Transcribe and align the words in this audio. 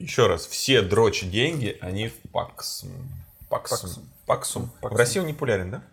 Еще 0.00 0.26
раз, 0.28 0.46
все 0.46 0.80
дрочи 0.80 1.26
деньги, 1.26 1.76
они 1.82 2.08
в 2.08 2.14
Паксум. 2.32 2.90
Паксум. 3.50 4.02
Паксум. 4.24 4.70
В 4.80 4.96
России 4.96 5.20
он 5.20 5.26
не 5.26 5.34
популярен, 5.34 5.70
да? 5.70 5.84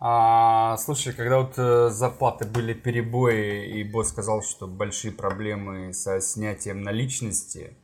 А, 0.00 0.78
слушай, 0.78 1.12
когда 1.12 1.40
вот 1.40 1.52
э, 1.58 1.90
зарплаты 1.90 2.46
были 2.46 2.72
перебои, 2.72 3.66
и 3.66 3.84
босс 3.84 4.08
сказал, 4.08 4.42
что 4.42 4.66
большие 4.66 5.12
проблемы 5.12 5.92
со 5.92 6.18
снятием 6.22 6.82
наличности, 6.82 7.76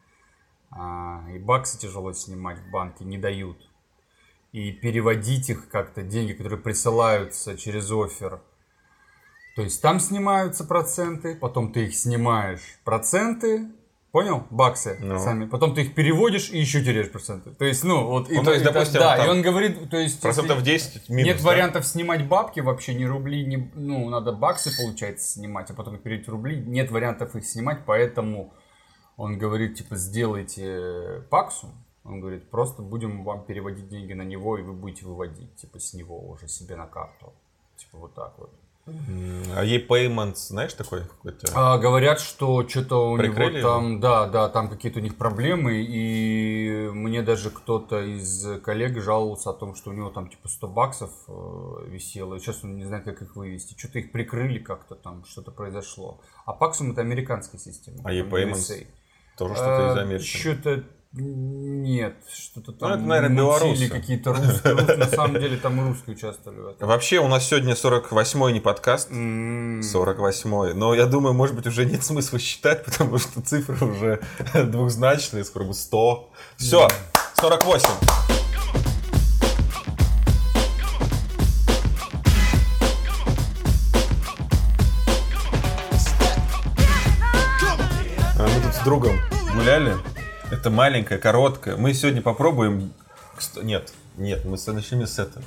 а, 0.70 1.22
и 1.34 1.38
баксы 1.38 1.78
тяжело 1.78 2.14
снимать 2.14 2.58
в 2.58 2.70
банке, 2.70 3.04
не 3.04 3.18
дают. 3.18 3.58
И 4.52 4.72
переводить 4.72 5.50
их 5.50 5.68
как-то, 5.68 6.02
деньги, 6.02 6.32
которые 6.32 6.58
присылаются 6.58 7.58
через 7.58 7.90
офер. 7.92 8.40
То 9.54 9.60
есть 9.60 9.82
там 9.82 10.00
снимаются 10.00 10.64
проценты, 10.64 11.36
потом 11.36 11.74
ты 11.74 11.84
их 11.84 11.94
снимаешь 11.94 12.78
проценты, 12.84 13.68
Понял? 14.10 14.46
Баксы 14.48 14.96
Ну. 15.00 15.18
сами. 15.18 15.46
Потом 15.46 15.74
ты 15.74 15.82
их 15.82 15.94
переводишь 15.94 16.48
и 16.50 16.58
еще 16.58 16.82
теряешь 16.82 17.10
проценты. 17.10 17.50
То 17.50 17.66
есть, 17.66 17.84
ну, 17.84 18.06
вот... 18.06 18.30
и 18.30 18.36
Ну, 18.36 18.42
то 18.42 18.52
есть, 18.52 18.62
и 18.62 18.64
допустим, 18.64 19.00
да, 19.00 19.22
и 19.22 19.28
он 19.28 19.42
говорит, 19.42 19.90
то 19.90 19.98
есть... 19.98 20.20
Процентов 20.22 20.62
если 20.64 20.92
10 20.92 21.08
минус. 21.10 21.26
Нет 21.26 21.42
да? 21.42 21.48
вариантов 21.48 21.86
снимать 21.86 22.26
бабки 22.26 22.60
вообще, 22.60 22.94
ни 22.94 23.04
рубли, 23.04 23.44
ни... 23.44 23.70
Ну, 23.74 24.08
надо 24.08 24.32
баксы, 24.32 24.70
получается, 24.82 25.30
снимать, 25.30 25.70
а 25.70 25.74
потом 25.74 25.96
их 25.96 26.02
переводить 26.02 26.26
в 26.26 26.30
рубли. 26.30 26.56
Нет 26.56 26.90
вариантов 26.90 27.36
их 27.36 27.44
снимать, 27.44 27.80
поэтому 27.84 28.54
он 29.18 29.36
говорит, 29.36 29.76
типа, 29.76 29.96
сделайте 29.96 31.22
паксу. 31.28 31.68
Он 32.04 32.20
говорит, 32.20 32.48
просто 32.48 32.80
будем 32.80 33.24
вам 33.24 33.44
переводить 33.44 33.88
деньги 33.88 34.14
на 34.14 34.22
него, 34.22 34.56
и 34.56 34.62
вы 34.62 34.72
будете 34.72 35.04
выводить, 35.04 35.54
типа, 35.56 35.78
с 35.78 35.92
него 35.92 36.18
уже 36.18 36.48
себе 36.48 36.76
на 36.76 36.86
карту. 36.86 37.34
Типа, 37.76 37.98
вот 37.98 38.14
так 38.14 38.32
вот. 38.38 38.50
А 39.54 39.64
e-payments, 39.64 40.48
знаешь, 40.48 40.74
такой 40.74 41.02
какой-то? 41.02 41.48
А, 41.54 41.78
говорят, 41.78 42.20
что 42.20 42.66
что-то 42.68 43.10
у 43.10 43.16
Прикрыли 43.16 43.58
него 43.58 43.68
там, 43.68 44.00
да, 44.00 44.26
да, 44.26 44.48
там 44.48 44.68
какие-то 44.68 45.00
у 45.00 45.02
них 45.02 45.16
проблемы, 45.16 45.82
и 45.82 46.88
мне 46.92 47.22
даже 47.22 47.50
кто-то 47.50 48.00
из 48.02 48.60
коллег 48.62 49.00
жаловался 49.00 49.50
о 49.50 49.54
том, 49.54 49.74
что 49.74 49.90
у 49.90 49.92
него 49.92 50.10
там 50.10 50.28
типа 50.28 50.48
100 50.48 50.68
баксов 50.68 51.10
э, 51.28 51.86
висело, 51.86 52.34
и 52.34 52.38
сейчас 52.38 52.62
он 52.62 52.76
не 52.76 52.84
знает, 52.84 53.04
как 53.04 53.22
их 53.22 53.36
вывести. 53.36 53.78
Что-то 53.78 53.98
их 53.98 54.12
прикрыли 54.12 54.58
как-то 54.58 54.94
там, 54.94 55.24
что-то 55.24 55.50
произошло. 55.50 56.20
А 56.44 56.52
Паксум 56.52 56.92
это 56.92 57.00
американская 57.00 57.60
система. 57.60 57.98
А 58.00 58.02
там, 58.04 58.12
e-payments? 58.12 58.70
USA. 58.70 58.86
Тоже 59.36 59.54
что-то 59.54 59.92
из 59.92 59.96
А, 59.96 60.00
Америки. 60.00 60.24
Что-то 60.24 60.84
нет, 61.22 62.14
что-то 62.32 62.72
там 62.72 62.88
Ну, 62.90 62.94
это, 62.96 63.04
наверное, 63.04 63.36
белорусы. 63.36 63.88
какие-то 63.88 64.32
русские. 64.32 64.74
рус- 64.74 64.96
На 64.96 65.06
самом 65.06 65.40
деле 65.40 65.56
там 65.56 65.80
и 65.80 65.88
русские 65.88 66.14
участвовали 66.16 66.60
в 66.60 66.66
этом. 66.68 66.88
Вообще, 66.88 67.18
у 67.18 67.28
нас 67.28 67.46
сегодня 67.48 67.74
48-й 67.74 68.52
не 68.52 68.60
подкаст. 68.60 69.10
М. 69.10 69.80
48-й. 69.80 70.74
Но 70.74 70.94
я 70.94 71.06
думаю, 71.06 71.34
может 71.34 71.54
быть, 71.56 71.66
уже 71.66 71.84
нет 71.86 72.04
смысла 72.04 72.38
считать, 72.38 72.84
потому 72.86 73.18
что 73.18 73.40
цифры 73.42 73.84
уже 73.86 74.20
двухзначные, 74.54 75.44
скоро 75.44 75.64
будет 75.64 75.76
100. 75.76 76.30
Все, 76.56 76.88
48. 77.40 77.88
А 88.38 88.46
Мы 88.46 88.60
тут 88.62 88.74
с 88.74 88.78
другом 88.84 89.18
гуляли. 89.54 89.94
Это 90.50 90.70
маленькая, 90.70 91.18
короткая. 91.18 91.76
Мы 91.76 91.92
сегодня 91.94 92.22
попробуем... 92.22 92.92
Нет, 93.62 93.92
нет, 94.16 94.44
мы 94.44 94.56
начнем 94.72 95.06
с 95.06 95.18
этого. 95.18 95.44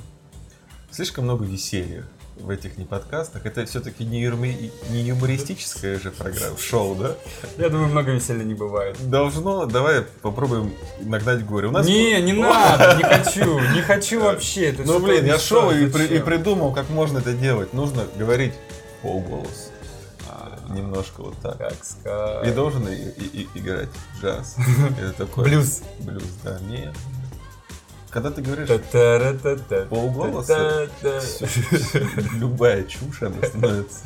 Слишком 0.91 1.25
много 1.25 1.43
веселья 1.43 2.03
в 2.38 2.49
этих 2.49 2.77
не 2.77 2.85
подкастах. 2.85 3.45
Это 3.45 3.66
все-таки 3.66 4.03
не, 4.05 4.23
юрми- 4.23 4.71
не 4.89 5.02
юмористическая 5.02 5.99
же 5.99 6.11
программа, 6.11 6.58
шоу, 6.58 6.95
да? 6.95 7.16
Я 7.58 7.69
думаю, 7.69 7.89
много 7.89 8.11
веселья 8.11 8.43
не 8.43 8.53
бывает. 8.53 8.97
Должно, 9.09 9.66
давай 9.66 10.02
попробуем 10.21 10.73
нагнать 11.02 11.45
горе. 11.45 11.67
У 11.67 11.71
нас 11.71 11.88
Не, 11.88 12.21
не 12.21 12.33
надо, 12.33 12.95
не 12.97 13.03
хочу, 13.03 13.59
не 13.73 13.81
хочу 13.81 14.21
вообще. 14.21 14.69
Это 14.69 14.83
Ну 14.83 14.99
блин, 14.99 15.25
я 15.25 15.39
шел 15.39 15.71
и, 15.71 15.88
при- 15.88 16.15
и 16.15 16.19
придумал, 16.19 16.73
как 16.73 16.89
можно 16.89 17.17
это 17.17 17.33
делать. 17.33 17.73
Нужно 17.73 18.05
говорить 18.17 18.53
полголос. 19.02 19.70
Немножко 20.73 21.21
вот 21.21 21.36
так. 21.42 21.58
Как 21.58 21.73
сказать. 21.83 22.48
И 22.48 22.52
должен 22.52 22.87
и- 22.87 22.95
и- 22.95 23.42
и- 23.43 23.49
играть 23.59 23.89
джаз. 24.21 24.55
Это 24.99 25.14
такой... 25.14 25.45
Блюз. 25.45 25.82
Блюз, 25.99 26.23
да. 26.43 26.59
Нет. 26.61 26.93
Когда 28.09 28.30
ты 28.30 28.42
говоришь 28.42 28.67
Та-та. 28.67 29.86
всё- 30.42 30.89
любая 32.37 32.83
чушь, 32.83 33.21
она 33.21 33.37
становится 33.48 33.99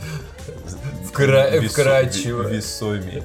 Вкра- 1.12 1.60
весо- 1.60 1.70
вкрадчиво. 1.70 2.44
ве- 2.44 2.58
весомее. 2.58 3.24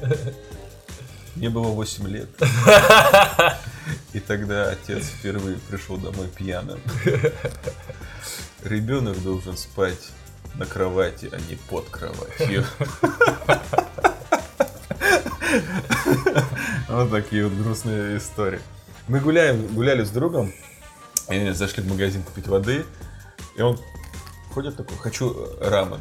Мне 1.36 1.50
было 1.50 1.68
8 1.68 2.08
лет. 2.08 2.28
И 4.12 4.20
тогда 4.20 4.70
отец 4.70 5.04
впервые 5.04 5.56
пришел 5.68 5.96
домой 5.96 6.28
пьяным. 6.28 6.80
Ребенок 8.64 9.22
должен 9.22 9.56
спать 9.56 10.10
на 10.54 10.66
кровати, 10.66 11.28
а 11.32 11.38
не 11.48 11.56
под 11.56 11.88
кроватью. 11.88 12.64
Вот 16.88 17.10
такие 17.10 17.46
вот 17.46 17.52
грустные 17.54 18.18
истории. 18.18 18.60
Мы 19.08 19.20
гуляем, 19.20 19.66
гуляли 19.68 20.04
с 20.04 20.10
другом, 20.10 20.52
и 21.28 21.50
зашли 21.50 21.82
в 21.82 21.88
магазин 21.88 22.22
купить 22.22 22.46
воды, 22.46 22.84
и 23.56 23.62
он 23.62 23.80
ходит 24.52 24.76
такой, 24.76 24.96
хочу 24.98 25.48
рамен. 25.60 26.00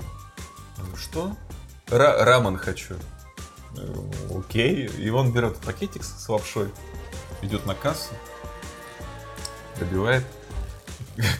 Что? 0.95 1.35
Ра- 1.87 2.23
рамен 2.23 2.57
хочу. 2.57 2.95
Окей. 4.35 4.87
И 4.97 5.09
он 5.09 5.31
берет 5.31 5.57
пакетик 5.57 6.03
с 6.03 6.23
с 6.23 6.29
лапшой, 6.29 6.69
идет 7.41 7.65
на 7.65 7.75
кассу, 7.75 8.13
добивает. 9.79 10.25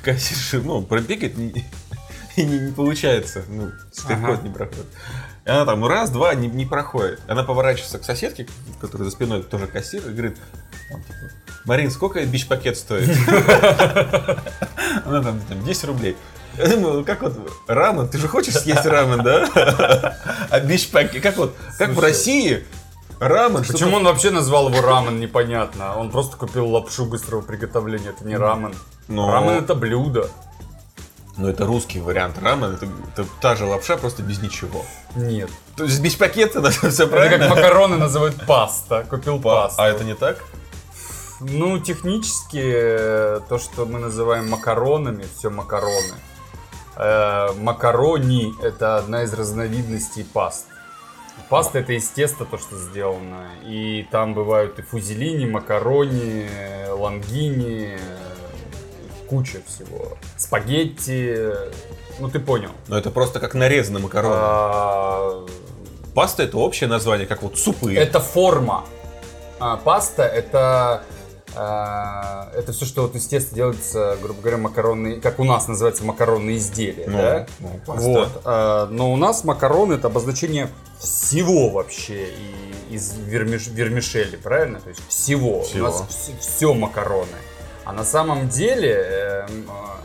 Кассирша, 0.04 0.60
ну, 0.60 0.82
пробегает, 0.82 1.36
не- 2.44 2.60
не, 2.60 2.72
получается. 2.72 3.44
Ну, 3.48 3.72
штрих-код 3.98 4.40
Ага. 4.40 4.42
не 4.48 4.50
проходит. 4.54 4.86
И 5.46 5.50
она 5.50 5.66
там 5.66 5.86
раз, 5.86 6.10
два, 6.10 6.34
не, 6.36 6.48
не 6.48 6.66
проходит. 6.66 7.20
Она 7.28 7.44
поворачивается 7.44 8.00
к 8.00 8.04
соседке, 8.06 8.48
которая 8.82 9.06
за 9.06 9.12
спиной 9.12 9.44
тоже 9.44 9.68
кассир, 9.68 10.02
и 10.08 10.12
говорит, 10.12 10.38
там, 10.90 11.02
типа, 11.04 11.16
Марин, 11.66 11.92
сколько 11.92 12.24
бич-пакет 12.26 12.78
стоит? 12.78 13.10
Она 15.06 15.22
там, 15.22 15.40
там 15.48 15.64
10 15.66 15.84
рублей. 15.86 16.16
Я 16.58 16.68
думаю, 16.68 17.06
как 17.06 17.22
вот 17.22 17.38
рамен, 17.68 18.08
ты 18.10 18.18
же 18.18 18.28
хочешь 18.28 18.56
съесть 18.56 18.86
рамен, 18.86 19.24
да? 19.24 20.16
А 20.50 20.60
бич-пакет, 20.60 21.22
как 21.22 21.38
вот, 21.38 21.56
как 21.78 21.90
в 21.92 22.00
России 22.00 22.66
рамен, 23.20 23.64
что-то- 23.64 23.74
Почему 23.74 23.98
он 23.98 24.04
вообще 24.06 24.32
назвал 24.32 24.70
его 24.70 24.82
рамен, 24.82 25.20
непонятно. 25.20 25.96
Он 25.98 26.10
просто 26.12 26.38
купил 26.38 26.68
лапшу 26.68 27.06
быстрого 27.06 27.42
приготовления. 27.42 28.10
Это 28.10 28.26
не 28.26 28.36
рамен. 28.36 28.74
Но- 29.08 29.32
Рамен 29.32 29.64
это 29.64 29.76
блюдо. 29.76 30.30
Ну, 31.40 31.48
это 31.48 31.66
русский 31.66 32.02
вариант 32.02 32.38
рамен, 32.38 32.74
это, 32.74 32.86
это 33.16 33.26
та 33.40 33.56
же 33.56 33.64
лапша, 33.64 33.96
просто 33.96 34.22
без 34.24 34.42
ничего. 34.42 34.86
Нет. 35.16 35.50
То 35.78 35.86
есть 35.86 36.02
без 36.02 36.16
пакета, 36.16 36.60
да, 36.62 36.70
все 36.70 36.88
Это 36.90 37.08
правильно? 37.08 37.48
как 37.48 37.56
макароны 37.58 37.96
называют 37.96 38.46
паста. 38.46 39.06
Купил 39.10 39.40
пасту. 39.40 39.82
А 39.82 39.88
это 39.88 40.04
не 40.04 40.16
так? 40.16 40.44
Ну, 41.40 41.80
технически, 41.80 42.62
э, 42.62 43.40
то, 43.48 43.58
что 43.58 43.86
мы 43.86 44.00
называем 44.00 44.50
макаронами, 44.50 45.26
все 45.38 45.50
макароны. 45.50 46.16
Э, 46.98 47.54
макарони– 47.58 48.54
это 48.62 48.98
одна 48.98 49.24
из 49.24 49.34
разновидностей 49.34 50.26
паст. 50.26 50.66
Паста– 51.48 51.80
это 51.80 51.94
из 51.94 52.10
теста 52.10 52.44
то, 52.44 52.58
что 52.58 52.76
сделано. 52.78 53.48
И 53.64 54.06
там 54.12 54.34
бывают 54.34 54.78
и 54.80 54.82
фузелини, 54.82 55.46
макарони, 55.46 56.50
э, 56.52 56.92
лангини, 56.92 57.98
э, 57.98 58.29
куча 59.30 59.62
всего. 59.68 60.18
Спагетти, 60.38 61.38
ну 62.20 62.30
ты 62.30 62.40
понял. 62.40 62.72
Но 62.88 62.98
это 62.98 63.12
просто 63.12 63.40
как 63.40 63.54
нарезанные 63.54 64.02
макароны. 64.02 64.36
А, 64.38 65.46
Паста 66.16 66.44
это 66.44 66.58
общее 66.58 66.90
название, 66.90 67.28
как 67.28 67.44
вот 67.44 67.58
супы. 67.58 67.94
Это 67.94 68.20
форма. 68.20 68.86
А, 69.60 69.78
паста 69.78 70.24
это 70.24 71.04
а, 71.56 72.52
это 72.56 72.72
все, 72.74 72.86
что 72.86 73.04
вот 73.04 73.16
из 73.16 73.28
теста 73.28 73.56
делается, 73.56 74.18
грубо 74.22 74.42
говоря, 74.42 74.58
макаронные, 74.58 75.20
как 75.20 75.40
у 75.40 75.44
нас 75.44 75.68
называется 75.68 76.04
макаронные 76.04 76.58
изделия, 76.58 77.06
Ну, 77.08 77.18
да? 77.18 77.48
ну, 77.60 77.80
паста. 77.86 78.02
Вот. 78.04 78.42
а, 78.46 78.88
но 78.88 79.12
у 79.12 79.16
нас 79.18 79.44
макароны 79.44 79.94
это 79.94 80.08
обозначение 80.08 80.70
всего 81.00 81.70
вообще 81.70 82.28
и 82.30 82.96
из 82.96 83.14
вермиш, 83.18 83.68
вермишели, 83.68 84.36
правильно? 84.36 84.80
То 84.80 84.90
есть 84.90 85.02
всего. 85.08 85.64
Всего. 85.64 85.88
У 85.88 85.90
нас 85.92 86.06
все 86.40 86.74
макароны. 86.74 87.28
А 87.86 87.94
на 87.94 88.04
самом 88.04 88.50
деле 88.50 88.94
эм, 89.50 89.66
а, 89.70 90.00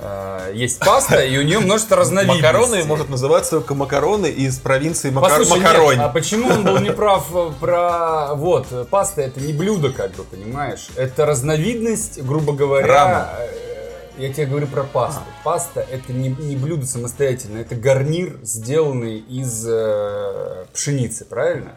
а, 0.00 0.52
есть 0.52 0.78
паста, 0.80 1.22
и 1.24 1.36
у 1.38 1.42
нее 1.42 1.60
множество 1.60 1.96
разновидностей. 1.96 2.42
Макароны 2.42 2.84
может 2.84 3.08
называться 3.08 3.50
только 3.52 3.74
макароны 3.74 4.26
из 4.26 4.58
провинции 4.58 5.10
Макар... 5.10 5.38
Послушай, 5.38 5.58
нет, 5.60 5.68
Макаронь. 5.68 5.98
а 5.98 6.08
почему 6.08 6.48
он 6.48 6.64
был 6.64 6.78
неправ 6.80 7.26
э, 7.34 7.50
про... 7.60 8.34
Вот, 8.34 8.66
э, 8.72 8.84
паста 8.90 9.20
это 9.22 9.40
не 9.40 9.52
блюдо, 9.52 9.90
как 9.92 10.12
бы, 10.12 10.24
понимаешь? 10.24 10.88
Это 10.96 11.26
разновидность, 11.26 12.22
грубо 12.22 12.52
говоря... 12.52 12.86
Рамен. 12.86 13.26
э, 13.38 14.22
Я 14.22 14.32
тебе 14.32 14.46
говорю 14.46 14.66
про 14.66 14.82
пасту. 14.84 15.22
Паста 15.44 15.80
это 15.88 16.12
не, 16.12 16.30
не 16.30 16.56
блюдо 16.56 16.86
самостоятельно, 16.86 17.58
это 17.58 17.74
гарнир, 17.76 18.38
сделанный 18.42 19.18
из 19.18 19.64
э, 19.68 20.64
пшеницы, 20.72 21.24
правильно? 21.26 21.72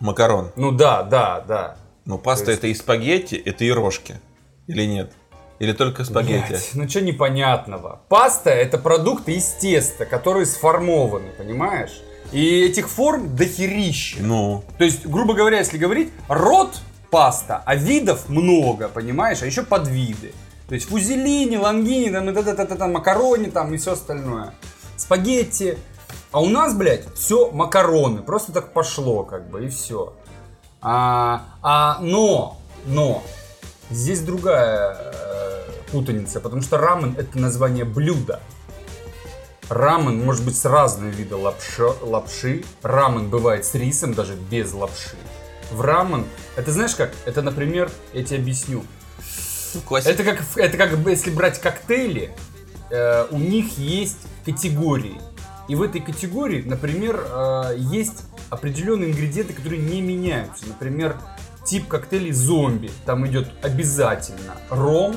Макарон. 0.00 0.50
Ну 0.56 0.70
да, 0.70 1.02
да, 1.02 1.44
да. 1.46 1.76
Ну, 2.04 2.18
паста 2.18 2.50
есть- 2.52 2.58
это 2.60 2.68
и 2.68 2.74
спагетти, 2.74 3.34
это 3.34 3.64
и 3.64 3.70
рожки. 3.72 4.16
Или 4.66 4.84
нет? 4.86 5.12
Или 5.58 5.72
только 5.72 6.04
спагетти? 6.04 6.48
Блядь, 6.48 6.70
ну 6.74 6.88
что 6.88 7.00
непонятного? 7.00 8.00
Паста 8.08 8.50
это 8.50 8.78
продукты 8.78 9.32
из 9.32 9.46
теста, 9.60 10.04
которые 10.04 10.46
сформованы, 10.46 11.30
понимаешь? 11.38 12.02
И 12.32 12.62
этих 12.64 12.88
форм 12.88 13.36
дохерища. 13.36 14.16
Ну, 14.20 14.64
То 14.78 14.84
есть, 14.84 15.06
грубо 15.06 15.34
говоря, 15.34 15.58
если 15.58 15.78
говорить, 15.78 16.10
род 16.28 16.80
паста, 17.10 17.62
а 17.64 17.76
видов 17.76 18.28
много, 18.28 18.88
понимаешь? 18.88 19.42
А 19.42 19.46
еще 19.46 19.62
подвиды. 19.62 20.32
То 20.68 20.74
есть 20.74 20.88
фузелини, 20.88 21.56
лангини, 21.56 22.10
там, 22.10 22.28
и 22.30 22.32
та-та-та-та, 22.32 22.88
макарони 22.88 23.50
там 23.50 23.72
и 23.74 23.76
все 23.76 23.92
остальное. 23.92 24.54
Спагетти. 24.96 25.78
А 26.32 26.40
у 26.40 26.48
нас, 26.48 26.74
блядь, 26.74 27.04
все 27.14 27.50
макароны. 27.52 28.22
Просто 28.22 28.52
так 28.52 28.72
пошло, 28.72 29.22
как 29.22 29.48
бы, 29.48 29.66
и 29.66 29.68
все. 29.68 30.14
А, 30.80 31.44
а, 31.62 31.98
но, 32.00 32.58
но, 32.86 33.22
здесь 33.94 34.20
другая 34.20 34.96
э, 34.98 35.62
путаница, 35.90 36.40
потому 36.40 36.62
что 36.62 36.78
рамен 36.78 37.14
это 37.16 37.38
название 37.38 37.84
блюда. 37.84 38.40
Рамен 39.68 40.22
может 40.22 40.44
быть 40.44 40.58
с 40.58 40.64
разными 40.66 41.10
видами 41.10 41.40
лапши, 41.40 41.84
лапши. 42.02 42.64
Рамен 42.82 43.30
бывает 43.30 43.64
с 43.64 43.74
рисом, 43.74 44.12
даже 44.12 44.34
без 44.34 44.74
лапши. 44.74 45.16
В 45.70 45.80
рамен, 45.80 46.26
это 46.56 46.70
знаешь 46.70 46.94
как? 46.94 47.12
Это, 47.24 47.40
например, 47.40 47.90
я 48.12 48.22
тебе 48.22 48.38
объясню. 48.38 48.84
классика. 49.86 50.12
Это 50.12 50.24
как, 50.24 50.42
это 50.56 50.76
как 50.76 50.98
бы, 50.98 51.10
если 51.10 51.30
брать 51.30 51.60
коктейли, 51.60 52.30
э, 52.90 53.26
у 53.30 53.38
них 53.38 53.78
есть 53.78 54.18
категории. 54.44 55.18
И 55.66 55.76
в 55.76 55.82
этой 55.82 56.02
категории, 56.02 56.62
например, 56.62 57.26
э, 57.26 57.74
есть 57.78 58.24
определенные 58.50 59.10
ингредиенты, 59.10 59.54
которые 59.54 59.80
не 59.80 60.02
меняются. 60.02 60.66
Например, 60.66 61.16
тип 61.64 61.88
коктейлей 61.88 62.32
зомби. 62.32 62.90
Там 63.06 63.26
идет 63.26 63.48
обязательно 63.62 64.54
ром, 64.70 65.16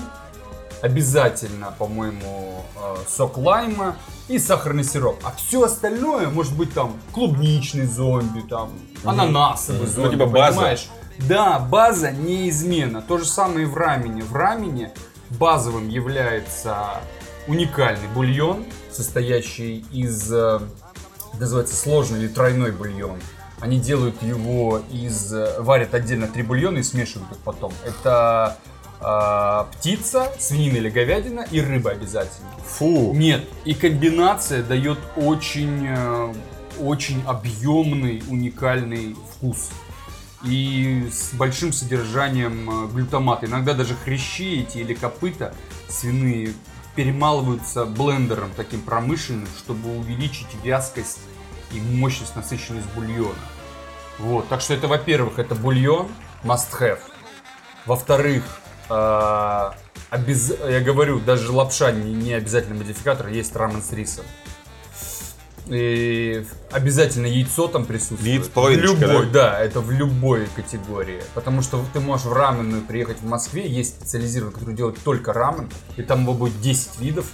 обязательно, 0.82 1.74
по-моему, 1.78 2.64
э, 2.76 2.96
сок 3.10 3.38
лайма 3.38 3.96
и 4.28 4.40
сахарный 4.40 4.84
сироп. 4.84 5.20
А 5.24 5.32
все 5.36 5.64
остальное, 5.64 6.28
может 6.30 6.56
быть, 6.56 6.74
там 6.74 6.96
клубничный 7.14 7.86
зомби, 7.86 8.42
там 8.42 8.72
ананасовый 9.04 9.82
Мгм. 9.82 9.90
Ну, 9.90 10.02
зомби, 10.04 10.16
типа 10.16 10.26
база. 10.28 10.56
понимаешь? 10.58 10.88
Да, 11.28 11.60
база 11.60 12.12
неизменна. 12.12 13.02
То 13.02 13.18
же 13.18 13.26
самое 13.26 13.64
и 13.64 13.66
в 13.66 13.76
рамене. 13.76 14.24
В 14.24 14.36
рамене 14.36 14.92
базовым 15.32 15.90
является 15.90 17.02
уникальный 17.48 18.08
бульон, 18.14 18.66
состоящий 18.92 19.86
из, 19.92 20.32
э, 20.32 20.60
называется 21.40 21.76
сложный 21.76 22.20
или 22.20 22.28
тройной 22.28 22.72
бульон. 22.72 23.20
Они 23.60 23.80
делают 23.80 24.22
его 24.22 24.82
из, 24.92 25.34
э, 25.34 25.60
варят 25.60 25.94
отдельно 25.96 26.28
три 26.28 26.44
бульона 26.44 26.80
и 26.80 26.84
смешивают 26.84 27.32
их 27.32 27.38
потом. 27.40 27.74
Это 27.86 28.58
э, 29.02 29.66
птица, 29.76 30.32
свинина 30.40 30.78
или 30.78 30.90
говядина 30.90 31.42
и 31.50 31.60
рыба 31.62 31.92
обязательно. 31.92 32.50
Фу. 32.66 33.14
Нет, 33.14 33.44
и 33.66 33.74
комбинация 33.74 34.62
дает 34.62 35.00
очень, 35.16 35.88
э, 35.88 36.34
очень 36.80 37.24
объемный, 37.26 38.22
уникальный 38.28 39.16
вкус. 39.32 39.72
И 40.44 41.10
с 41.12 41.34
большим 41.34 41.74
содержанием 41.74 42.70
э, 42.70 42.88
глютамата. 42.94 43.48
Иногда 43.48 43.74
даже 43.74 43.96
хрящи 43.96 44.62
эти 44.62 44.78
или 44.78 44.94
копыта 44.94 45.56
свиные 45.90 46.54
перемалываются 46.96 47.86
блендером 47.86 48.52
таким 48.56 48.82
промышленным, 48.82 49.48
чтобы 49.58 49.98
увеличить 49.98 50.48
вязкость 50.64 51.20
и 51.72 51.80
мощность, 51.80 52.36
насыщенность 52.36 52.88
бульона. 52.96 53.36
Вот, 54.20 54.48
так 54.48 54.62
что 54.62 54.74
это, 54.74 54.88
во-первых, 54.88 55.40
это 55.40 55.56
бульон 55.56 56.08
must 56.44 56.72
have. 56.80 57.00
Во-вторых, 57.86 58.44
э, 58.90 59.72
обяз- 60.10 60.70
я 60.70 60.82
говорю, 60.82 61.20
даже 61.20 61.52
лапша 61.52 61.92
не, 61.92 62.14
не 62.14 62.34
обязательно 62.34 62.76
модификатор, 62.76 63.28
есть 63.28 63.56
рамен 63.56 63.82
с 63.82 63.92
рисом. 63.92 64.26
И 65.68 66.46
обязательно 66.72 67.26
яйцо 67.26 67.68
там 67.68 67.86
присутствует. 67.86 68.46
Яйцо, 68.46 68.62
в 68.62 68.72
любой, 68.72 69.30
да? 69.30 69.60
это 69.60 69.82
в 69.82 69.92
любой 69.92 70.48
категории. 70.56 71.22
Потому 71.34 71.62
что 71.62 71.84
ты 71.92 72.00
можешь 72.00 72.26
в 72.26 72.32
раменную 72.34 72.84
приехать 72.84 73.20
в 73.20 73.26
Москве, 73.26 73.68
есть 73.68 73.96
специализированный, 73.96 74.54
который 74.54 74.76
делает 74.76 74.98
только 75.04 75.34
рамен, 75.34 75.70
и 75.98 76.04
там 76.04 76.22
его 76.22 76.34
будет 76.34 76.60
10 76.62 77.00
видов, 77.02 77.26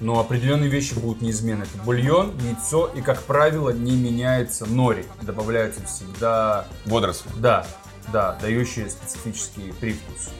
но 0.00 0.20
определенные 0.20 0.68
вещи 0.68 0.94
будут 0.94 1.22
неизменны. 1.22 1.64
Это 1.64 1.82
бульон, 1.84 2.36
яйцо, 2.38 2.90
и, 2.94 3.00
как 3.00 3.22
правило, 3.22 3.70
не 3.70 3.96
меняется 3.96 4.66
нори. 4.66 5.04
Добавляются 5.22 5.84
всегда 5.86 6.66
Водоросли. 6.84 7.30
да, 7.36 7.66
да, 8.12 8.38
дающие 8.40 8.88
специфический 8.90 9.72
привкус. 9.80 10.30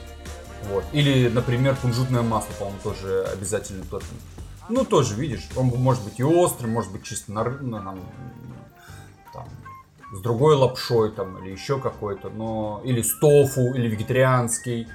Вот. 0.69 0.83
Или, 0.91 1.29
например, 1.29 1.75
кунжутное 1.75 2.21
масло, 2.21 2.51
по-моему, 2.59 2.79
тоже 2.83 3.27
обязательно 3.31 3.83
тот. 3.89 4.03
Ну, 4.69 4.83
тоже, 4.83 5.15
видишь, 5.15 5.47
он 5.55 5.67
может 5.67 6.03
быть 6.03 6.19
и 6.19 6.23
острый, 6.23 6.67
может 6.67 6.91
быть 6.91 7.03
чисто 7.03 7.31
на, 7.31 7.43
на- 7.43 7.81
там, 7.81 7.99
там, 9.33 9.47
с 10.13 10.19
другой 10.21 10.55
лапшой 10.55 11.11
там, 11.11 11.37
или 11.43 11.51
еще 11.53 11.79
какой-то, 11.79 12.29
но 12.29 12.81
или 12.83 13.01
с 13.01 13.17
тофу, 13.19 13.73
или 13.75 13.87
вегетарианский. 13.87 14.87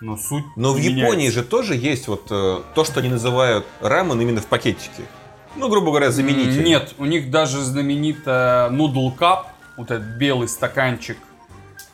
Но 0.00 0.16
суть 0.16 0.44
Но 0.56 0.72
в 0.72 0.78
не 0.80 0.88
Японии 0.90 1.16
меняется. 1.26 1.40
же 1.40 1.44
тоже 1.46 1.74
есть 1.74 2.06
вот 2.08 2.26
э, 2.30 2.62
то, 2.74 2.84
что 2.84 3.00
они 3.00 3.08
называют 3.08 3.66
рамен 3.80 4.20
именно 4.20 4.40
в 4.40 4.46
пакетике. 4.46 5.02
Ну, 5.56 5.68
грубо 5.68 5.88
говоря, 5.88 6.10
заменитель. 6.12 6.62
Нет, 6.62 6.94
у 6.98 7.04
них 7.04 7.30
даже 7.30 7.60
знаменитая 7.64 8.70
Noodle 8.70 9.16
Cup, 9.18 9.46
вот 9.76 9.90
этот 9.90 10.06
белый 10.16 10.46
стаканчик, 10.46 11.18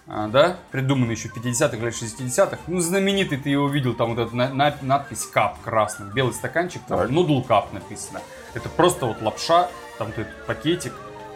а, 0.06 0.28
да, 0.28 0.58
придуманный 0.70 1.14
еще 1.14 1.28
в 1.30 1.36
50-х 1.36 1.76
или 1.78 1.88
60-х. 1.88 2.58
Ну, 2.66 2.80
знаменитый, 2.80 3.38
ты 3.38 3.48
его 3.48 3.68
видел, 3.68 3.94
там 3.94 4.14
вот 4.14 4.26
эта 4.26 4.36
на- 4.36 4.52
на- 4.52 4.76
надпись 4.82 5.26
Cup 5.34 5.54
красным, 5.64 6.10
белый 6.10 6.34
стаканчик, 6.34 6.82
там 6.86 6.98
Так. 6.98 7.10
Noodle 7.10 7.46
Cup 7.46 7.66
написано. 7.72 8.20
Это 8.52 8.68
просто 8.68 9.06
вот 9.06 9.22
лапша, 9.22 9.68
там 9.96 10.08
вот 10.08 10.18
этот 10.18 10.46
пакетик, 10.46 10.92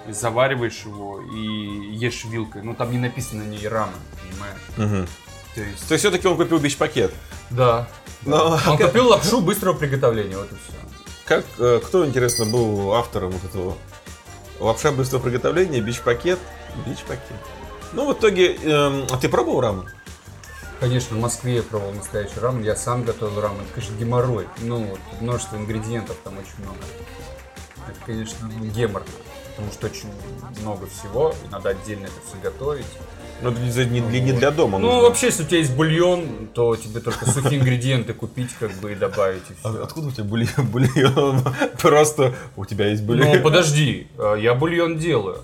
завариваешь 0.06 0.82
его 0.84 1.20
и 1.22 1.94
ешь 1.96 2.24
вилкой. 2.26 2.62
Ну, 2.62 2.74
там 2.74 2.90
не 2.90 2.98
написано 2.98 3.44
на 3.44 3.48
ней 3.48 3.66
рамен, 3.68 3.94
понимаешь? 4.30 4.60
Мгм. 4.92 5.08
То 5.58 5.64
есть... 5.64 5.88
То 5.88 5.94
есть 5.94 6.04
все-таки 6.04 6.28
он 6.28 6.36
купил 6.36 6.58
бич-пакет. 6.58 7.12
Да. 7.50 7.88
Но 8.24 8.58
Он 8.66 8.78
купил 8.78 9.08
лапшу 9.08 9.40
быстрого 9.40 9.74
приготовления, 9.74 10.36
вот 10.36 10.50
и 10.52 10.54
все. 10.54 10.72
как, 11.24 11.44
э, 11.58 11.80
кто, 11.84 12.06
интересно, 12.06 12.44
был 12.44 12.92
автором 12.94 13.30
вот 13.32 13.44
этого 13.44 13.76
лапша 14.60 14.92
быстрого 14.92 15.22
приготовления, 15.22 15.80
бич-пакет? 15.80 16.38
Бич-пакет. 16.86 17.36
Ну, 17.92 18.12
в 18.12 18.16
итоге, 18.16 18.54
эм, 18.54 19.06
а 19.10 19.16
ты 19.16 19.28
пробовал 19.28 19.60
рамен? 19.60 19.88
Конечно, 20.78 21.16
в 21.16 21.20
Москве 21.20 21.56
я 21.56 21.62
пробовал 21.62 21.92
настоящий 21.94 22.38
рамен, 22.38 22.62
я 22.62 22.76
сам 22.76 23.02
готовил 23.02 23.40
рамен. 23.40 23.62
Это, 23.62 23.74
конечно, 23.74 23.94
геморрой. 23.96 24.46
Ну, 24.58 24.84
вот, 24.84 25.00
множество 25.20 25.56
ингредиентов 25.56 26.16
там 26.22 26.34
очень 26.38 26.62
много. 26.64 26.78
Это, 27.88 27.98
конечно, 28.04 28.36
ну, 28.58 28.64
геморно, 28.66 29.06
потому 29.56 29.72
что 29.72 29.86
очень 29.86 30.12
много 30.60 30.86
всего, 30.86 31.34
и 31.44 31.48
надо 31.48 31.70
отдельно 31.70 32.04
это 32.04 32.14
все 32.28 32.36
готовить. 32.42 32.86
Ну, 33.40 33.50
это 33.50 33.60
не, 33.86 34.00
для, 34.00 34.20
не 34.20 34.32
для 34.32 34.50
дома. 34.50 34.78
Ну, 34.78 34.86
нужно. 34.88 35.02
вообще, 35.02 35.26
если 35.26 35.44
у 35.44 35.46
тебя 35.46 35.58
есть 35.58 35.74
бульон, 35.76 36.48
то 36.54 36.74
тебе 36.74 37.00
только 37.00 37.30
сухие 37.30 37.60
ингредиенты 37.60 38.12
купить, 38.12 38.50
как 38.58 38.72
бы, 38.80 38.92
и 38.92 38.94
добавить, 38.96 39.42
и 39.50 39.54
А. 39.62 39.82
Откуда 39.84 40.08
у 40.08 40.10
тебя 40.10 40.24
бульон? 40.24 40.48
бульон? 40.72 41.44
Просто 41.80 42.34
у 42.56 42.64
тебя 42.64 42.88
есть 42.88 43.02
Ну, 43.02 43.08
бульон. 43.08 43.42
подожди, 43.42 44.08
э, 44.18 44.36
я 44.40 44.54
бульон 44.54 44.98
делаю. 44.98 45.42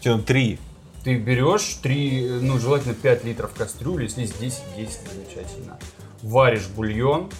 Тебе 0.00 0.18
три. 0.18 0.58
Ты 1.02 1.16
берешь 1.16 1.78
3, 1.82 2.40
ну, 2.42 2.58
желательно 2.58 2.94
5 2.94 3.24
литров 3.24 3.52
кастрюли, 3.56 4.04
если 4.04 4.20
есть 4.20 4.38
10, 4.38 4.60
10 4.76 4.98
замечательно. 5.12 5.78
Варишь 6.22 6.66
бульон, 6.68 7.30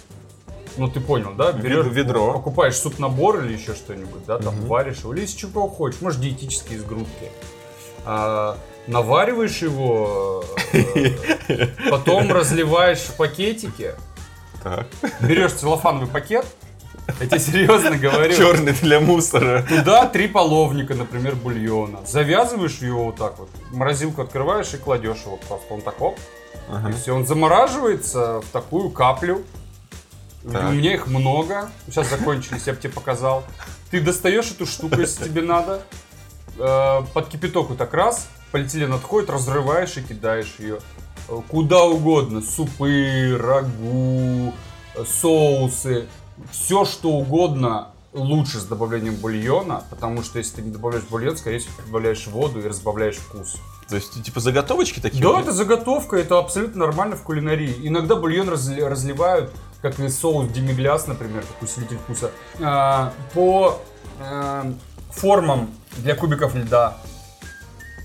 ну 0.77 0.87
ты 0.89 0.99
понял, 0.99 1.33
да? 1.37 1.51
Берешь, 1.51 1.85
ведро. 1.85 2.33
покупаешь 2.33 2.75
суп-набор 2.75 3.43
или 3.45 3.53
еще 3.53 3.75
что-нибудь, 3.75 4.25
да, 4.25 4.39
там 4.39 4.55
Мгм. 4.55 4.65
варишь 4.65 4.97
его, 4.99 5.13
или 5.13 5.23
из 5.25 5.33
чего 5.33 5.67
хочешь, 5.67 6.01
может 6.01 6.19
диетические 6.21 6.79
из 6.79 6.83
грудки. 6.83 7.29
А, 8.03 8.57
навариваешь 8.87 9.57
его, 9.61 10.43
э, 10.73 11.67
потом 11.89 12.31
разливаешь 12.31 12.99
в 12.99 13.15
пакетики, 13.15 13.93
Так. 14.63 14.87
берешь 15.21 15.53
целлофановый 15.53 16.07
пакет, 16.07 16.45
я 17.19 17.25
тебе 17.27 17.39
серьезно 17.39 17.97
говорю. 17.97 18.33
Черный 18.35 18.73
для 18.73 18.99
мусора. 18.99 19.63
Туда 19.67 20.05
три 20.07 20.27
половника, 20.27 20.93
например, 20.95 21.35
бульона. 21.35 21.99
Завязываешь 22.05 22.77
его 22.79 23.05
вот 23.05 23.17
так 23.17 23.37
вот, 23.39 23.49
морозилку 23.71 24.21
открываешь 24.21 24.73
и 24.73 24.77
кладешь 24.77 25.21
его 25.25 25.37
просто. 25.37 25.73
Он 25.73 25.81
так 25.81 25.99
оп, 26.01 26.17
Ага. 26.69 26.89
и 26.89 26.93
все. 26.93 27.15
Он 27.15 27.25
замораживается 27.25 28.41
в 28.41 28.45
такую 28.51 28.89
каплю. 28.91 29.43
Так. 30.49 30.69
У 30.69 30.73
меня 30.73 30.93
их 30.93 31.07
много. 31.07 31.69
Сейчас 31.87 32.09
закончились, 32.09 32.65
я 32.65 32.73
бы 32.73 32.79
тебе 32.79 32.93
показал. 32.93 33.43
Ты 33.91 33.99
достаешь 34.01 34.49
эту 34.51 34.65
штуку, 34.65 34.99
если 34.99 35.25
тебе 35.25 35.41
надо. 35.41 35.81
Э, 36.57 37.01
Под 37.13 37.27
кипяток 37.29 37.69
вот 37.69 37.77
так 37.77 37.93
раз, 37.93 38.27
полиэтилен 38.51 38.93
отходит, 38.93 39.29
разрываешь 39.29 39.97
и 39.97 40.01
кидаешь 40.01 40.55
ее. 40.59 40.79
Э, 41.29 41.39
Куда 41.49 41.83
угодно. 41.83 42.41
Супы, 42.41 43.37
рагу, 43.41 44.53
э, 44.95 45.03
соусы. 45.05 46.07
Все 46.51 46.85
что 46.85 47.09
угодно 47.11 47.89
лучше 48.13 48.59
с 48.59 48.65
добавлением 48.65 49.15
бульона, 49.15 49.83
потому 49.89 50.21
что 50.23 50.37
если 50.39 50.57
ты 50.57 50.61
не 50.63 50.71
добавляешь 50.71 51.05
бульон, 51.05 51.37
скорее 51.37 51.59
всего, 51.59 51.73
добавляешь 51.85 52.27
воду 52.27 52.59
и 52.59 52.67
разбавляешь 52.67 53.15
вкус. 53.15 53.55
То 53.87 53.95
есть, 53.95 54.21
типа, 54.23 54.39
заготовочки 54.39 54.99
такие? 54.99 55.23
Да, 55.23 55.39
это 55.39 55.51
заготовка, 55.53 56.17
это 56.17 56.37
абсолютно 56.39 56.85
нормально 56.85 57.15
в 57.15 57.23
кулинарии. 57.23 57.75
Иногда 57.83 58.15
бульон 58.15 58.49
разли- 58.49 58.83
разливают, 58.85 59.51
как 59.81 59.99
и 59.99 60.09
соус 60.09 60.49
демигляс, 60.49 61.07
например, 61.07 61.43
как 61.43 61.61
усилитель 61.61 61.97
вкуса, 61.97 62.31
а, 62.59 63.13
по 63.33 63.79
э, 64.19 64.73
формам 65.11 65.69
для 65.97 66.15
кубиков 66.15 66.55
льда. 66.55 66.97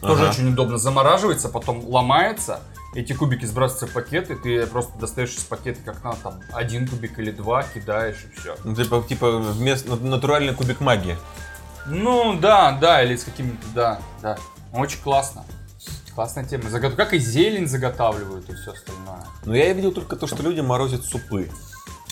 Тоже 0.00 0.23
Ага. 0.23 0.31
очень 0.31 0.49
удобно. 0.53 0.79
Замораживается, 0.79 1.49
потом 1.49 1.85
ломается, 1.87 2.61
эти 2.95 3.12
кубики 3.12 3.45
сбрасываются 3.45 3.87
в 3.87 3.93
пакет, 3.93 4.31
и 4.31 4.35
ты 4.35 4.67
просто 4.67 4.99
достаешь 4.99 5.31
из 5.35 5.45
пакета 5.45 5.81
как 5.85 6.03
надо, 6.05 6.17
там, 6.23 6.41
один 6.53 6.87
кубик 6.88 7.19
или 7.19 7.31
два, 7.31 7.62
кидаешь 7.62 8.25
и 8.25 8.38
все. 8.41 8.57
Ну, 8.65 8.75
типа, 8.75 9.05
типа 9.09 9.38
вместо 9.38 9.91
на- 9.97 10.11
натуральный 10.11 10.55
кубик 10.55 10.81
магии. 10.81 11.17
Ну, 11.87 12.38
да, 12.41 12.73
да, 12.73 13.03
или 13.03 13.17
с 13.17 13.25
какими-то, 13.25 13.67
да, 13.75 14.00
да. 14.23 14.38
Очень 14.73 15.00
классно. 15.03 15.45
Классная 16.15 16.45
тема. 16.45 16.71
Загот- 16.71 16.95
Как 16.97 17.12
и 17.12 17.19
зелень 17.19 17.69
заготавливают 17.69 18.49
и 18.49 18.55
все 18.55 18.73
остальное. 18.73 19.25
Но 19.45 19.55
я 19.55 19.73
видел 19.75 19.93
только 19.93 20.17
то, 20.17 20.26
что 20.26 20.43
люди 20.43 20.61
морозят 20.61 21.05
супы. 21.05 21.50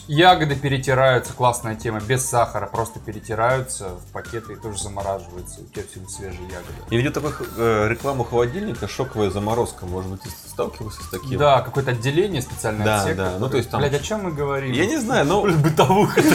Ягоды 0.06 0.54
перетираются, 0.54 1.32
классная 1.32 1.76
тема, 1.76 1.98
без 2.00 2.28
сахара, 2.28 2.66
просто 2.66 3.00
перетираются 3.00 3.88
в 3.88 4.12
пакеты 4.12 4.52
и 4.52 4.56
тоже 4.56 4.82
замораживаются. 4.82 5.62
У 5.62 5.64
тебя 5.64 5.82
всегда 5.90 6.08
свежие 6.08 6.42
ягоды. 6.48 6.74
Я 6.90 6.98
видел 6.98 7.12
такую 7.12 7.34
э, 7.56 7.88
рекламу 7.88 8.22
холодильника, 8.24 8.86
шоковая 8.86 9.30
заморозка. 9.30 9.86
Может 9.86 10.10
быть, 10.10 10.20
ты 10.20 10.28
сталкивался 10.28 11.02
с 11.02 11.08
таким? 11.08 11.38
Да, 11.38 11.62
какое-то 11.62 11.92
отделение 11.92 12.42
специальное 12.42 12.84
Да, 12.84 13.00
отсек, 13.02 13.16
да, 13.16 13.24
ну, 13.24 13.32
который- 13.46 13.50
то 13.50 13.56
есть 13.56 13.70
там- 13.70 13.80
Блядь, 13.80 13.94
о 13.94 13.98
чем 14.00 14.24
мы 14.24 14.32
говорим? 14.32 14.72
Я 14.72 14.84
не 14.84 14.98
знаю, 14.98 15.24
но... 15.24 15.40
Бытовуха 15.42 16.20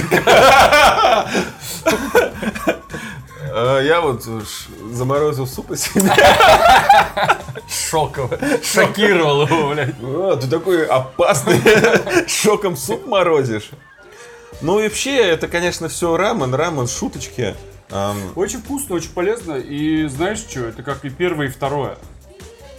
Э, 1.86 2.74
Я 3.54 4.02
вот 4.02 4.24
заморозил 4.92 5.48
суп 5.48 5.72
из 5.72 5.84
себя. 5.84 6.16
шоково. 7.90 8.38
Шокировал 8.64 9.44
его, 9.48 9.70
блядь. 9.70 9.96
Ты 10.42 10.48
такой 10.48 10.86
опасный, 10.86 11.60
шоком 12.28 12.76
суп 12.78 13.06
морозишь. 13.08 13.70
Ну 14.62 14.80
и 14.80 14.84
вообще, 14.84 15.18
это, 15.18 15.48
конечно, 15.48 15.88
все 15.88 16.18
рамен, 16.18 16.54
рамен, 16.54 16.88
шуточки. 16.88 17.56
Очень 18.36 18.60
вкусно, 18.60 18.96
очень 18.96 19.10
полезно. 19.12 19.54
И 19.56 20.06
знаешь 20.08 20.40
что, 20.40 20.62
это 20.66 20.84
как 20.84 21.06
и 21.06 21.10
первое, 21.10 21.48
и 21.48 21.50
второе. 21.50 21.98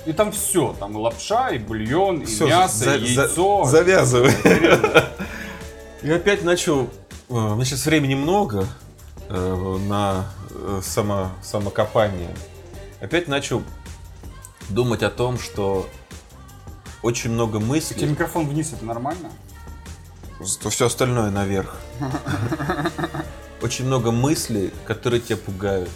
И 0.06 0.12
там 0.12 0.32
все, 0.32 0.74
там 0.78 0.92
и 0.96 0.96
лапша, 1.00 1.50
и 1.50 1.58
бульон, 1.58 2.20
и 2.20 2.24
всё, 2.24 2.46
мясо, 2.46 2.84
за- 2.84 2.96
и 2.96 3.14
за- 3.14 3.22
яйцо. 3.22 3.64
Завязывай. 3.64 4.30
Охеренно. 4.30 5.04
И 6.02 6.10
опять 6.10 6.42
начал... 6.42 6.84
э, 7.28 7.34
У 7.34 7.54
меня 7.54 7.64
сейчас 7.66 7.84
времени 7.84 8.14
много 8.14 8.64
э, 9.28 9.78
на 9.88 10.24
само, 10.82 11.30
самокопание. 11.42 12.34
Опять 13.00 13.28
начал 13.28 13.62
думать 14.68 15.02
о 15.02 15.10
том, 15.10 15.38
что 15.38 15.88
очень 17.02 17.30
много 17.30 17.56
У 17.56 17.60
тебя 17.60 17.68
мыслей, 17.68 18.06
микрофон 18.08 18.48
вниз, 18.48 18.72
это 18.72 18.84
нормально? 18.84 19.30
то 20.62 20.70
все 20.70 20.86
остальное 20.86 21.30
наверх. 21.30 21.76
Очень 23.62 23.84
много 23.86 24.10
мыслей, 24.10 24.72
которые 24.86 25.20
тебя 25.20 25.36
пугают. 25.36 25.90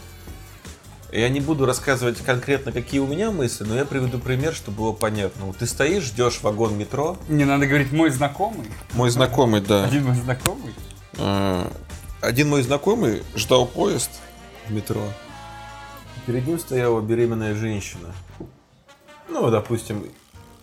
Я 1.12 1.28
не 1.28 1.40
буду 1.40 1.64
рассказывать 1.64 2.18
конкретно, 2.18 2.72
какие 2.72 3.00
у 3.00 3.06
меня 3.06 3.30
мысли, 3.30 3.64
но 3.64 3.74
я 3.76 3.84
приведу 3.84 4.18
пример, 4.18 4.52
чтобы 4.52 4.78
было 4.78 4.92
понятно. 4.92 5.46
Вот 5.46 5.58
ты 5.58 5.66
стоишь, 5.66 6.04
ждешь 6.04 6.40
вагон 6.42 6.76
метро. 6.76 7.16
Не, 7.28 7.44
надо 7.44 7.66
говорить 7.66 7.92
мой 7.92 8.10
знакомый. 8.10 8.66
Мой 8.94 9.10
знакомый, 9.10 9.60
да. 9.60 9.84
Один 9.84 10.04
мой 10.04 10.16
знакомый. 10.16 10.74
Э, 11.16 11.66
Один 12.20 12.48
мой 12.50 12.62
знакомый 12.62 13.22
ждал 13.36 13.64
поезд 13.66 14.10
в 14.68 14.72
метро. 14.72 15.02
Перед 16.26 16.46
ним 16.46 16.58
стояла 16.58 17.00
беременная 17.00 17.54
женщина. 17.54 18.08
Ну, 19.28 19.50
допустим, 19.50 20.04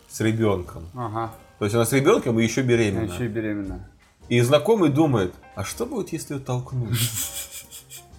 с 0.10 0.20
ребенком. 0.22 0.84
Ага. 0.96 1.32
То 1.60 1.66
есть 1.66 1.76
она 1.76 1.86
с 1.86 1.94
ребенком 1.94 2.40
и 2.40 2.44
еще 2.44 2.62
беременна. 2.62 3.12
еще 3.12 3.26
и 3.26 3.28
беременна. 3.28 3.88
И 4.30 4.40
знакомый 4.42 4.90
думает, 4.90 5.34
а 5.56 5.64
что 5.64 5.86
будет, 5.86 6.14
если 6.14 6.36
ее 6.36 6.40
толкнуть? 6.40 6.98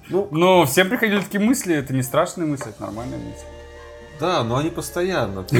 Ну, 0.08 0.28
Ну, 0.30 0.64
всем 0.66 0.88
приходили 0.88 1.20
такие 1.20 1.40
мысли, 1.40 1.74
это 1.74 1.94
не 1.94 2.02
страшные 2.02 2.46
мысли, 2.46 2.68
это 2.68 2.82
нормальные 2.82 3.18
мысли. 3.18 3.46
Да, 4.22 4.42
но 4.44 4.56
они 4.56 4.70
постоянно. 4.70 5.44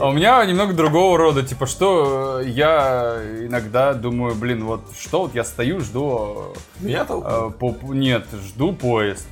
А 0.00 0.08
у 0.08 0.12
меня 0.12 0.44
немного 0.46 0.72
другого 0.72 1.18
рода, 1.18 1.42
типа, 1.42 1.66
что 1.66 2.40
э, 2.40 2.48
я 2.48 3.18
иногда 3.40 3.92
думаю, 3.92 4.34
блин, 4.34 4.64
вот 4.64 4.80
что 4.98 5.22
вот 5.22 5.34
я 5.34 5.44
стою, 5.44 5.80
жду, 5.80 6.54
Меня 6.80 7.02
э, 7.02 7.04
толкнут? 7.04 7.58
по- 7.58 7.92
нет, 7.92 8.24
жду 8.32 8.72
поезд. 8.72 9.26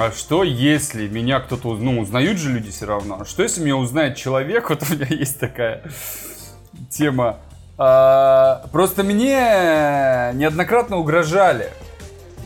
А 0.00 0.10
что 0.10 0.42
если 0.42 1.06
меня 1.08 1.40
кто-то, 1.40 1.74
ну, 1.74 2.00
узнают 2.00 2.38
же 2.38 2.50
люди 2.50 2.70
все 2.70 2.86
равно. 2.86 3.18
А 3.20 3.24
Что 3.24 3.42
если 3.42 3.62
меня 3.62 3.76
узнает 3.76 4.16
человек, 4.16 4.70
вот 4.70 4.82
у 4.82 4.94
меня 4.94 5.06
есть 5.08 5.38
такая 5.38 5.82
тема. 6.90 7.36
А, 7.78 8.64
просто 8.72 9.02
мне 9.02 10.32
неоднократно 10.34 10.96
угрожали. 10.96 11.70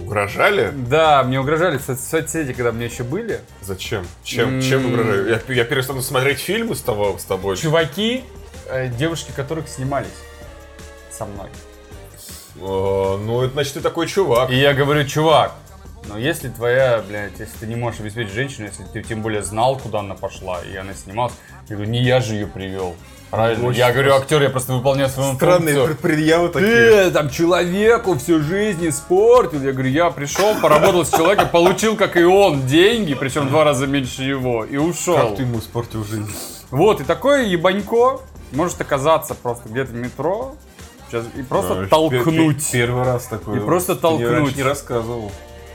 Угрожали? 0.00 0.71
Да, 0.75 1.23
мне 1.25 1.40
угрожали 1.40 1.78
в 1.78 1.88
соц- 1.88 1.99
соцсети, 1.99 2.52
когда 2.52 2.73
мне 2.73 2.87
еще 2.87 3.02
были. 3.02 3.40
Зачем? 3.62 4.07
Чем, 4.23 4.61
чем 4.61 4.87
угрожали? 4.87 5.31
Я, 5.31 5.55
я 5.55 5.64
перестану 5.64 6.02
смотреть 6.02 6.38
фильмы 6.38 6.75
с, 6.75 6.81
того, 6.81 7.19
с 7.19 7.25
тобой. 7.25 7.57
Чуваки, 7.57 8.25
э, 8.67 8.88
девушки 8.88 9.33
которых 9.35 9.69
снимались 9.69 10.09
со 11.11 11.25
мной. 11.26 11.49
ну, 12.57 13.43
это 13.43 13.52
значит, 13.55 13.75
ты 13.75 13.81
такой 13.81 14.07
чувак. 14.07 14.50
И 14.50 14.57
я 14.57 14.73
говорю, 14.75 15.07
чувак, 15.07 15.55
но 16.09 16.17
если 16.17 16.49
твоя, 16.49 17.02
блядь, 17.07 17.38
если 17.38 17.59
ты 17.59 17.67
не 17.67 17.76
можешь 17.76 18.00
обеспечить 18.00 18.33
женщину, 18.33 18.67
если 18.67 18.85
ты 18.85 19.02
тем 19.02 19.21
более 19.21 19.43
знал, 19.43 19.78
куда 19.78 20.00
она 20.00 20.14
пошла, 20.14 20.61
и 20.62 20.75
она 20.76 20.95
снималась, 20.95 21.35
я 21.69 21.76
говорю, 21.76 21.90
не 21.90 22.02
я 22.02 22.21
же 22.21 22.35
ее 22.35 22.47
привел. 22.47 22.97
Правильно? 23.30 23.68
Очень 23.68 23.78
я 23.80 23.92
говорю, 23.92 24.14
актер, 24.14 24.42
я 24.42 24.49
просто 24.49 24.73
выполняю 24.73 25.11
свою 25.11 25.35
Странные 25.35 25.75
функцию. 25.75 25.97
пр- 25.99 26.08
предъявы 26.08 26.49
такие. 26.49 26.70
Ты 27.04 27.11
там 27.11 27.28
человеку 27.28 28.16
всю 28.18 28.40
жизнь 28.42 28.88
испортил. 28.88 29.62
Я 29.62 29.73
говорю, 29.73 29.90
я 29.90 30.11
пришел, 30.11 30.54
поработал 30.62 31.04
с 31.04 31.11
человеком, 31.11 31.49
получил, 31.49 31.97
как 31.97 32.16
и 32.16 32.25
он, 32.25 32.66
деньги, 32.66 33.12
причем 33.14 33.47
в 33.47 33.50
два 33.50 33.64
раза 33.64 33.87
меньше 33.87 34.23
его, 34.23 34.64
и 34.64 34.76
ушел. 34.78 35.16
Как 35.16 35.37
ты 35.37 35.42
ему 35.42 35.58
испортил 35.58 36.04
жизнь? 36.04 36.30
Вот, 36.70 37.00
и 37.00 37.04
такое 37.04 37.44
ебанько 37.44 38.20
может 38.52 38.80
оказаться 38.80 39.35
просто 39.35 39.68
где-то 39.68 39.92
в 39.92 39.97
метро 39.97 40.54
сейчас, 41.11 41.25
и 41.37 41.42
просто 41.42 41.75
Да, 41.75 41.87
толкнуть. 41.87 42.25
пе- 42.56 42.62
пе- 42.64 42.73
Первый 42.73 43.04
раз 43.04 43.25
такой. 43.26 43.58
И 43.58 43.61
просто 43.61 43.94
толкнуть. 43.94 44.56
не 44.56 44.62
рассказывал. 44.62 45.30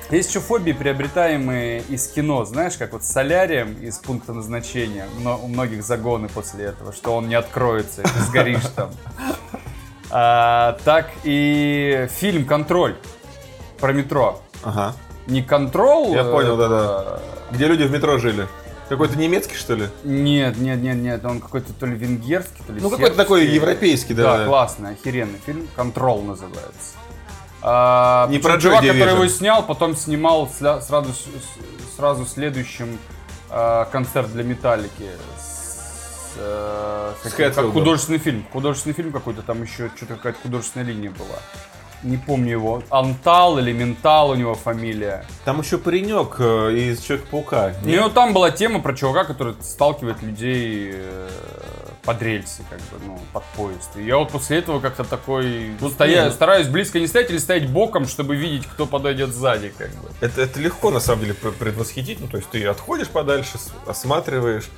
Есть 0.10 0.30
еще 0.30 0.40
фобии, 0.42 0.74
приобретаемые 0.74 1.82
из 1.90 2.08
кино, 2.08 2.46
знаешь, 2.46 2.74
как 2.78 2.94
вот 2.94 3.04
с 3.04 3.08
солярием 3.08 3.74
из 3.82 3.98
пункта 3.98 4.34
назначения. 4.34 5.08
Мно- 5.20 5.40
у 5.42 5.48
многих 5.48 5.84
загоны 5.84 6.28
после 6.30 6.66
этого, 6.66 6.94
что 6.94 7.16
он 7.16 7.28
не 7.30 7.36
откроется, 7.36 8.02
и 8.02 8.06
ты 8.06 8.20
сгоришь 8.28 8.68
там. 8.76 8.92
А, 10.16 10.78
так 10.84 11.10
и 11.24 12.08
фильм 12.12 12.46
«Контроль» 12.46 12.96
про 13.80 13.94
метро. 13.94 14.42
Ага. 14.62 14.94
Не 15.26 15.42
контрол. 15.42 16.14
Я 16.14 16.24
понял, 16.26 16.56
да-да. 16.56 17.20
Где 17.50 17.66
люди 17.66 17.82
в 17.82 17.92
метро 17.92 18.20
жили? 18.20 18.48
Какой-то 18.90 19.18
немецкий, 19.18 19.56
что 19.56 19.74
ли? 19.74 19.88
Нет, 20.04 20.58
нет, 20.60 20.80
нет, 20.82 20.98
нет, 20.98 21.26
он 21.26 21.40
какой-то 21.42 21.74
то 21.74 21.88
ли 21.88 21.96
венгерский, 21.96 22.62
то 22.68 22.74
ли 22.74 22.80
Ну, 22.80 22.92
какой-то 22.92 23.16
такой 23.16 23.48
европейский, 23.48 24.14
Да, 24.14 24.38
да. 24.40 24.46
классный, 24.46 24.92
охеренный 24.92 25.40
фильм. 25.44 25.68
Контрол 25.76 26.22
называется. 26.22 26.94
А, 27.66 28.28
Не 28.28 28.40
про 28.40 28.60
чувак, 28.60 28.82
который 28.82 29.14
его 29.14 29.28
снял, 29.28 29.64
потом 29.64 29.96
снимал 29.96 30.50
сразу, 30.50 31.14
сразу 31.96 32.26
следующим 32.26 33.00
а, 33.50 33.86
концерт 33.86 34.32
для 34.34 34.44
Металлики. 34.44 35.10
С, 35.40 36.34
э, 36.38 37.14
С 37.22 37.24
как 37.24 37.34
Хэтфилдом. 37.34 37.72
художественный 37.72 38.20
фильм. 38.20 38.46
Художественный 38.52 38.94
фильм 38.96 39.12
какой-то, 39.14 39.44
там 39.44 39.62
еще 39.62 39.90
что-то 39.96 40.16
какая-то 40.16 40.40
художественная 40.42 40.88
линия 40.88 41.12
была. 41.12 41.40
Не 42.02 42.18
помню 42.18 42.52
его. 42.52 42.84
Антал 42.90 43.60
или 43.60 43.72
Ментал 43.72 44.32
у 44.32 44.36
него 44.36 44.56
фамилия. 44.56 45.26
Там 45.46 45.62
еще 45.62 45.78
паренек 45.78 46.36
э, 46.40 46.74
из 46.74 47.02
Человека-паука. 47.02 47.76
Ну, 47.82 48.08
и 48.08 48.12
там 48.12 48.34
была 48.34 48.52
тема 48.52 48.82
про 48.82 48.94
чувака, 48.94 49.24
который 49.24 49.56
сталкивает 49.62 50.22
людей 50.22 50.92
э, 50.96 51.30
под 52.04 52.22
рельсы, 52.22 52.64
как 52.70 52.80
бы, 52.80 53.06
ну, 53.06 53.20
под 53.32 53.44
поезд. 53.56 53.90
И 53.96 54.04
я 54.04 54.18
вот 54.18 54.30
после 54.32 54.58
этого 54.58 54.80
как-то 54.82 55.04
такой 55.06 55.76
Ну, 55.80 55.90
стоя- 55.90 56.26
ну. 56.26 56.32
стараюсь 56.32 56.68
близко 56.68 57.00
не 57.00 57.08
стоять 57.08 57.30
или 57.32 57.38
стоять 57.38 57.70
боком, 57.70 58.08
чтобы 58.08 58.36
видеть, 58.36 58.68
кто 58.68 58.86
подойдет 58.86 59.34
сзади, 59.34 59.74
как 59.78 59.90
бы. 59.92 60.10
Это, 60.20 60.42
это 60.42 60.60
легко, 60.60 60.92
на 60.92 61.00
самом 61.00 61.22
деле, 61.22 61.34
пр- 61.34 61.54
предвосхитить. 61.54 62.20
Ну, 62.20 62.28
то 62.28 62.38
есть 62.38 62.50
ты 62.50 62.66
отходишь 62.66 63.08
подальше, 63.08 63.58
осматриваешь. 63.88 64.70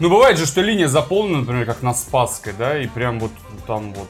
Ну, 0.00 0.10
бывает 0.10 0.38
же, 0.38 0.46
что 0.46 0.60
линия 0.60 0.88
заполнена, 0.88 1.40
например, 1.40 1.66
как 1.66 1.82
на 1.82 1.94
Спасской, 1.94 2.52
да, 2.58 2.76
и 2.82 2.88
прям 2.88 3.20
вот 3.20 3.30
там 3.66 3.94
вот 3.94 4.08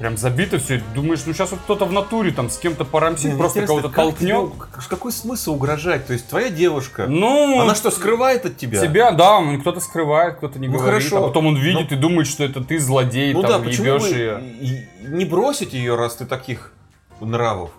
прям 0.00 0.16
забито 0.16 0.58
все. 0.58 0.82
Думаешь, 0.94 1.20
ну 1.26 1.34
сейчас 1.34 1.50
вот 1.52 1.60
кто-то 1.60 1.84
в 1.84 1.92
натуре 1.92 2.32
там 2.32 2.48
с 2.48 2.56
кем-то 2.58 2.84
порамсит, 2.86 3.26
Мне 3.26 3.36
просто 3.36 3.66
кого-то 3.66 3.88
как 3.88 3.96
толкнет. 3.96 4.52
тебе- 4.52 4.58
как- 4.72 4.88
какой 4.88 5.12
смысл 5.12 5.52
угрожать? 5.52 6.06
То 6.06 6.14
есть 6.14 6.26
твоя 6.26 6.48
девушка, 6.48 7.06
Ну, 7.06 7.60
она 7.60 7.74
что, 7.74 7.90
скрывает 7.90 8.46
от 8.46 8.56
тебя? 8.56 8.80
Тебя, 8.80 9.10
да, 9.12 9.40
ну, 9.40 9.60
кто-то 9.60 9.78
скрывает, 9.80 10.38
кто-то 10.38 10.58
не 10.58 10.68
Ну, 10.68 10.78
говорит, 10.78 11.02
хорошо. 11.04 11.18
а 11.24 11.28
потом 11.28 11.46
он 11.46 11.56
видит 11.56 11.92
и 11.92 11.96
думает, 11.96 12.26
что 12.26 12.42
это 12.44 12.64
ты 12.64 12.78
злодей, 12.80 13.34
Ну 13.34 13.42
да, 13.42 13.48
там, 13.48 13.62
почему 13.64 13.86
ебешь 13.94 14.06
ее. 14.06 14.88
не 15.02 15.24
бросить 15.26 15.74
ее, 15.74 15.94
раз 15.96 16.16
ты 16.16 16.24
таких 16.24 16.72
нравов? 17.20 17.70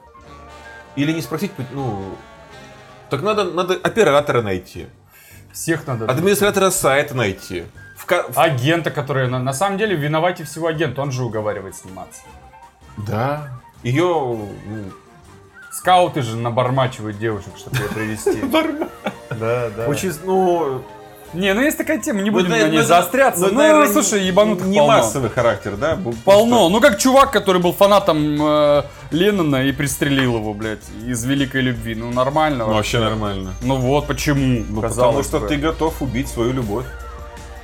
Или 0.95 1.11
не 1.13 1.21
спросить, 1.21 1.51
ну... 1.73 2.15
Так 3.09 3.23
надо, 3.23 3.45
надо 3.45 3.73
оператора 3.81 4.41
найти. 4.43 4.85
Всех 5.51 5.87
надо... 5.87 6.05
Администратора 6.05 6.69
сайта 6.69 7.15
найти. 7.15 7.63
В 8.29 8.39
Агента, 8.39 8.91
который... 8.91 9.27
На, 9.27 9.39
на 9.39 9.53
самом 9.53 9.77
деле, 9.77 9.95
виноватее 9.95 10.45
всего 10.45 10.67
агент. 10.67 10.97
Он 10.99 11.11
же 11.11 11.23
уговаривает 11.23 11.75
сниматься. 11.75 12.21
Да. 12.97 13.49
Ее... 13.83 14.05
ну, 14.05 14.47
Скауты 15.71 16.21
же 16.21 16.35
набормачивают 16.35 17.17
девушек, 17.17 17.53
чтобы 17.57 17.77
ее 17.77 17.89
привести. 17.89 18.41
Да, 19.39 19.69
да. 19.75 19.87
Очень, 19.87 20.11
ну... 20.25 20.83
Не, 21.33 21.53
ну 21.53 21.61
есть 21.61 21.77
такая 21.77 21.99
тема, 21.99 22.21
не 22.21 22.29
будем 22.29 22.49
ну, 22.49 22.57
на 22.57 22.67
ней 22.67 22.79
это- 22.79 22.87
заостряться. 22.87 23.47
Ну, 23.47 23.53
наверное, 23.53 23.87
слушай, 23.87 24.21
ебанутых 24.21 24.67
Не 24.67 24.79
полно. 24.79 24.97
массовый 24.97 25.29
характер, 25.29 25.77
да? 25.77 25.97
Полно. 26.25 26.67
Ну, 26.67 26.81
как 26.81 26.97
чувак, 26.97 27.31
который 27.31 27.61
был 27.61 27.71
фанатом 27.71 28.37
э, 28.41 28.83
Леннона 29.11 29.63
и 29.63 29.71
пристрелил 29.71 30.35
его, 30.35 30.53
блядь, 30.53 30.83
из 31.07 31.23
великой 31.23 31.61
любви. 31.61 31.95
Ну, 31.95 32.11
нормально. 32.11 32.65
Ну, 32.65 32.73
вообще 32.73 32.99
нормально. 32.99 33.53
Ну 33.61 33.77
вот 33.77 34.07
почему. 34.07 34.65
Ну, 34.67 34.81
потому 34.81 35.23
что 35.23 35.39
бы. 35.39 35.47
ты 35.47 35.55
готов 35.55 36.01
убить 36.01 36.27
свою 36.27 36.51
любовь. 36.51 36.85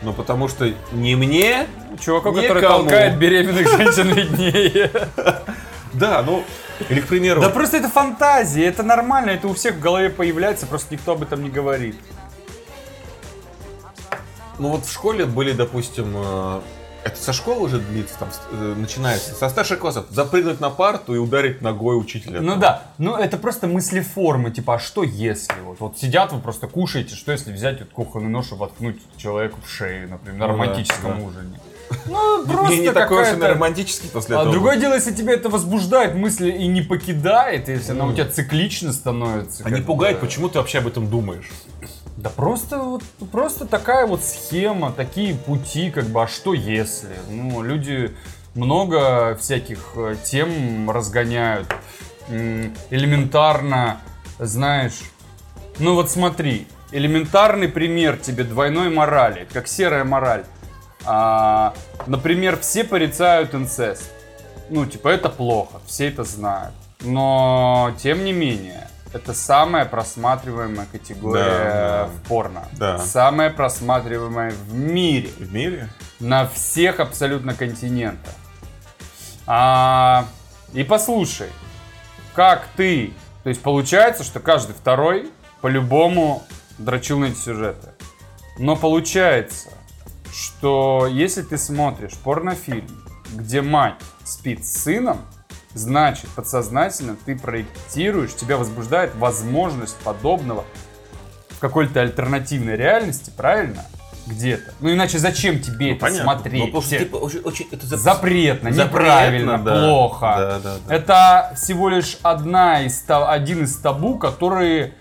Ну, 0.01 0.13
потому 0.13 0.48
что 0.48 0.72
не 0.92 1.16
мне... 1.16 1.68
Чуваку, 2.00 2.32
который 2.32 2.62
Никому. 2.62 2.80
толкает 2.80 3.18
беременных 3.18 3.68
женщин 3.70 4.13
виднее. 4.13 4.92
Да, 5.94 6.22
ну... 6.22 6.44
Или, 6.89 7.01
к 7.01 7.08
примеру... 7.08 7.42
Да 7.42 7.50
просто 7.50 7.77
это 7.77 7.89
фантазия, 7.89 8.66
это 8.66 8.84
нормально, 8.84 9.32
это 9.32 9.48
у 9.48 9.54
всех 9.56 9.75
в 9.75 9.80
голове 9.80 10.12
появляется, 10.12 10.68
просто 10.68 10.94
никто 10.94 11.13
об 11.13 11.24
этом 11.24 11.42
не 11.42 11.50
говорит. 11.50 11.96
Ну 14.60 14.70
вот 14.70 14.86
в 14.86 14.92
школе 14.92 15.25
были, 15.25 15.54
допустим, 15.54 16.13
э, 16.16 16.62
это 17.08 17.22
со 17.22 17.34
школы 17.34 17.64
уже 17.66 17.80
длится, 17.80 18.18
там 18.20 18.30
э, 18.52 18.76
начинается, 18.78 19.34
со 19.34 19.50
старших 19.50 19.80
классов, 19.80 20.06
запрыгнуть 20.10 20.60
на 20.60 20.70
парту 20.70 21.16
и 21.16 21.18
ударить 21.18 21.62
ногой 21.62 22.00
учителя. 22.00 22.42
Ну 22.42 22.56
да, 22.56 22.84
ну 22.98 23.16
это 23.16 23.38
просто 23.38 23.68
мыслеформы, 23.68 24.52
типа, 24.52 24.76
а 24.76 24.80
что 24.80 25.04
если? 25.04 25.54
Вот, 25.66 25.80
вот 25.80 25.98
сидят 25.98 26.32
вы 26.32 26.40
просто 26.40 26.68
кушаете, 26.68 27.16
что 27.16 27.32
если 27.32 27.52
взять 27.52 27.80
вот 27.80 27.90
кухонный 27.90 28.30
нож 28.30 28.52
и 28.52 28.56
воткнуть 28.56 28.98
человеку 29.18 29.60
в 29.66 29.70
шею, 29.70 30.10
например, 30.10 30.40
на 30.40 30.48
Ну 30.48 30.54
романтическом 30.54 31.20
да. 31.20 31.26
ужине. 31.26 31.60
Ну, 32.06 32.46
просто 32.46 32.76
не, 32.76 32.82
не 32.82 32.92
такой 32.92 33.22
уж 33.24 33.38
и 33.38 33.42
романтический 33.42 34.10
после 34.10 34.36
А 34.36 34.40
этого. 34.42 34.52
другое 34.54 34.78
дело, 34.78 34.94
если 34.96 35.14
тебя 35.14 35.34
это 35.34 35.48
возбуждает 35.50 36.16
мысли 36.16 36.52
и 36.52 36.68
не 36.68 36.82
покидает, 36.82 37.70
если 37.70 37.92
она 37.94 38.06
у 38.08 38.14
тебя 38.14 38.26
циклично 38.28 38.92
становится. 38.92 39.64
А 39.66 39.70
не 39.70 39.82
пугает, 39.82 40.20
почему 40.20 40.50
ты 40.50 40.58
вообще 40.60 40.80
об 40.80 40.88
этом 40.88 41.08
думаешь? 41.08 41.50
Да 42.18 42.32
просто 42.32 42.80
вот 42.80 43.04
просто 43.32 43.66
такая 43.66 44.08
вот 44.08 44.24
схема, 44.24 44.92
такие 44.92 45.36
пути, 45.36 45.92
как 45.92 46.06
бы, 46.06 46.24
а 46.24 46.28
что 46.28 46.54
если? 46.54 47.16
Ну, 47.30 47.62
люди 47.62 48.16
много 48.56 49.36
всяких 49.40 49.92
э, 49.96 50.16
тем 50.24 50.90
разгоняют. 50.90 51.68
Элементарно, 52.90 54.02
знаешь, 54.40 55.00
ну 55.80 55.94
вот 55.94 56.10
смотри, 56.10 56.68
элементарный 56.92 57.70
пример 57.70 58.18
тебе 58.18 58.44
двойной 58.44 58.90
морали, 58.90 59.48
как 59.54 59.68
серая 59.68 60.04
мораль. 60.04 60.44
А, 61.06 61.74
например, 62.08 62.60
все 62.60 62.84
порицают 62.84 63.54
инцест. 63.54 64.12
Ну, 64.70 64.86
типа, 64.86 65.10
это 65.10 65.30
плохо, 65.30 65.80
все 65.86 66.08
это 66.08 66.24
знают. 66.24 66.74
Но, 67.02 67.94
тем 68.02 68.26
не 68.26 68.34
менее, 68.34 68.90
это 69.14 69.34
самая 69.34 69.86
просматриваемая 69.86 70.88
категория 70.92 71.44
Да, 71.44 71.64
да. 71.64 72.06
в 72.08 72.28
порно. 72.28 72.64
Да. 72.74 72.98
Самая 73.00 73.50
просматриваемая 73.50 74.52
в 74.52 74.74
мире. 74.74 75.30
В 75.38 75.54
мире? 75.54 75.90
На 76.20 76.48
всех 76.48 77.00
абсолютно 77.00 77.54
континентах. 77.54 78.34
А, 79.46 80.26
и 80.74 80.84
послушай, 80.84 81.50
как 82.34 82.68
ты... 82.76 83.14
То 83.44 83.50
есть 83.50 83.62
получается, 83.62 84.24
что 84.24 84.40
каждый 84.40 84.74
второй 84.74 85.32
по-любому 85.62 86.44
дрочил 86.78 87.20
на 87.20 87.26
эти 87.26 87.38
сюжеты. 87.38 87.90
Но 88.60 88.76
получается, 88.76 89.70
что 90.34 91.08
если 91.10 91.42
ты 91.44 91.58
смотришь 91.58 92.14
порнофильм, 92.24 92.88
где 93.34 93.62
мать 93.62 93.96
спит 94.25 94.66
с 94.66 94.84
сыном, 94.84 95.22
значит, 95.74 96.30
подсознательно 96.32 97.16
ты 97.25 97.36
проектируешь, 97.38 98.34
тебя 98.36 98.58
возбуждает 98.58 99.16
возможность 99.16 99.98
подобного 99.98 100.66
в 101.50 101.60
какой-то 101.60 102.01
альтернативной 102.01 102.75
реальности, 102.75 103.32
правильно? 103.36 103.86
Где-то. 104.25 104.74
Ну 104.82 104.92
иначе 104.92 105.20
зачем 105.20 105.62
тебе 105.62 105.92
это 105.94 106.01
понятно. 106.01 106.24
смотреть? 106.24 106.74
Ну, 106.74 106.82
типа, 106.82 107.16
очень, 107.16 107.40
очень- 107.40 107.68
это 107.72 107.86
зап- 107.86 107.98
Запретно, 107.98 108.72
Запретно, 108.74 108.74
неправильно, 108.74 109.58
да. 109.58 109.80
плохо. 109.80 110.36
Да, 110.38 110.60
да, 110.60 110.75
да. 110.86 110.94
Это 110.96 111.53
всего 111.56 111.88
лишь 111.88 112.18
одна 112.24 112.82
из, 112.84 113.06
один 113.08 113.64
из 113.64 113.77
табу, 113.77 114.18
которые 114.20 114.96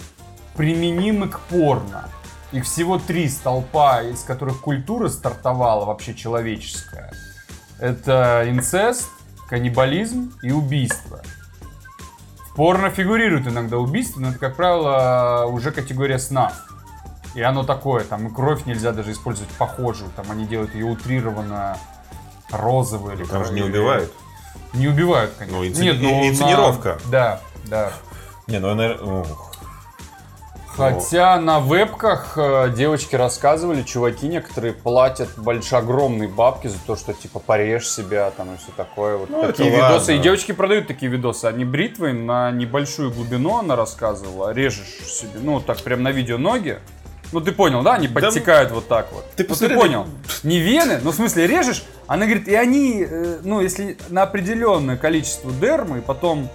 применимы 0.55 1.29
к 1.29 1.40
порно. 1.40 2.09
Их 2.52 2.64
всего 2.64 2.98
три 2.98 3.29
столпа, 3.29 4.02
из 4.02 4.20
которых 4.20 4.61
культура 4.61 5.09
стартовала 5.09 5.85
вообще 5.85 6.14
человеческая. 6.14 7.12
Это 7.81 8.44
инцест, 8.46 9.09
каннибализм 9.48 10.32
и 10.42 10.50
убийство. 10.50 11.20
В 12.50 12.54
порно 12.56 12.90
фигурирует 12.90 13.46
иногда 13.46 13.76
убийство, 13.78 14.20
но 14.20 14.30
это, 14.30 14.38
как 14.38 14.56
правило, 14.56 15.46
уже 15.46 15.72
категория 15.72 16.18
снав. 16.18 16.52
И 17.35 17.42
оно 17.42 17.64
такое, 17.64 18.02
там 18.04 18.28
и 18.28 18.35
кровь 18.35 18.64
нельзя 18.64 18.92
даже 18.92 19.12
использовать 19.12 19.50
похожую, 19.52 20.11
там 20.16 20.30
они 20.30 20.46
делают 20.46 20.74
ее 20.74 20.87
утрированно 20.87 21.76
розовую 22.50 23.14
или 23.14 23.24
Там 23.24 23.44
же 23.44 23.52
не 23.52 23.62
убивают. 23.62 24.12
Не 24.72 24.88
убивают, 24.88 25.32
конечно. 25.38 25.59
Ну, 25.59 25.64
инци- 25.64 26.28
инсценировка. 26.30 26.98
на- 27.04 27.11
Да, 27.11 27.40
да. 27.66 27.92
Не, 28.46 28.59
ну, 28.59 28.74
наверное... 28.74 29.24
Хотя 30.76 31.38
на 31.40 31.60
вебках 31.60 32.34
э, 32.36 32.70
девочки 32.76 33.16
рассказывали, 33.16 33.82
чуваки 33.82 34.26
некоторые 34.28 34.72
платят 34.74 35.28
большие 35.36 35.78
огромные 35.78 36.28
бабки 36.28 36.66
за 36.68 36.78
то, 36.86 36.96
что 36.96 37.12
типа 37.14 37.38
порежь 37.38 37.88
себя 37.88 38.30
там 38.36 38.54
и 38.54 38.56
все 38.58 38.68
такое. 38.76 39.16
Вот 39.16 39.30
Ну, 39.30 39.42
такие 39.42 39.70
видосы. 39.70 39.92
ладно. 39.92 40.12
И 40.12 40.18
девочки 40.18 40.52
продают 40.52 40.86
такие 40.86 41.10
видосы. 41.10 41.46
Они 41.46 41.64
бритвой 41.64 42.12
на 42.12 42.50
небольшую 42.50 43.10
глубину 43.10 43.58
она 43.58 43.76
рассказывала. 43.76 44.52
Режешь 44.52 44.86
себе, 45.06 45.38
ну 45.42 45.60
так 45.60 45.78
прям 45.82 46.02
на 46.02 46.12
видео 46.12 46.38
ноги. 46.38 46.78
Ну 47.32 47.40
ты 47.40 47.50
понял, 47.52 47.82
да? 47.82 47.94
Они 47.94 48.06
подтекают 48.06 48.70
вот 48.70 48.86
так 48.86 49.12
вот. 49.12 49.24
Ты 49.34 49.42
Ну, 49.42 49.48
посмотри, 49.48 49.76
понял. 49.76 50.06
Не 50.44 50.58
вены, 50.60 51.00
ну 51.02 51.10
в 51.10 51.14
смысле 51.14 51.46
режешь. 51.46 51.84
Она 52.06 52.26
говорит, 52.26 52.46
и 52.46 52.54
они, 52.54 53.04
э, 53.08 53.38
ну 53.42 53.60
если 53.60 53.96
на 54.10 54.22
определенное 54.22 54.96
количество 54.96 55.50
дермы, 55.50 56.02
потом 56.02 56.48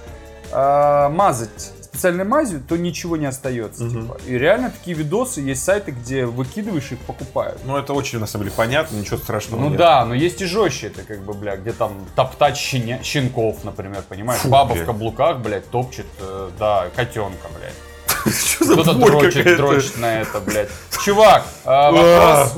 э, 0.52 1.10
мазать 1.10 1.74
специальной 1.92 2.24
мазью, 2.24 2.62
то 2.68 2.78
ничего 2.78 3.18
не 3.18 3.26
остается. 3.26 3.90
типа. 3.90 4.18
И 4.26 4.38
реально 4.38 4.72
такие 4.72 4.96
видосы, 4.96 5.42
есть 5.42 5.64
сайты, 5.64 5.92
где 5.92 6.26
выкидываешь 6.26 6.92
их, 6.92 7.00
покупают. 7.00 7.60
Ну, 7.66 7.76
это 7.78 7.94
очень, 7.94 8.20
на 8.20 8.28
самом 8.28 8.46
деле, 8.46 8.56
понятно, 8.56 8.96
ничего 8.96 9.18
страшного 9.18 9.60
Ну 9.62 9.70
нет. 9.70 9.78
да, 9.78 10.06
но 10.06 10.14
есть 10.14 10.42
и 10.42 10.46
жестче 10.46 10.88
это, 10.88 11.02
как 11.04 11.20
бы, 11.22 11.34
бля, 11.34 11.58
где 11.58 11.74
там 11.74 11.94
топтать 12.16 12.56
щеня- 12.56 13.04
щенков, 13.04 13.64
например, 13.64 14.04
понимаешь? 14.08 14.42
Фу, 14.42 14.48
Баба 14.50 14.74
блядь. 14.74 14.84
в 14.84 14.86
каблуках, 14.88 15.40
блядь, 15.40 15.70
топчет, 15.70 16.06
э, 16.20 16.50
да, 16.58 16.88
котенка, 16.96 17.48
блядь. 17.60 18.34
Что 18.36 18.66
за 18.66 18.74
Кто-то 18.74 18.94
дрочит, 18.94 19.58
дрочит 19.58 19.98
на 19.98 20.22
это, 20.22 20.40
блядь. 20.40 20.70
Чувак, 21.04 21.44
а, 21.66 21.92
вопрос 21.92 22.54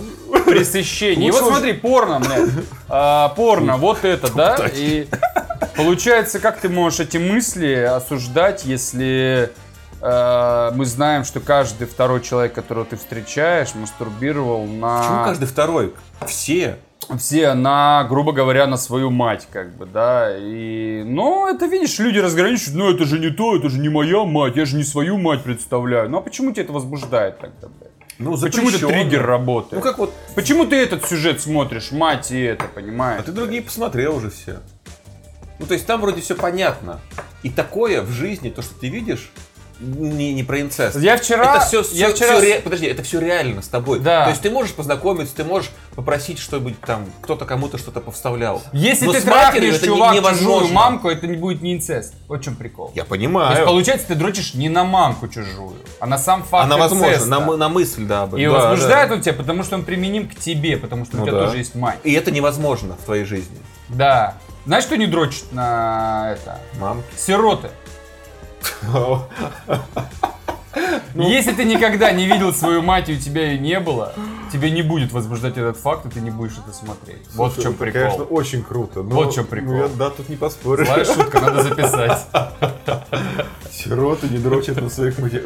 пресыщения. 0.45 1.27
И 1.29 1.31
вот 1.31 1.43
смотри, 1.45 1.73
порно, 1.73 2.19
блядь. 2.19 2.49
А, 2.89 3.29
Порно, 3.29 3.77
вот 3.77 4.03
это, 4.03 4.31
да? 4.33 4.69
И 4.73 5.07
получается, 5.75 6.39
как 6.39 6.59
ты 6.59 6.69
можешь 6.69 6.99
эти 6.99 7.17
мысли 7.17 7.73
осуждать, 7.73 8.65
если 8.65 9.51
э, 10.01 10.71
мы 10.75 10.85
знаем, 10.85 11.23
что 11.23 11.39
каждый 11.39 11.87
второй 11.87 12.21
человек, 12.21 12.53
которого 12.53 12.85
ты 12.85 12.97
встречаешь, 12.97 13.75
мастурбировал 13.75 14.65
на... 14.65 14.99
Почему 14.99 15.23
каждый 15.25 15.47
второй? 15.47 15.93
Все. 16.27 16.77
Все 17.17 17.53
на, 17.53 18.05
грубо 18.05 18.31
говоря, 18.31 18.65
на 18.65 18.77
свою 18.77 19.11
мать, 19.11 19.47
как 19.51 19.75
бы, 19.75 19.85
да, 19.85 20.37
и, 20.37 21.03
ну, 21.05 21.53
это, 21.53 21.65
видишь, 21.65 21.99
люди 21.99 22.17
разграничивают, 22.17 22.75
ну, 22.75 22.89
это 22.93 23.05
же 23.05 23.19
не 23.19 23.29
то, 23.29 23.57
это 23.57 23.69
же 23.69 23.79
не 23.79 23.89
моя 23.89 24.23
мать, 24.23 24.55
я 24.55 24.65
же 24.65 24.77
не 24.77 24.83
свою 24.83 25.17
мать 25.17 25.43
представляю, 25.43 26.09
ну, 26.09 26.19
а 26.19 26.21
почему 26.21 26.53
тебя 26.53 26.63
это 26.63 26.71
возбуждает 26.71 27.39
тогда, 27.39 27.67
блядь? 27.67 27.91
Ну, 28.19 28.37
Почему 28.39 28.69
этот 28.69 28.87
триггер 28.87 29.25
работает? 29.25 29.73
Ну, 29.73 29.81
как 29.81 29.97
вот... 29.97 30.13
Почему 30.35 30.65
ты 30.65 30.75
этот 30.75 31.05
сюжет 31.05 31.41
смотришь, 31.41 31.91
мать 31.91 32.31
и 32.31 32.39
это, 32.39 32.65
понимаешь? 32.73 33.19
А 33.19 33.23
ты 33.23 33.31
другие 33.31 33.61
посмотрел 33.61 34.15
уже 34.15 34.29
все. 34.29 34.59
Ну, 35.63 35.67
то 35.67 35.75
есть 35.75 35.85
там 35.85 36.01
вроде 36.01 36.19
все 36.19 36.35
понятно. 36.35 36.99
И 37.41 37.49
такое 37.49 38.01
в 38.01 38.11
жизни, 38.11 38.49
то, 38.49 38.61
что 38.61 38.75
ты 38.75 38.89
видишь, 38.89 39.31
не, 39.79 40.33
не 40.33 40.43
про 40.43 40.59
инцест. 40.59 40.97
Я 40.97 41.15
вчера... 41.15 41.55
Это 41.55 41.65
все, 41.65 41.85
я 41.93 42.09
вчера... 42.09 42.61
подожди, 42.61 42.85
это 42.85 43.01
все 43.01 43.21
реально 43.21 43.61
с 43.61 43.69
тобой. 43.69 44.01
Да. 44.01 44.25
То 44.25 44.31
есть 44.31 44.41
ты 44.41 44.49
можешь 44.49 44.73
познакомиться, 44.73 45.33
ты 45.33 45.45
можешь 45.45 45.71
попросить, 45.95 46.37
чтобы 46.37 46.73
там 46.85 47.05
кто-то 47.21 47.45
кому-то 47.45 47.77
что-то 47.77 48.01
повставлял. 48.01 48.61
Если 48.73 49.05
Но 49.05 49.13
ты 49.13 49.21
трахнешь, 49.21 49.79
чувак, 49.79 50.17
чужую 50.31 50.67
мамку, 50.67 51.07
это 51.07 51.27
не 51.27 51.37
будет 51.37 51.61
не 51.61 51.75
инцест. 51.75 52.13
Вот 52.27 52.41
в 52.41 52.43
чем 52.43 52.57
прикол. 52.57 52.91
Я 52.93 53.03
То 53.03 53.11
понимаю. 53.11 53.51
есть, 53.51 53.65
получается, 53.65 54.07
ты 54.07 54.15
дрочишь 54.15 54.55
не 54.55 54.67
на 54.67 54.83
мамку 54.83 55.29
чужую, 55.29 55.77
а 56.01 56.05
на 56.07 56.17
сам 56.17 56.43
факт 56.43 56.65
Она 56.65 56.75
возможно, 56.75 57.07
инцеста. 57.07 57.29
на, 57.29 57.39
мы- 57.39 57.55
на 57.55 57.69
мысль, 57.69 58.03
да. 58.03 58.29
И. 58.35 58.45
Да, 58.45 58.51
возбуждает 58.51 59.07
да. 59.07 59.15
он 59.15 59.21
тебя, 59.21 59.33
потому 59.33 59.63
что 59.63 59.75
он 59.75 59.85
применим 59.85 60.27
к 60.27 60.35
тебе, 60.35 60.75
потому 60.75 61.05
что 61.05 61.15
Ну 61.15 61.23
у 61.23 61.25
тебя 61.25 61.37
да. 61.37 61.45
тоже 61.45 61.59
есть 61.59 61.73
мать. 61.75 61.99
И 62.03 62.11
это 62.11 62.31
невозможно 62.31 62.97
в 63.01 63.05
твоей 63.05 63.23
жизни. 63.23 63.57
Да. 63.87 64.35
Знаешь, 64.65 64.85
кто 64.85 64.95
не 64.95 65.07
дрочит 65.07 65.51
на 65.51 66.31
это? 66.33 66.59
Мамки. 66.79 67.05
Сироты. 67.17 67.69
Ну. 68.83 69.23
Если 71.29 71.51
ты 71.51 71.65
никогда 71.65 72.11
не 72.11 72.25
видел 72.25 72.51
свою 72.53 72.81
мать 72.81 73.07
и 73.09 73.13
у 73.13 73.17
тебя 73.19 73.51
ее 73.51 73.59
не 73.59 73.79
было, 73.79 74.13
тебе 74.51 74.71
не 74.71 74.81
будет 74.81 75.11
возбуждать 75.11 75.57
этот 75.57 75.77
факт, 75.77 76.05
и 76.07 76.09
ты 76.09 76.19
не 76.19 76.31
будешь 76.31 76.53
это 76.57 76.75
смотреть. 76.75 77.21
Вот 77.35 77.51
в 77.51 77.55
Слушай, 77.55 77.63
чем 77.63 77.71
это, 77.73 77.79
прикол. 77.83 78.01
Конечно, 78.01 78.23
очень 78.23 78.63
круто. 78.63 79.03
но- 79.03 79.15
Вот 79.15 79.31
в 79.31 79.35
чем 79.35 79.45
прикол. 79.45 79.73
ну, 79.73 79.89
да, 79.95 80.09
тут 80.09 80.29
не 80.29 80.35
поспоришь. 80.35 80.87
Злая 80.87 81.05
шутка, 81.05 81.39
надо 81.41 81.61
записать. 81.63 82.25
Сироты 83.71 84.27
не 84.29 84.39
дрочат 84.39 84.81
на 84.81 84.89
своих 84.89 85.19
матерей. 85.19 85.43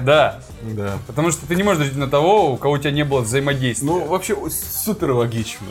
Да, 0.00 0.40
Да. 0.62 0.98
потому 1.06 1.30
что 1.30 1.46
ты 1.46 1.54
не 1.54 1.62
можешь 1.62 1.80
дрочить 1.82 1.98
на 1.98 2.08
того, 2.08 2.52
у 2.52 2.56
кого 2.56 2.74
у 2.74 2.78
тебя 2.78 2.92
не 2.92 3.04
было 3.04 3.20
взаимодействия. 3.20 3.86
Ну, 3.86 4.06
вообще, 4.06 4.36
супер 4.50 5.10
логично. 5.12 5.66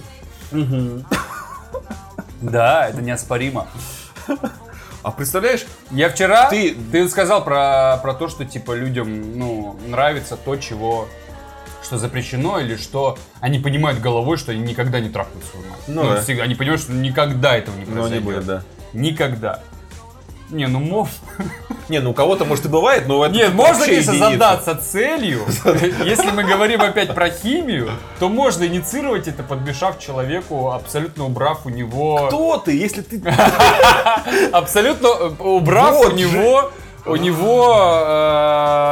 Да, 2.52 2.88
это 2.90 3.02
неоспоримо. 3.02 3.68
А 5.02 5.12
представляешь, 5.12 5.66
Я 5.92 6.10
вчера, 6.10 6.50
ты, 6.50 6.76
Ты- 6.92 7.10
сказал 7.10 7.44
про, 7.44 7.98
про 8.02 8.14
то, 8.14 8.30
что 8.30 8.46
типа 8.46 8.74
людям, 8.74 9.38
ну, 9.38 9.78
нравится 9.86 10.38
то, 10.38 10.56
чего, 10.56 11.10
что 11.84 11.98
запрещено, 11.98 12.60
или 12.60 12.78
что 12.78 13.18
они 13.42 13.60
понимают 13.60 14.00
головой, 14.00 14.38
что 14.38 14.54
они 14.54 14.62
никогда 14.62 15.02
не 15.02 15.10
трахнут 15.10 15.44
свою 15.44 15.66
мать. 15.68 15.80
Ну 15.88 16.04
да. 16.04 16.22
всегда- 16.22 16.44
они 16.44 16.56
понимают, 16.56 16.82
что 16.82 16.94
никогда 16.94 17.58
этого 17.58 17.76
не 17.76 17.86
но 17.86 17.92
произойдет. 17.92 18.20
не 18.20 18.26
будет, 18.26 18.46
да. 18.46 18.64
Никогда. 18.94 19.62
Не, 20.50 20.68
ну 20.68 20.80
мов. 20.80 21.10
Не, 21.90 22.00
ну 22.00 22.12
у 22.12 22.14
кого-то, 22.14 22.46
может, 22.46 22.66
и 22.66 22.70
бывает, 22.70 23.08
но 23.08 23.26
это 23.26 23.34
Нет, 23.34 23.54
можно, 23.54 23.86
конечно, 23.86 24.12
единица. 24.12 24.32
задаться 24.32 24.76
целью. 24.76 25.42
Если 26.06 26.32
мы 26.32 26.44
говорим 26.44 26.82
опять 26.82 27.14
про 27.14 27.30
химию, 27.30 27.90
то 28.20 28.30
можно 28.30 28.64
инициировать 28.64 29.28
это, 29.28 29.44
подмешав 29.44 30.00
человеку, 30.00 30.72
абсолютно 30.72 31.26
убрав 31.26 31.66
у 31.66 31.70
него... 31.70 32.28
Кто 32.28 32.58
ты, 32.58 32.78
если 32.78 33.02
ты... 33.02 33.22
Абсолютно 34.52 35.08
э, 35.08 35.30
убрав 35.40 36.00
у 36.08 36.12
него 36.12 36.72
у 37.06 37.16
него 37.18 37.76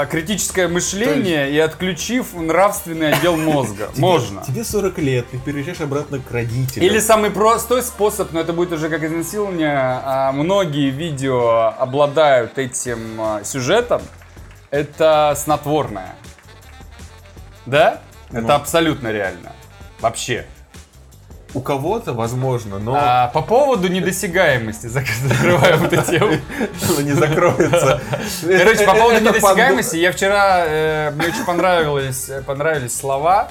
э, 0.03 0.05
критическое 0.09 0.67
мышление 0.67 1.49
и 1.51 1.57
отключив 1.59 2.33
нравственный 2.33 3.13
отдел 3.13 3.37
мозга. 3.37 3.89
Можно. 3.97 4.43
Тебе 4.43 4.63
40 4.63 4.97
лет, 4.99 5.29
ты 5.31 5.37
переезжаешь 5.37 5.79
обратно 5.81 6.19
к 6.19 6.29
родителям. 6.31 6.85
Или 6.85 6.99
самый 6.99 7.31
простой 7.31 7.81
способ, 7.83 8.31
но 8.33 8.39
это 8.41 8.51
будет 8.53 8.73
уже 8.73 8.89
как 8.89 9.03
изнасилование. 9.03 9.71
а, 10.03 10.31
многие 10.33 10.89
видео 10.89 11.73
обладают 11.77 12.57
этим 12.57 13.21
а, 13.21 13.43
сюжетом. 13.43 14.01
Это 14.71 15.33
снотворное. 15.37 16.15
Да? 17.65 18.01
Это 18.31 18.41
Ну. 18.41 18.53
абсолютно 18.53 19.11
реально. 19.11 19.53
Вообще. 19.99 20.45
У 21.53 21.59
кого-то, 21.59 22.13
возможно, 22.13 22.79
но 22.79 22.95
А, 22.95 23.27
по 23.27 23.41
поводу 23.41 23.89
недосягаемости, 23.89 24.85
зак- 24.87 25.07
закрываем 25.27 25.83
эту 25.83 26.01
тему. 26.09 26.31
оно 26.89 27.01
не 27.01 27.11
закроется. 27.11 28.01
Короче, 28.41 28.85
по 28.85 28.93
поводу 28.95 29.19
недосягаемости, 29.19 29.97
я 29.97 30.11
вчера, 30.11 30.63
э, 30.65 31.11
мне 31.11 31.27
очень 31.27 31.43
понравилось, 31.45 32.29
э, 32.29 32.41
понравились 32.41 32.97
слова. 32.97 33.49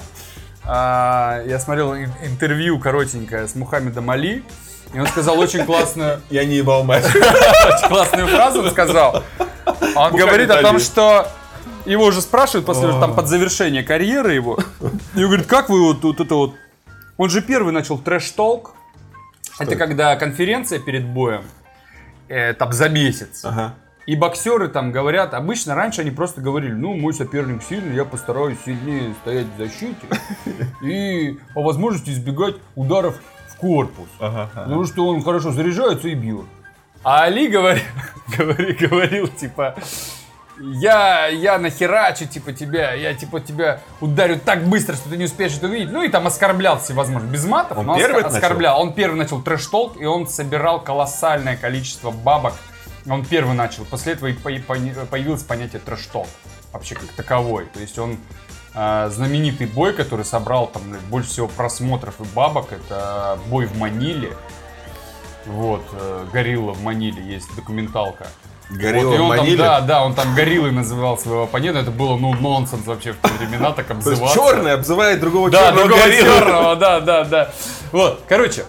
А, 0.63 1.41
я 1.45 1.59
смотрел 1.59 1.93
ин- 1.95 2.11
интервью 2.23 2.79
коротенькое 2.79 3.47
с 3.47 3.55
Мухаммедом 3.55 4.09
Али, 4.09 4.43
и 4.93 4.99
он 4.99 5.07
сказал 5.07 5.39
очень 5.39 5.65
классную, 5.65 6.21
Я 6.29 6.43
не 6.45 6.55
ебал 6.55 6.83
мать. 6.83 7.05
очень 7.05 7.87
классную 7.87 8.27
фразу, 8.27 8.61
он 8.61 8.71
сказал. 8.71 9.23
Он 9.95 10.11
говорит 10.15 10.49
о 10.49 10.61
том, 10.61 10.79
что 10.79 11.27
его 11.85 12.05
уже 12.05 12.21
спрашивают 12.21 12.65
после 12.65 12.89
там 12.99 13.15
под 13.15 13.27
завершение 13.27 13.83
карьеры 13.83 14.33
его. 14.33 14.57
И 15.15 15.19
он 15.23 15.25
говорит, 15.29 15.47
как 15.47 15.69
вы 15.69 15.83
вот, 15.83 16.03
вот 16.03 16.19
это 16.19 16.35
вот... 16.35 16.55
Он 17.21 17.29
же 17.29 17.43
первый 17.43 17.71
начал 17.71 17.99
трэш-толк. 17.99 18.73
Это 19.59 19.73
это? 19.73 19.75
когда 19.75 20.15
конференция 20.15 20.79
перед 20.79 21.05
боем, 21.05 21.43
э, 22.27 22.53
там 22.53 22.73
за 22.73 22.89
месяц. 22.89 23.45
Ага. 23.45 23.75
И 24.07 24.15
боксеры 24.15 24.69
там 24.69 24.91
говорят, 24.91 25.35
обычно 25.35 25.75
раньше 25.75 26.01
они 26.01 26.09
просто 26.09 26.41
говорили, 26.41 26.73
ну, 26.73 26.95
мой 26.95 27.13
соперник 27.13 27.61
сильный, 27.61 27.95
я 27.95 28.05
постараюсь 28.05 28.57
сильнее 28.65 29.13
стоять 29.21 29.45
в 29.55 29.57
защите 29.59 29.99
и 30.81 31.37
по 31.53 31.61
возможности 31.61 32.09
избегать 32.09 32.55
ударов 32.73 33.19
в 33.49 33.55
корпус. 33.57 34.09
Ага. 34.19 34.49
ага. 34.51 34.63
Потому 34.63 34.85
что 34.85 35.07
он 35.07 35.21
хорошо 35.21 35.51
заряжается 35.51 36.07
и 36.07 36.15
бьет. 36.15 36.47
А 37.03 37.25
Али 37.25 37.47
говори- 37.51 37.83
говори- 38.35 38.73
говорил, 38.73 39.27
типа, 39.27 39.75
я, 40.61 41.27
я 41.27 41.57
нахерачу, 41.57 42.25
типа, 42.27 42.53
тебя, 42.53 42.93
я, 42.93 43.13
типа, 43.13 43.39
тебя 43.39 43.81
ударю 43.99 44.39
так 44.39 44.63
быстро, 44.65 44.95
что 44.95 45.09
ты 45.09 45.17
не 45.17 45.25
успеешь 45.25 45.55
это 45.57 45.67
увидеть. 45.67 45.91
Ну 45.91 46.03
и 46.03 46.09
там 46.09 46.27
оскорблял 46.27 46.79
всевозможно, 46.79 47.27
без 47.27 47.45
матов, 47.45 47.77
Он 47.77 47.85
но 47.85 47.97
первый 47.97 48.19
это 48.21 48.29
начал? 48.29 48.37
оскорблял. 48.37 48.81
Он 48.81 48.93
первый 48.93 49.15
начал 49.17 49.41
трэш-толк, 49.41 49.97
и 49.99 50.05
он 50.05 50.27
собирал 50.27 50.81
колоссальное 50.81 51.57
количество 51.57 52.11
бабок. 52.11 52.53
Он 53.09 53.25
первый 53.25 53.55
начал. 53.55 53.83
После 53.85 54.13
этого 54.13 54.27
и 54.27 54.33
по- 54.33 54.51
по- 54.51 55.05
появилось 55.05 55.43
понятие 55.43 55.81
трэш-толк, 55.83 56.27
вообще 56.71 56.95
как 56.95 57.07
таковой. 57.09 57.65
То 57.65 57.79
есть 57.79 57.97
он 57.97 58.17
э, 58.75 59.09
знаменитый 59.11 59.67
бой, 59.67 59.93
который 59.93 60.23
собрал 60.23 60.67
там 60.67 60.83
больше 61.09 61.29
всего 61.29 61.47
просмотров 61.47 62.19
и 62.21 62.23
бабок, 62.35 62.71
это 62.71 63.39
бой 63.47 63.65
в 63.65 63.77
Маниле. 63.77 64.33
Вот, 65.47 65.83
э, 65.93 66.27
Горилла 66.31 66.73
в 66.73 66.83
Маниле, 66.83 67.23
есть 67.23 67.53
документалка. 67.55 68.27
Горилла 68.71 69.17
Вот, 69.17 69.29
он 69.31 69.37
там, 69.37 69.57
да, 69.57 69.81
да, 69.81 70.03
он 70.05 70.13
там 70.13 70.33
гориллой 70.33 70.71
называл 70.71 71.17
своего 71.17 71.43
оппонента. 71.43 71.79
Это 71.81 71.91
было, 71.91 72.15
ну, 72.17 72.33
нонсенс 72.33 72.85
вообще 72.85 73.13
в 73.13 73.17
те 73.21 73.33
времена 73.39 73.71
так 73.71 73.91
обзываться. 73.91 74.33
черный 74.35 74.73
обзывает 74.73 75.19
другого 75.19 75.49
Да, 75.49 75.67
черного 75.71 75.87
другого 75.87 76.05
гориллу. 76.07 76.25
черного, 76.39 76.75
да, 76.75 76.99
да, 77.01 77.23
да. 77.25 77.53
Вот, 77.91 78.21
короче, 78.29 78.65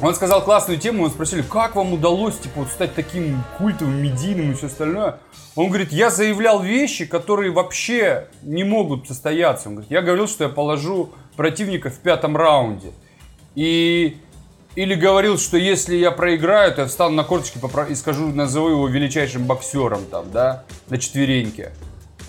он 0.00 0.14
сказал 0.14 0.42
классную 0.42 0.78
тему, 0.80 1.04
он 1.04 1.10
спросили, 1.10 1.42
как 1.42 1.76
вам 1.76 1.92
удалось, 1.92 2.36
типа, 2.38 2.60
вот 2.60 2.68
стать 2.68 2.94
таким 2.94 3.42
культовым, 3.58 4.02
медийным 4.02 4.50
и 4.50 4.54
все 4.54 4.66
остальное. 4.66 5.18
Он 5.54 5.68
говорит, 5.68 5.92
я 5.92 6.10
заявлял 6.10 6.60
вещи, 6.60 7.06
которые 7.06 7.52
вообще 7.52 8.26
не 8.42 8.64
могут 8.64 9.06
состояться. 9.06 9.68
Он 9.68 9.76
говорит, 9.76 9.92
я 9.92 10.02
говорил, 10.02 10.26
что 10.26 10.42
я 10.44 10.50
положу 10.50 11.12
противника 11.36 11.90
в 11.90 11.98
пятом 12.00 12.36
раунде. 12.36 12.92
И 13.54 14.16
или 14.76 14.94
говорил, 14.94 15.38
что 15.38 15.56
если 15.56 15.96
я 15.96 16.10
проиграю, 16.10 16.74
то 16.74 16.82
я 16.82 16.88
встану 16.88 17.14
на 17.14 17.24
корточки 17.24 17.58
и 17.90 17.94
скажу, 17.94 18.28
назову 18.28 18.70
его 18.70 18.88
величайшим 18.88 19.44
боксером 19.44 20.04
там, 20.10 20.30
да, 20.32 20.64
на 20.88 20.98
четвереньке. 20.98 21.72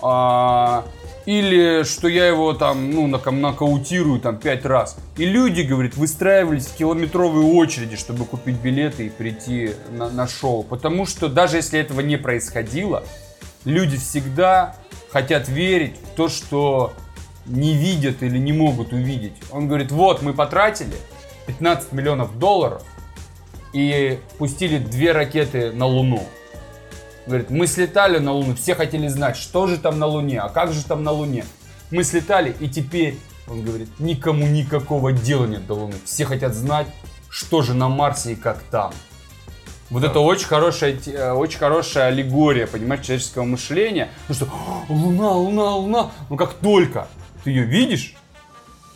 А, 0.00 0.84
или 1.24 1.82
что 1.82 2.06
я 2.06 2.28
его 2.28 2.52
там, 2.52 2.90
ну, 2.90 3.08
нака- 3.08 3.32
нокаутирую 3.32 4.20
там 4.20 4.38
пять 4.38 4.64
раз. 4.64 4.96
И 5.16 5.24
люди, 5.24 5.62
говорит, 5.62 5.96
выстраивались 5.96 6.66
в 6.66 6.76
километровые 6.76 7.46
очереди, 7.46 7.96
чтобы 7.96 8.26
купить 8.26 8.56
билеты 8.56 9.06
и 9.06 9.10
прийти 9.10 9.72
на, 9.90 10.08
на 10.08 10.28
шоу. 10.28 10.62
Потому 10.62 11.06
что 11.06 11.28
даже 11.28 11.56
если 11.56 11.80
этого 11.80 12.00
не 12.00 12.16
происходило, 12.16 13.04
люди 13.64 13.96
всегда 13.96 14.76
хотят 15.10 15.48
верить 15.48 15.96
в 15.96 16.14
то, 16.14 16.28
что 16.28 16.92
не 17.46 17.74
видят 17.74 18.22
или 18.22 18.38
не 18.38 18.52
могут 18.52 18.92
увидеть. 18.92 19.34
Он 19.50 19.66
говорит, 19.66 19.90
вот 19.90 20.22
мы 20.22 20.32
потратили 20.32 20.94
15 21.46 21.92
миллионов 21.92 22.38
долларов 22.38 22.82
и 23.72 24.18
пустили 24.38 24.78
две 24.78 25.12
ракеты 25.12 25.72
на 25.72 25.86
Луну. 25.86 26.22
Говорит, 27.26 27.50
мы 27.50 27.66
слетали 27.66 28.18
на 28.18 28.32
Луну, 28.32 28.54
все 28.54 28.74
хотели 28.74 29.08
знать, 29.08 29.36
что 29.36 29.66
же 29.66 29.78
там 29.78 29.98
на 29.98 30.06
Луне, 30.06 30.40
а 30.40 30.48
как 30.48 30.72
же 30.72 30.84
там 30.84 31.02
на 31.02 31.10
Луне. 31.10 31.44
Мы 31.90 32.04
слетали, 32.04 32.54
и 32.60 32.68
теперь, 32.68 33.18
он 33.48 33.62
говорит, 33.64 33.88
никому 33.98 34.46
никакого 34.46 35.12
дела 35.12 35.46
нет 35.46 35.66
до 35.66 35.74
Луны. 35.74 35.94
Все 36.04 36.24
хотят 36.24 36.54
знать, 36.54 36.86
что 37.28 37.62
же 37.62 37.74
на 37.74 37.88
Марсе 37.88 38.32
и 38.32 38.36
как 38.36 38.62
там. 38.70 38.92
Вот 39.90 40.02
это 40.02 40.18
очень 40.18 40.46
хорошая, 40.46 40.98
э, 41.06 41.32
очень 41.32 41.58
хорошая 41.58 42.06
аллегория, 42.06 42.66
понимаешь, 42.66 43.04
человеческого 43.04 43.44
мышления. 43.44 44.08
Ну 44.28 44.34
что, 44.34 44.46
«О, 44.46 44.84
Луна, 44.88 45.30
Луна, 45.30 45.74
Луна. 45.76 46.10
Ну 46.28 46.36
как 46.36 46.54
только 46.54 47.06
ты 47.44 47.50
ее 47.50 47.64
видишь, 47.64 48.14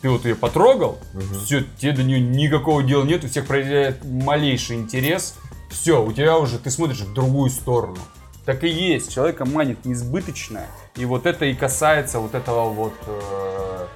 ты 0.01 0.09
вот 0.09 0.25
ее 0.25 0.35
потрогал, 0.35 0.99
все, 1.43 1.65
тебе 1.79 1.93
до 1.93 2.03
нее 2.03 2.21
никакого 2.21 2.83
дела 2.83 3.05
нет, 3.05 3.25
у 3.25 3.29
всех 3.29 3.47
проявляет 3.47 4.05
малейший 4.05 4.77
интерес. 4.77 5.35
Все, 5.71 6.03
у 6.05 6.13
тебя 6.13 6.39
уже, 6.39 6.59
ты 6.59 6.71
смотришь 6.71 7.01
в 7.01 7.13
другую 7.15 7.51
сторону. 7.51 7.99
Так 8.45 8.65
и 8.65 8.69
есть, 8.69 9.13
человека 9.13 9.45
манит 9.45 9.85
неизбыточное. 9.85 10.67
И 10.97 11.05
вот 11.05 11.27
это 11.27 11.45
и 11.45 11.55
касается 11.55 12.19
вот 12.19 12.35
этого 12.35 12.71
вот... 12.71 12.95
э, 13.07 13.87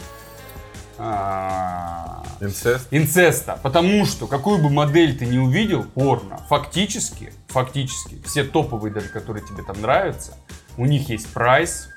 а, 0.99 2.23
Инцест. 2.41 2.87
инцеста. 2.91 3.59
Потому 3.63 4.05
что 4.07 4.27
какую 4.27 4.63
бы 4.63 4.71
модель 4.71 5.17
ты 5.19 5.27
не 5.27 5.39
увидел, 5.39 5.83
порно, 5.83 6.39
фактически, 6.49 7.33
фактически, 7.49 8.23
все 8.25 8.45
топовые 8.45 8.93
даже, 8.93 9.09
которые 9.09 9.45
тебе 9.45 9.65
там 9.65 9.81
нравятся, 9.81 10.37
у 10.77 10.87
них 10.87 11.09
есть 11.09 11.33
прайс, 11.33 11.89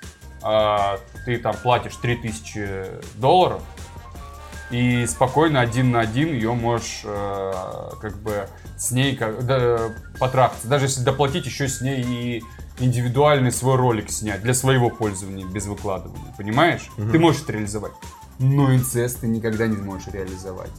а, 0.42 1.00
ты 1.26 1.38
там 1.38 1.56
платишь 1.62 1.96
3000 1.98 3.18
долларов, 3.18 3.62
и 4.70 5.06
спокойно 5.06 5.62
один 5.62 5.92
на 5.92 6.02
один 6.02 6.34
ее 6.34 6.54
можешь 6.54 7.02
э, 7.04 7.54
как 8.02 8.18
бы 8.18 8.48
с 8.78 8.92
ней 8.92 9.16
как, 9.16 9.46
да, 9.46 9.92
потрахаться. 10.20 10.68
Даже 10.68 10.86
если 10.86 11.04
доплатить, 11.04 11.46
еще 11.46 11.68
с 11.68 11.82
ней 11.82 12.02
и 12.02 12.44
индивидуальный 12.80 13.52
свой 13.52 13.76
ролик 13.76 14.10
снять 14.10 14.42
для 14.42 14.54
своего 14.54 14.90
пользования 14.90 15.46
без 15.46 15.66
выкладывания. 15.66 16.34
Понимаешь? 16.38 16.90
Ты 16.96 17.18
можешь 17.18 17.44
это 17.44 17.54
реализовать. 17.54 17.94
Но 18.40 18.74
инцест 18.74 19.22
ты 19.22 19.28
никогда 19.28 19.68
не 19.68 19.78
сможешь 19.78 20.08
реализовать. 20.10 20.72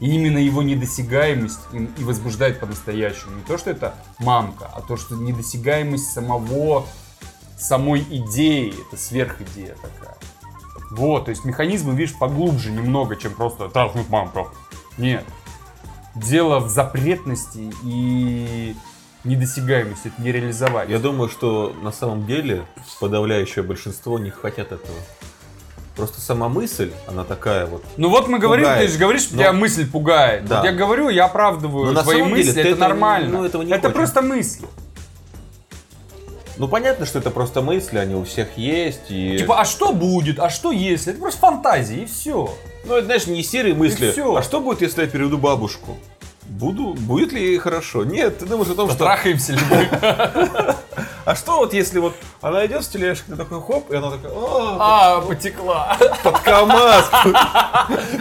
И 0.00 0.14
именно 0.14 0.38
его 0.38 0.62
недосягаемость 0.62 1.60
и 1.72 2.04
возбуждает 2.04 2.60
по-настоящему. 2.60 3.36
Не 3.36 3.42
то, 3.42 3.56
что 3.56 3.70
это 3.70 3.94
мамка, 4.18 4.70
а 4.74 4.82
то, 4.82 4.96
что 4.96 5.14
недосягаемость 5.14 6.12
самого 6.12 6.86
самой 7.58 8.00
идеи. 8.00 8.74
Это 8.86 9.00
сверхидея 9.00 9.74
такая. 9.76 10.16
Вот, 10.90 11.24
то 11.26 11.30
есть 11.30 11.44
механизмы, 11.44 11.94
видишь, 11.94 12.16
поглубже 12.18 12.70
немного, 12.70 13.16
чем 13.16 13.34
просто 13.34 13.68
трахнуть 13.68 14.08
мамку. 14.08 14.48
Нет. 14.98 15.24
Дело 16.14 16.60
в 16.60 16.68
запретности 16.68 17.72
и 17.82 18.74
недосягаемости, 19.24 20.08
это 20.08 20.22
не 20.22 20.32
реализовать. 20.32 20.88
Я 20.88 20.98
думаю, 20.98 21.28
что 21.28 21.74
на 21.82 21.92
самом 21.92 22.26
деле 22.26 22.64
подавляющее 23.00 23.62
большинство 23.64 24.18
не 24.18 24.30
хотят 24.30 24.72
этого. 24.72 24.96
Просто 25.96 26.20
сама 26.20 26.48
мысль, 26.48 26.92
она 27.08 27.24
такая 27.24 27.66
вот. 27.66 27.82
Ну 27.96 28.08
вот 28.10 28.28
мы 28.28 28.38
говорим, 28.38 28.64
Пугает. 28.66 28.86
ты 28.86 28.92
же 28.92 28.98
говоришь, 28.98 29.22
что 29.22 29.36
Но- 29.36 29.42
тебя 29.42 29.52
мысль 29.54 29.90
пугает. 29.90 30.44
Да. 30.44 30.56
Вот 30.60 30.64
я 30.66 30.72
говорю, 30.72 31.08
я 31.08 31.24
оправдываю 31.24 31.92
Но 31.92 32.02
твои 32.02 32.18
деле 32.18 32.30
мысли, 32.30 32.52
ты 32.52 32.60
это 32.60 32.68
этого- 32.68 32.80
нормально. 32.80 33.38
ну, 33.38 33.44
этого 33.44 33.62
не 33.62 33.72
это 33.72 33.88
хочешь. 33.88 33.96
просто 33.96 34.22
мысли. 34.22 34.66
Ну 36.58 36.68
понятно, 36.68 37.04
что 37.04 37.18
это 37.18 37.30
просто 37.30 37.60
мысли, 37.60 37.98
они 37.98 38.14
у 38.14 38.24
всех 38.24 38.56
есть. 38.56 39.10
И... 39.10 39.38
Типа, 39.38 39.60
а 39.60 39.64
что 39.64 39.92
будет, 39.92 40.38
а 40.38 40.48
что 40.48 40.72
если? 40.72 41.12
Это 41.12 41.20
просто 41.20 41.40
фантазии, 41.40 42.02
и 42.02 42.06
все. 42.06 42.54
Ну, 42.84 42.94
это, 42.94 43.06
знаешь, 43.06 43.26
не 43.26 43.42
серые 43.42 43.74
мысли. 43.74 44.10
всё. 44.12 44.36
А 44.36 44.42
что 44.42 44.60
будет, 44.60 44.80
если 44.80 45.02
я 45.02 45.06
переведу 45.08 45.36
бабушку? 45.38 45.98
Буду, 46.48 46.94
будет 46.94 47.32
ли 47.32 47.42
ей 47.42 47.58
хорошо? 47.58 48.04
Нет, 48.04 48.38
ты 48.38 48.46
думаешь 48.46 48.70
о 48.70 48.74
том, 48.74 48.88
что... 48.88 48.98
Трахаемся 48.98 49.52
ли 49.52 49.60
мы? 49.70 50.74
А 51.26 51.34
что 51.34 51.56
вот 51.56 51.74
если 51.74 51.98
вот 51.98 52.14
она 52.40 52.64
идет 52.66 52.84
с 52.84 52.88
тележкой, 52.88 53.34
ты 53.34 53.42
такой 53.42 53.60
хоп, 53.60 53.90
и 53.90 53.96
она 53.96 54.12
такая, 54.12 54.30
«О, 54.30 54.76
А, 54.78 55.20
потекла. 55.20 55.98
под 56.22 56.38
КамАЗ. 56.38 57.10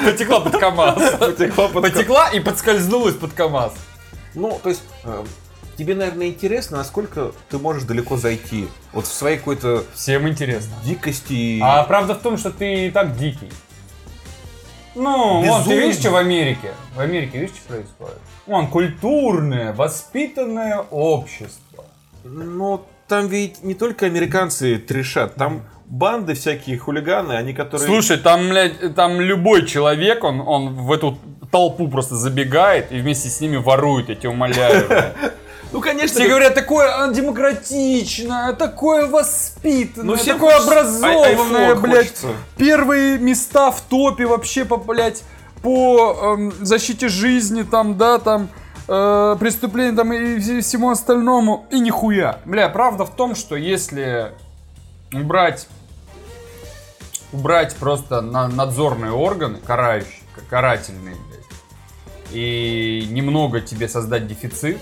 Потекла 0.03 0.39
под 0.39 0.57
КамАЗ. 0.57 0.95
Потекла 1.19 1.67
под 1.67 1.83
КамАЗ. 1.83 1.91
Потекла 1.93 2.29
и 2.29 2.39
подскользнулась 2.39 3.13
под 3.13 3.33
КамАЗ. 3.33 3.73
Ну, 4.33 4.59
то 4.61 4.69
есть, 4.69 4.81
э, 5.03 5.23
тебе, 5.77 5.95
наверное, 5.95 6.27
интересно, 6.27 6.77
насколько 6.77 7.31
ты 7.49 7.57
можешь 7.57 7.83
далеко 7.83 8.17
зайти. 8.17 8.67
Вот 8.93 9.05
в 9.05 9.13
своей 9.13 9.37
какой-то 9.37 9.83
Всем 9.93 10.27
интересно. 10.27 10.73
дикости. 10.83 11.59
А 11.61 11.83
правда 11.83 12.15
в 12.15 12.19
том, 12.19 12.37
что 12.37 12.51
ты 12.51 12.87
и 12.87 12.91
так 12.91 13.17
дикий. 13.17 13.49
Ну, 14.95 15.41
вон, 15.43 15.63
ты 15.63 15.77
видишь, 15.77 15.99
что 15.99 16.11
в 16.11 16.15
Америке? 16.15 16.71
В 16.95 17.01
Америке 17.01 17.39
видишь, 17.39 17.55
что 17.57 17.73
происходит? 17.73 18.17
Вон, 18.45 18.67
культурное, 18.67 19.73
воспитанное 19.73 20.79
общество. 20.89 21.83
Ну, 22.23 22.81
там 23.07 23.27
ведь 23.27 23.61
не 23.61 23.75
только 23.75 24.05
американцы 24.05 24.77
трешат, 24.77 25.35
там 25.35 25.63
банды 25.85 26.33
всякие 26.33 26.77
хулиганы, 26.77 27.33
они 27.33 27.53
которые... 27.53 27.85
Слушай, 27.85 28.17
там, 28.17 28.49
блядь, 28.49 28.95
там 28.95 29.19
любой 29.19 29.65
человек, 29.65 30.23
он, 30.23 30.41
он 30.41 30.73
в 30.73 30.91
эту 30.91 31.17
толпу 31.51 31.87
просто 31.87 32.15
забегает 32.15 32.91
и 32.91 32.99
вместе 32.99 33.29
с 33.29 33.39
ними 33.41 33.57
ворует, 33.57 34.09
я 34.09 34.15
тебя 34.15 34.29
умоляю. 34.29 34.87
ну, 35.71 35.81
конечно, 35.81 36.07
Все 36.15 36.19
как- 36.23 36.29
говорят, 36.29 36.55
такое 36.55 37.11
демократичное, 37.11 38.53
такое 38.53 39.07
воспитанное, 39.07 40.05
Ну, 40.07 40.15
всем 40.15 40.35
такое 40.37 40.55
хочется- 40.59 40.71
образованное, 40.79 41.29
айфон 41.69 41.81
блядь. 41.81 41.97
хочется. 42.07 42.27
Первые 42.57 43.17
места 43.19 43.71
в 43.71 43.81
топе 43.81 44.25
вообще, 44.25 44.65
по, 44.65 44.77
блядь, 44.77 45.23
по 45.61 46.35
эм, 46.37 46.53
защите 46.65 47.07
жизни, 47.09 47.63
там, 47.63 47.97
да, 47.97 48.19
там, 48.19 48.49
э, 48.87 49.35
преступлениям, 49.39 49.95
там, 49.95 50.13
и 50.13 50.37
вс- 50.37 50.61
всему 50.61 50.91
остальному. 50.91 51.65
И 51.71 51.79
нихуя. 51.79 52.39
Бля, 52.45 52.69
правда 52.69 53.03
в 53.05 53.15
том, 53.15 53.35
что 53.35 53.55
если 53.55 54.31
убрать, 55.11 55.67
убрать 57.33 57.75
просто 57.75 58.21
на, 58.21 58.47
надзорные 58.47 59.11
органы, 59.11 59.57
карающие, 59.65 60.21
карательные, 60.49 61.15
блядь, 61.15 61.45
и 62.31 63.07
немного 63.09 63.61
тебе 63.61 63.87
создать 63.89 64.27
дефицит, 64.27 64.79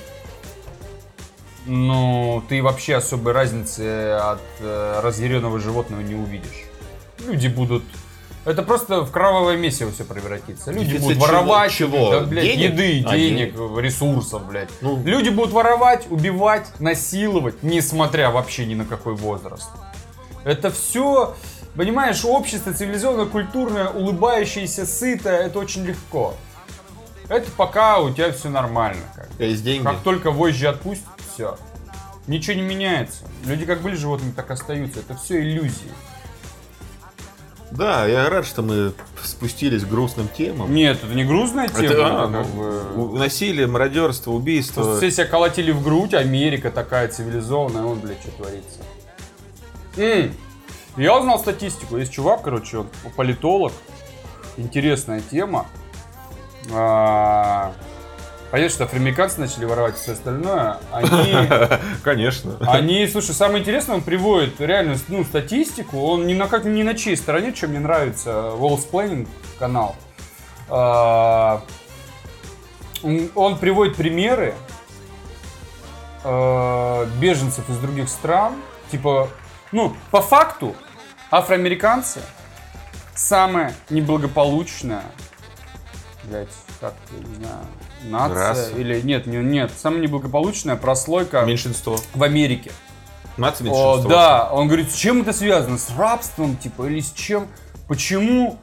ну, 1.65 2.43
ты 2.49 2.61
вообще 2.61 2.95
особой 2.95 3.33
разницы 3.33 4.11
от 4.11 4.41
э, 4.59 4.99
разъяренного 5.01 5.59
животного 5.59 6.01
не 6.01 6.15
увидишь. 6.15 6.65
Люди 7.25 7.47
будут... 7.47 7.83
Это 8.45 8.61
просто 8.61 9.01
в 9.01 9.11
кровавое 9.11 9.55
месиво 9.55 9.91
все 9.91 10.03
превратится. 10.03 10.71
Люди 10.71 10.85
Дефицит 10.87 11.03
будут 11.03 11.17
чего? 11.17 11.27
воровать, 11.27 11.71
Чего? 11.71 12.11
да, 12.11 12.19
блядь, 12.21 12.43
Денег? 12.43 12.73
еды, 12.73 13.03
А, 13.07 13.15
денег, 13.17 13.55
ресурсов, 13.79 14.45
блядь. 14.45 14.69
Ну. 14.81 15.01
Люди 15.05 15.29
будут 15.29 15.53
воровать, 15.53 16.07
убивать, 16.09 16.67
насиловать, 16.79 17.63
несмотря 17.63 18.31
вообще 18.31 18.65
ни 18.65 18.75
на 18.75 18.83
какой 18.83 19.15
возраст. 19.15 19.69
Это 20.43 20.71
все, 20.71 21.35
понимаешь, 21.77 22.25
общество 22.25 22.73
цивилизованное, 22.73 23.27
культурное, 23.27 23.87
улыбающееся, 23.87 24.85
сытое, 24.85 25.43
это 25.45 25.59
очень 25.59 25.85
легко. 25.85 26.33
Это 27.29 27.49
пока 27.55 27.99
у 28.01 28.11
тебя 28.11 28.33
все 28.33 28.49
нормально. 28.49 29.01
Как. 29.15 29.29
Есть 29.39 29.63
деньги. 29.63 29.85
Как 29.85 30.01
только 30.01 30.31
вожжи 30.31 30.67
отпустят, 30.67 31.05
все. 31.33 31.57
Ничего 32.27 32.55
не 32.55 32.61
меняется. 32.61 33.25
Люди 33.45 33.65
как 33.65 33.81
были 33.81 33.95
животными, 33.95 34.31
так 34.31 34.49
остаются. 34.51 34.99
Это 34.99 35.15
все 35.15 35.41
иллюзии. 35.41 35.91
Да, 37.71 38.05
я 38.05 38.29
рад, 38.29 38.45
что 38.45 38.61
мы 38.61 38.93
спустились 39.23 39.83
к 39.83 39.87
грустным 39.87 40.27
темам. 40.27 40.73
Нет, 40.73 40.99
это 41.03 41.13
не 41.13 41.25
грустная 41.25 41.67
тема. 41.67 41.83
Это, 41.83 42.05
а, 42.05 42.23
это 42.23 42.27
ну, 42.27 42.43
как 42.43 42.53
бы... 42.53 43.19
Насилие, 43.19 43.65
мародерство, 43.65 44.31
убийство. 44.31 44.83
Просто 44.83 44.97
все 44.97 45.11
себя 45.11 45.25
колотили 45.25 45.71
в 45.71 45.83
грудь, 45.83 46.13
Америка 46.13 46.69
такая 46.69 47.07
цивилизованная, 47.07 47.81
вот, 47.81 47.97
блядь, 47.97 48.21
что 48.21 48.31
творится. 48.31 48.79
М. 49.97 50.33
Я 50.97 51.17
узнал 51.17 51.39
статистику. 51.39 51.97
Есть 51.97 52.13
чувак, 52.13 52.43
короче, 52.43 52.77
он 52.77 52.87
политолог. 53.15 53.73
Интересная 54.57 55.21
тема. 55.21 55.65
А, 56.71 57.73
Понятно, 58.53 58.75
что 58.75 58.83
афроамериканцы 58.83 59.39
начали 59.39 59.65
воровать 59.65 59.97
все 59.97 60.11
остальное. 60.11 60.77
Они 60.91 61.35
Конечно. 62.03 62.55
Они, 62.61 63.07
слушай, 63.07 63.33
самое 63.33 63.61
интересное, 63.61 63.95
он 63.95 64.03
приводит 64.03 64.61
реально 64.61 64.95
ну, 65.07 65.23
статистику. 65.23 65.99
Он 65.99 66.27
ни 66.27 66.35
на 66.35 66.47
как 66.47 66.63
ни 66.63 66.83
на 66.83 66.93
чьей 66.93 67.17
стороне, 67.17 67.53
чем 67.53 67.71
мне 67.71 67.79
нравится, 67.79 68.29
Walls 68.29 68.87
Planning 68.91 69.27
канал. 69.57 69.95
А, 70.69 71.63
Он, 73.01 73.57
приводит 73.57 73.95
примеры 73.95 74.53
э, 76.23 77.07
беженцев 77.19 77.67
из 77.67 77.77
других 77.79 78.07
стран. 78.07 78.53
Типа, 78.91 79.29
ну, 79.71 79.97
по 80.11 80.21
факту, 80.21 80.75
афроамериканцы 81.31 82.21
самая 83.15 83.73
неблагополучная, 83.89 85.05
блять, 86.25 86.53
как, 86.79 86.93
я 87.13 87.27
не 87.27 87.35
знаю, 87.37 87.65
нация 88.03 88.49
Раса. 88.49 88.69
или 88.77 89.01
нет, 89.01 89.25
не- 89.27 89.37
нет, 89.37 89.71
самая 89.77 89.99
неблагополучная 90.01 90.75
прослойка 90.75 91.41
Меньшинство. 91.43 91.97
в 92.13 92.23
Америке. 92.23 92.71
Нация 93.37 93.65
О, 93.65 93.69
меньшинство. 93.95 94.09
да, 94.09 94.49
он 94.51 94.67
говорит, 94.67 94.91
с 94.91 94.95
чем 94.95 95.21
это 95.21 95.33
связано? 95.33 95.77
С 95.77 95.89
рабством, 95.97 96.55
типа, 96.57 96.83
или 96.87 96.99
с 96.99 97.11
чем? 97.13 97.47
Почему 97.87 98.59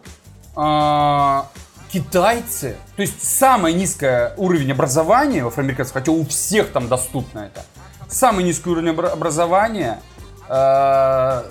а, 0.57 1.48
китайцы, 1.92 2.76
то 2.96 3.03
есть 3.03 3.22
самый 3.22 3.72
низкий 3.72 4.33
уровень 4.37 4.72
образования 4.72 5.42
в 5.44 5.48
афроамериканцев, 5.48 5.94
хотя 5.94 6.12
у 6.12 6.24
всех 6.24 6.70
там 6.70 6.88
доступно 6.88 7.40
это, 7.40 7.64
самый 8.09 8.44
низкий 8.44 8.68
уровень 8.70 8.90
обра- 8.92 9.09
образования, 9.11 10.00
а, 10.48 11.44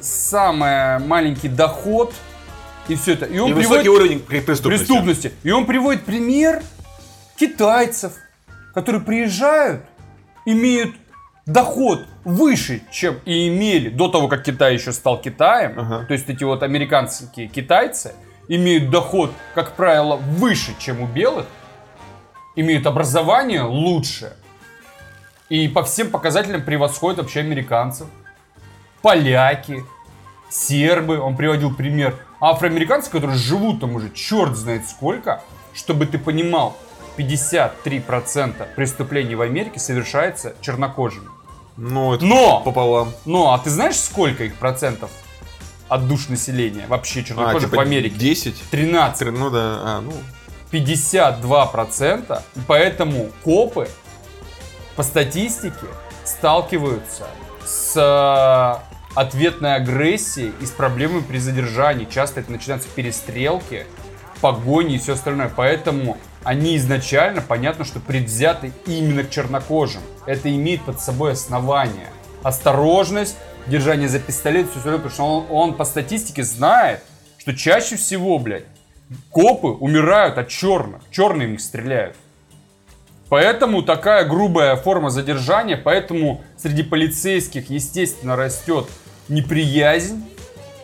самый 0.00 0.98
маленький 1.00 1.48
доход 1.48 2.12
и 2.88 2.94
все 2.96 3.12
это. 3.12 3.26
И 3.26 3.38
он 3.38 3.50
И 3.52 3.54
приводит 3.54 3.86
уровень 3.88 4.20
преступности. 4.20 4.64
преступности. 4.86 5.32
И 5.42 5.50
он 5.50 5.66
приводит 5.66 6.04
пример 6.04 6.62
китайцев, 7.40 8.12
которые 8.74 9.00
приезжают, 9.00 9.82
имеют 10.44 10.94
доход 11.46 12.06
выше, 12.22 12.82
чем 12.92 13.18
и 13.24 13.48
имели 13.48 13.88
до 13.88 14.08
того, 14.08 14.28
как 14.28 14.44
Китай 14.44 14.74
еще 14.74 14.92
стал 14.92 15.18
Китаем. 15.20 15.80
Ага. 15.80 16.04
То 16.04 16.12
есть 16.12 16.28
эти 16.28 16.44
вот 16.44 16.62
американские 16.62 17.48
китайцы 17.48 18.12
имеют 18.46 18.90
доход, 18.90 19.32
как 19.54 19.72
правило, 19.72 20.16
выше, 20.16 20.74
чем 20.78 21.00
у 21.00 21.06
белых, 21.06 21.46
имеют 22.56 22.86
образование 22.86 23.62
лучше 23.62 24.34
и 25.48 25.66
по 25.66 25.82
всем 25.82 26.10
показателям 26.10 26.62
превосходят 26.62 27.20
вообще 27.20 27.40
американцев. 27.40 28.06
Поляки, 29.00 29.82
сербы, 30.50 31.18
он 31.18 31.36
приводил 31.36 31.74
пример, 31.74 32.16
афроамериканцы, 32.38 33.10
которые 33.10 33.38
живут 33.38 33.80
там 33.80 33.94
уже 33.94 34.10
черт 34.10 34.56
знает 34.56 34.86
сколько, 34.86 35.42
чтобы 35.72 36.04
ты 36.04 36.18
понимал, 36.18 36.76
53% 37.16 38.74
преступлений 38.74 39.34
в 39.34 39.40
Америке 39.42 39.78
совершается 39.80 40.54
чернокожими. 40.60 41.28
Ну, 41.76 42.14
это 42.14 42.24
Но! 42.24 42.60
пополам. 42.60 43.12
Ну, 43.24 43.50
а 43.52 43.58
ты 43.58 43.70
знаешь, 43.70 43.96
сколько 43.96 44.44
их 44.44 44.56
процентов 44.56 45.10
от 45.88 46.06
душ 46.06 46.28
населения 46.28 46.84
вообще 46.88 47.20
А, 47.20 47.24
чернокожих 47.24 47.70
типа 47.70 47.76
в 47.78 47.80
Америке? 47.80 48.16
10? 48.16 48.62
13. 48.70 49.18
Три- 49.18 49.30
Ну 49.30 49.50
да, 49.50 49.60
а, 49.82 50.00
ну. 50.00 50.12
52%, 50.70 52.42
и 52.56 52.60
поэтому 52.66 53.30
копы 53.42 53.88
по 54.96 55.02
статистике 55.02 55.86
сталкиваются 56.24 57.26
с 57.64 57.96
э, 57.96 59.00
ответной 59.18 59.74
агрессией 59.74 60.52
и 60.60 60.66
с 60.66 60.70
проблемами 60.70 61.22
при 61.22 61.38
задержании. 61.38 62.04
Часто 62.08 62.40
это 62.40 62.52
начинаются 62.52 62.88
перестрелки, 62.88 63.86
погони 64.40 64.94
и 64.94 64.98
все 64.98 65.14
остальное. 65.14 65.50
Поэтому 65.54 66.18
они 66.44 66.76
изначально, 66.76 67.42
понятно, 67.42 67.84
что 67.84 68.00
предвзяты 68.00 68.72
именно 68.86 69.24
к 69.24 69.30
чернокожим. 69.30 70.02
Это 70.26 70.54
имеет 70.54 70.82
под 70.82 71.00
собой 71.00 71.32
основание. 71.32 72.08
Осторожность, 72.42 73.36
держание 73.66 74.08
за 74.08 74.20
пистолет, 74.20 74.68
все 74.70 74.78
остальное, 74.78 75.00
потому 75.00 75.14
что 75.14 75.24
он, 75.24 75.46
он 75.50 75.74
по 75.76 75.84
статистике 75.84 76.42
знает, 76.42 77.02
что 77.38 77.54
чаще 77.54 77.96
всего, 77.96 78.38
блядь, 78.38 78.64
копы 79.30 79.68
умирают 79.68 80.38
от 80.38 80.48
черных. 80.48 81.02
Черные 81.10 81.48
в 81.48 81.50
них 81.52 81.60
стреляют. 81.60 82.16
Поэтому 83.28 83.82
такая 83.82 84.24
грубая 84.24 84.74
форма 84.76 85.10
задержания, 85.10 85.76
поэтому 85.76 86.42
среди 86.56 86.82
полицейских, 86.82 87.70
естественно, 87.70 88.34
растет 88.34 88.88
неприязнь 89.28 90.24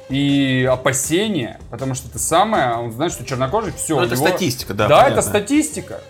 и 0.08 0.68
опасения, 0.70 1.58
потому 1.70 1.94
что 1.94 2.08
это 2.08 2.18
самое, 2.18 2.74
он 2.76 2.92
знает, 2.92 3.12
что 3.12 3.24
чернокожий 3.24 3.72
все. 3.76 3.96
Ну, 3.96 4.02
это 4.02 4.16
статистика, 4.16 4.74
да, 4.74 4.86
Да, 4.88 4.96
понятно. 5.02 5.20
это 5.20 5.28
статистика. 5.28 6.00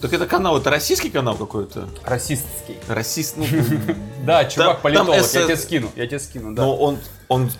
Так 0.00 0.12
это 0.12 0.26
канал, 0.26 0.58
это 0.58 0.68
российский 0.68 1.08
канал 1.08 1.34
какой-то? 1.34 1.88
Расистский. 2.04 2.76
Расист, 2.88 3.36
ну, 3.38 3.46
Да, 4.26 4.44
чувак, 4.44 4.80
политолог, 4.82 5.16
я 5.16 5.22
тебе 5.22 5.56
скину, 5.56 5.90
я 5.96 6.06
тебе 6.06 6.18
скину, 6.18 6.54
да. 6.54 6.62
но 6.62 6.76
он, 6.76 6.98
он, 7.28 7.50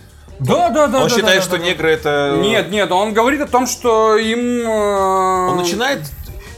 Да, 0.40 0.68
да, 0.68 0.88
да. 0.88 0.98
он 0.98 1.08
да, 1.08 1.14
считает, 1.14 1.38
да, 1.38 1.42
что 1.42 1.56
да, 1.56 1.64
негры 1.64 1.90
это... 1.90 2.36
Нет, 2.42 2.70
нет, 2.70 2.92
он 2.92 3.14
говорит 3.14 3.40
о 3.40 3.46
том, 3.46 3.66
что 3.66 4.18
им... 4.18 4.60
э, 4.60 5.50
Он 5.50 5.56
начинает... 5.56 6.00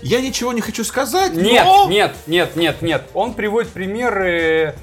Я 0.02 0.20
ничего 0.20 0.52
не 0.52 0.60
хочу 0.60 0.84
сказать, 0.84 1.32
Нет, 1.34 1.64
но... 1.64 1.88
нет, 1.88 2.14
нет, 2.26 2.54
нет, 2.54 2.82
нет. 2.82 3.02
Он 3.14 3.34
приводит 3.34 3.70
примеры, 3.70 4.74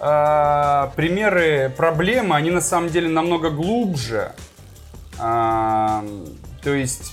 э, 0.00 0.90
примеры 0.96 1.72
проблемы, 1.76 2.34
они 2.36 2.50
на 2.50 2.60
самом 2.60 2.88
деле 2.88 3.08
намного 3.08 3.50
глубже. 3.50 4.32
А, 5.18 6.04
то 6.62 6.70
есть 6.74 7.12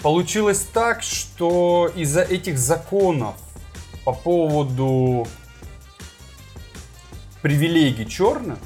получилось 0.00 0.66
так, 0.72 1.02
что 1.02 1.90
из-за 1.94 2.22
этих 2.22 2.58
законов 2.58 3.36
по 4.04 4.12
поводу 4.12 5.26
привилегий 7.42 8.08
черных, 8.08 8.58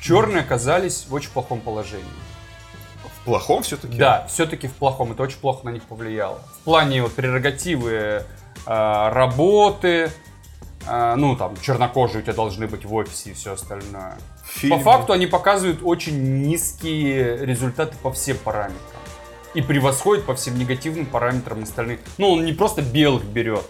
черные 0.00 0.42
оказались 0.42 1.06
в 1.08 1.14
очень 1.14 1.30
плохом 1.30 1.60
положении. 1.60 2.04
В 3.04 3.24
плохом 3.24 3.62
все-таки? 3.62 3.98
Да, 3.98 4.26
все-таки 4.28 4.68
в 4.68 4.72
плохом. 4.72 5.12
Это 5.12 5.22
очень 5.22 5.38
плохо 5.38 5.66
на 5.66 5.70
них 5.70 5.82
повлияло. 5.82 6.40
В 6.60 6.64
плане 6.64 7.02
вот 7.02 7.12
прерогативы 7.12 7.92
э, 7.92 8.24
работы, 8.66 10.10
э, 10.86 11.14
ну 11.16 11.36
там 11.36 11.56
чернокожие 11.60 12.20
у 12.20 12.22
тебя 12.22 12.34
должны 12.34 12.66
быть 12.66 12.84
в 12.84 12.94
офисе 12.94 13.30
и 13.30 13.32
все 13.32 13.54
остальное. 13.54 14.16
Фильмы. 14.44 14.76
По 14.78 14.82
факту 14.82 15.12
они 15.12 15.26
показывают 15.26 15.80
очень 15.82 16.42
низкие 16.46 17.44
результаты 17.44 17.96
по 18.02 18.12
всем 18.12 18.36
параметрам. 18.38 18.78
И 19.54 19.62
превосходят 19.62 20.24
по 20.26 20.34
всем 20.34 20.58
негативным 20.58 21.06
параметрам 21.06 21.62
остальных. 21.62 22.00
Ну, 22.18 22.32
он 22.32 22.44
не 22.44 22.52
просто 22.52 22.82
белых 22.82 23.24
берет. 23.24 23.62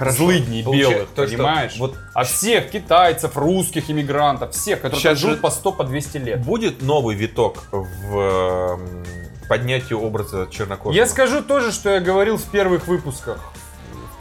Злыдней 0.00 0.62
Получа- 0.64 0.78
белых, 0.78 1.08
то, 1.14 1.26
что 1.26 1.36
понимаешь? 1.36 1.76
вот 1.78 1.96
А 2.14 2.24
всех 2.24 2.70
китайцев, 2.70 3.36
русских 3.36 3.88
иммигрантов, 3.90 4.52
всех, 4.52 4.80
которые 4.80 4.98
Сейчас 5.00 5.18
живут 5.18 5.36
же- 5.36 5.42
по 5.42 5.50
100, 5.50 5.72
по 5.72 5.84
200 5.84 6.16
лет. 6.18 6.42
Будет 6.42 6.82
новый 6.82 7.14
виток 7.14 7.64
в 7.70 8.16
эм, 8.18 9.04
поднятии 9.48 9.94
образа 9.94 10.48
чернокожего? 10.50 10.92
Я 10.98 11.06
скажу 11.06 11.42
тоже, 11.42 11.70
что 11.70 11.90
я 11.90 12.00
говорил 12.00 12.36
в 12.36 12.44
первых 12.44 12.88
выпусках. 12.88 13.38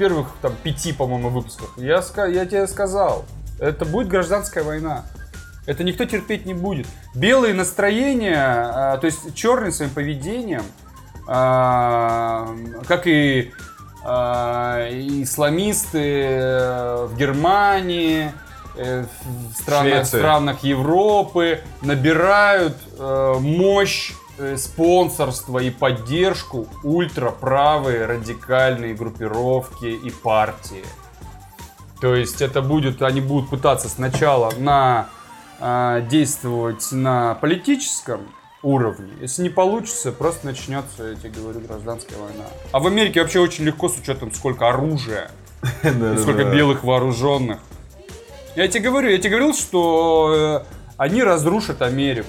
Первых 0.01 0.29
там 0.41 0.55
пяти, 0.63 0.93
по-моему, 0.93 1.29
выпусках. 1.29 1.77
Я, 1.77 2.03
я 2.25 2.47
тебе 2.47 2.65
сказал. 2.65 3.23
Это 3.59 3.85
будет 3.85 4.07
гражданская 4.07 4.63
война. 4.63 5.05
Это 5.67 5.83
никто 5.83 6.05
терпеть 6.05 6.47
не 6.47 6.55
будет. 6.55 6.87
Белые 7.13 7.53
настроения, 7.53 8.41
а, 8.41 8.97
то 8.97 9.05
есть 9.05 9.35
черные 9.35 9.71
своим 9.71 9.91
поведением, 9.91 10.63
а, 11.27 12.55
как 12.87 13.05
и 13.05 13.51
а, 14.03 14.87
исламисты 14.89 16.23
э, 16.23 17.05
в 17.05 17.15
Германии, 17.15 18.31
э, 18.77 19.05
в 19.51 19.53
странах, 19.53 20.07
странах 20.07 20.63
Европы 20.63 21.61
набирают 21.83 22.75
э, 22.97 23.35
мощь 23.39 24.13
э, 24.37 24.57
спонсорства 24.57 25.59
и 25.59 25.69
поддержку 25.69 26.67
ультраправые 26.83 28.05
радикальные 28.05 28.93
группировки 28.93 29.85
и 29.85 30.09
партии. 30.09 30.85
То 32.01 32.15
есть 32.15 32.41
это 32.41 32.61
будет, 32.61 33.01
они 33.01 33.21
будут 33.21 33.49
пытаться 33.49 33.87
сначала 33.87 34.51
на 34.57 35.09
а, 35.59 36.01
действовать 36.01 36.91
на 36.91 37.35
политическом 37.35 38.21
уровне. 38.63 39.13
Если 39.21 39.43
не 39.43 39.49
получится, 39.49 40.11
просто 40.11 40.47
начнется, 40.47 41.03
я 41.03 41.15
тебе 41.15 41.29
говорю, 41.29 41.59
гражданская 41.59 42.17
война. 42.17 42.45
А 42.71 42.79
в 42.79 42.87
Америке 42.87 43.21
вообще 43.21 43.39
очень 43.39 43.65
легко 43.65 43.87
с 43.87 43.97
учетом 43.99 44.33
сколько 44.33 44.67
оружия 44.69 45.29
сколько 45.81 46.45
белых 46.45 46.83
вооруженных. 46.83 47.59
Я 48.55 48.67
тебе 48.67 48.89
говорю, 48.89 49.09
я 49.09 49.19
тебе 49.19 49.29
говорил, 49.29 49.53
что 49.53 50.63
э, 50.65 50.73
они 50.97 51.23
разрушат 51.23 51.83
Америку. 51.83 52.27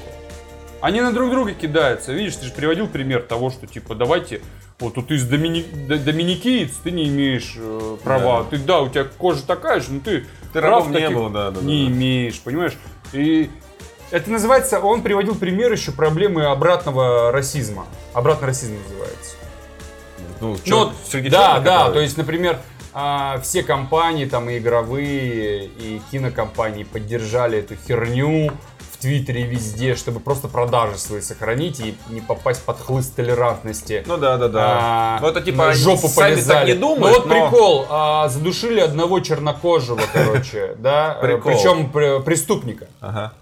Они 0.82 1.00
на 1.00 1.12
друг 1.12 1.30
друга 1.30 1.54
кидаются. 1.54 2.12
Видишь, 2.12 2.36
ты 2.36 2.46
же 2.46 2.52
приводил 2.52 2.88
пример 2.88 3.22
того, 3.22 3.50
что 3.50 3.66
типа 3.68 3.94
давайте, 3.94 4.42
вот 4.80 4.94
тут 4.94 5.08
ты 5.08 5.14
из 5.14 5.24
домини... 5.26 5.62
доминикиец, 5.62 6.72
ты 6.82 6.90
не 6.90 7.06
имеешь 7.08 7.54
э, 7.56 7.96
права. 8.02 8.42
Да. 8.42 8.50
Ты 8.50 8.58
да, 8.58 8.80
у 8.80 8.88
тебя 8.88 9.04
кожа 9.04 9.46
такая 9.46 9.80
же, 9.80 9.92
но 9.92 10.00
ты, 10.00 10.26
Ты 10.52 10.60
прав 10.60 10.88
не 10.90 11.08
был, 11.08 11.28
да, 11.30 11.52
да, 11.52 11.60
не 11.60 11.86
да. 11.86 11.92
имеешь, 11.92 12.40
понимаешь? 12.40 12.72
И 13.12 13.48
это 14.10 14.28
называется, 14.30 14.80
он 14.80 15.02
приводил 15.02 15.36
пример 15.36 15.70
еще 15.72 15.92
проблемы 15.92 16.46
обратного 16.46 17.30
расизма. 17.30 17.86
Обратный 18.12 18.48
расизм 18.48 18.74
называется. 18.82 19.36
Ну, 20.40 20.48
Ну, 20.50 20.58
чё, 20.64 20.78
вот, 20.86 20.94
среди 21.08 21.28
да, 21.30 21.46
черных, 21.52 21.64
да, 21.64 21.70
которые- 21.78 21.94
то 21.94 22.00
есть, 22.00 22.16
например, 22.16 22.58
а, 22.92 23.40
все 23.42 23.62
компании, 23.62 24.26
там, 24.26 24.50
и 24.50 24.58
игровые, 24.58 25.64
и 25.66 26.02
кинокомпании 26.10 26.82
поддержали 26.84 27.58
эту 27.60 27.76
херню 27.76 28.50
Твиттере 29.02 29.42
везде, 29.42 29.94
чтобы 29.96 30.20
просто 30.20 30.48
продажи 30.48 30.96
свои 30.98 31.20
сохранить 31.20 31.80
и 31.80 31.94
не 32.08 32.20
попасть 32.20 32.64
под 32.64 32.80
хлыст 32.80 33.14
толерантности. 33.16 34.02
Ну 34.06 34.16
да, 34.16 34.36
да, 34.38 34.48
да. 34.48 34.78
А, 34.80 35.18
ну 35.20 35.26
это 35.28 35.40
типа 35.40 35.72
жопу 35.72 36.08
сами 36.08 36.30
полезали. 36.34 36.58
так 36.58 36.66
не 36.68 36.74
Ну 36.74 36.94
думают, 36.94 37.16
вот 37.18 37.26
но- 37.26 37.50
прикол, 37.50 37.86
а, 37.90 38.28
задушили 38.28 38.80
одного 38.80 39.20
чернокожего, 39.20 40.00
короче, 40.12 40.74
да, 40.78 41.18
причем 41.20 41.90
пр- 41.90 42.22
преступника, 42.22 42.86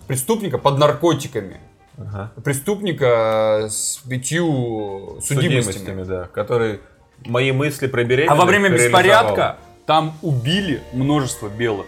преступника 0.06 0.58
под 0.58 0.78
наркотиками, 0.78 1.58
ага. 1.98 2.32
преступника 2.42 3.66
с 3.70 3.98
пятью 4.08 5.18
судимостями. 5.22 5.60
Судимостями, 5.72 6.02
да, 6.04 6.24
который 6.32 6.80
мои 7.26 7.52
мысли 7.52 7.86
про 7.86 8.02
беременность 8.02 8.32
А 8.32 8.42
во 8.42 8.46
время 8.46 8.70
беспорядка 8.70 9.58
там 9.86 10.16
убили 10.22 10.82
множество 10.92 11.48
белых. 11.48 11.86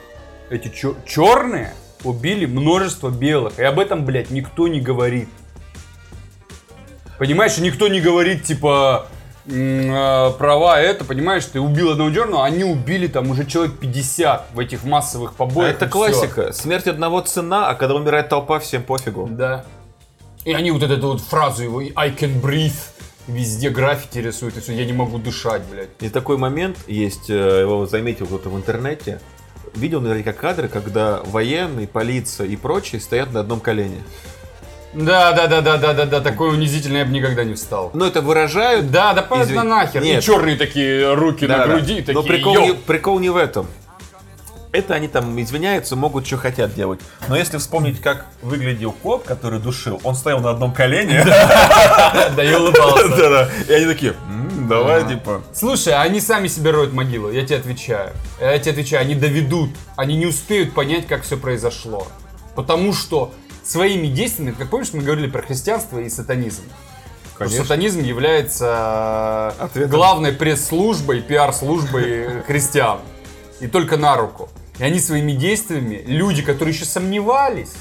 Эти 0.50 0.70
черные 1.06 1.72
убили 2.04 2.46
множество 2.46 3.10
белых. 3.10 3.58
И 3.58 3.62
об 3.62 3.78
этом, 3.78 4.04
блядь, 4.04 4.30
никто 4.30 4.68
не 4.68 4.80
говорит. 4.80 5.28
Понимаешь, 7.18 7.58
никто 7.58 7.88
не 7.88 8.00
говорит, 8.00 8.42
типа, 8.44 9.06
э, 9.46 10.30
права 10.38 10.80
это, 10.80 11.04
понимаешь, 11.04 11.44
ты 11.44 11.60
убил 11.60 11.90
одного 11.90 12.10
черного, 12.10 12.44
они 12.44 12.64
убили 12.64 13.06
там 13.06 13.30
уже 13.30 13.44
человек 13.46 13.78
50 13.78 14.48
в 14.54 14.58
этих 14.58 14.82
массовых 14.84 15.32
А 15.32 15.34
побоях. 15.34 15.74
это 15.76 15.84
и 15.84 15.88
всё. 15.88 15.92
классика. 15.98 16.52
Смерть 16.52 16.86
одного 16.88 17.20
цена, 17.20 17.68
а 17.68 17.74
когда 17.74 17.94
умирает 17.94 18.28
толпа, 18.28 18.58
всем 18.58 18.82
пофигу. 18.82 19.28
Да. 19.30 19.64
И 20.44 20.52
они 20.52 20.72
вот 20.72 20.82
эту 20.82 21.06
вот 21.08 21.20
фразу 21.20 21.62
его 21.62 21.80
I 21.94 22.10
can 22.10 22.40
breathe 22.40 22.72
везде 23.28 23.70
граффити 23.70 24.18
рисуют, 24.18 24.56
и 24.56 24.60
все, 24.60 24.72
я 24.72 24.84
не 24.84 24.92
могу 24.92 25.18
дышать, 25.18 25.62
блядь. 25.70 25.90
И 26.00 26.08
такой 26.08 26.38
момент 26.38 26.76
есть, 26.88 27.30
э, 27.30 27.60
его 27.60 27.86
заметил 27.86 28.26
кто-то 28.26 28.48
в 28.48 28.56
интернете. 28.56 29.20
Видел 29.74 30.00
наверняка 30.00 30.32
кадры, 30.32 30.68
когда 30.68 31.20
военные, 31.24 31.86
полиция 31.86 32.46
и 32.46 32.56
прочие 32.56 33.00
стоят 33.00 33.32
на 33.32 33.40
одном 33.40 33.60
колене. 33.60 34.02
Да, 34.92 35.32
да, 35.32 35.46
да, 35.46 35.62
да, 35.62 35.78
да, 35.78 35.94
да, 35.94 36.04
да, 36.04 36.20
такой 36.20 36.50
унизительный 36.52 36.98
я 37.00 37.04
бы 37.06 37.12
никогда 37.12 37.44
не 37.44 37.54
встал. 37.54 37.90
Но 37.94 38.06
это 38.06 38.20
выражают. 38.20 38.90
Да, 38.90 39.14
да 39.14 39.22
понятно 39.22 39.52
Извини. 39.52 39.68
нахер. 39.68 40.02
Нет. 40.02 40.22
И 40.22 40.26
черные 40.26 40.56
такие 40.56 41.14
руки 41.14 41.46
Да, 41.46 41.58
на 41.58 41.66
да. 41.66 41.72
груди, 41.72 42.00
такие, 42.02 42.12
Но 42.14 42.22
прикол 42.22 42.54
«Йоу». 42.54 42.66
не, 42.66 42.74
прикол 42.74 43.18
не 43.18 43.30
в 43.30 43.36
этом. 43.38 43.66
Это 44.72 44.94
они 44.94 45.08
там 45.08 45.38
извиняются, 45.40 45.96
могут 45.96 46.26
что 46.26 46.36
хотят 46.38 46.74
делать. 46.74 47.00
Но 47.28 47.36
если 47.36 47.58
вспомнить, 47.58 48.00
как 48.00 48.26
выглядел 48.42 48.92
коп, 48.92 49.24
который 49.24 49.60
душил, 49.60 50.00
он 50.02 50.14
стоял 50.14 50.40
на 50.40 50.50
одном 50.50 50.72
колене. 50.72 51.24
Да, 51.24 52.42
и 52.42 52.54
улыбался. 52.54 53.50
И 53.68 53.72
они 53.72 53.86
такие, 53.86 54.14
«М, 54.28 54.61
давай, 54.72 55.08
типа. 55.08 55.42
Слушай, 55.54 55.94
они 55.94 56.20
сами 56.20 56.48
себе 56.48 56.70
роют 56.70 56.92
могилу, 56.92 57.30
я 57.30 57.44
тебе 57.44 57.56
отвечаю. 57.56 58.12
Я 58.40 58.58
тебе 58.58 58.72
отвечаю, 58.72 59.02
они 59.02 59.14
доведут, 59.14 59.70
они 59.96 60.16
не 60.16 60.26
успеют 60.26 60.72
понять, 60.74 61.06
как 61.06 61.22
все 61.22 61.36
произошло. 61.36 62.06
Потому 62.54 62.92
что 62.92 63.32
своими 63.64 64.08
действиями, 64.08 64.54
как 64.58 64.70
помнишь, 64.70 64.92
мы 64.92 65.02
говорили 65.02 65.28
про 65.28 65.42
христианство 65.42 65.98
и 65.98 66.08
сатанизм. 66.08 66.62
Конечно. 67.38 67.62
Сатанизм 67.62 68.02
является 68.02 69.54
э, 69.58 69.64
Ответом. 69.64 69.90
главной 69.90 70.32
пресс-службой, 70.32 71.22
пиар-службой 71.22 72.42
христиан. 72.46 73.00
И 73.60 73.66
только 73.66 73.96
на 73.96 74.16
руку. 74.16 74.48
И 74.78 74.84
они 74.84 75.00
своими 75.00 75.32
действиями, 75.32 76.02
люди, 76.06 76.42
которые 76.42 76.74
еще 76.74 76.84
сомневались, 76.84 77.72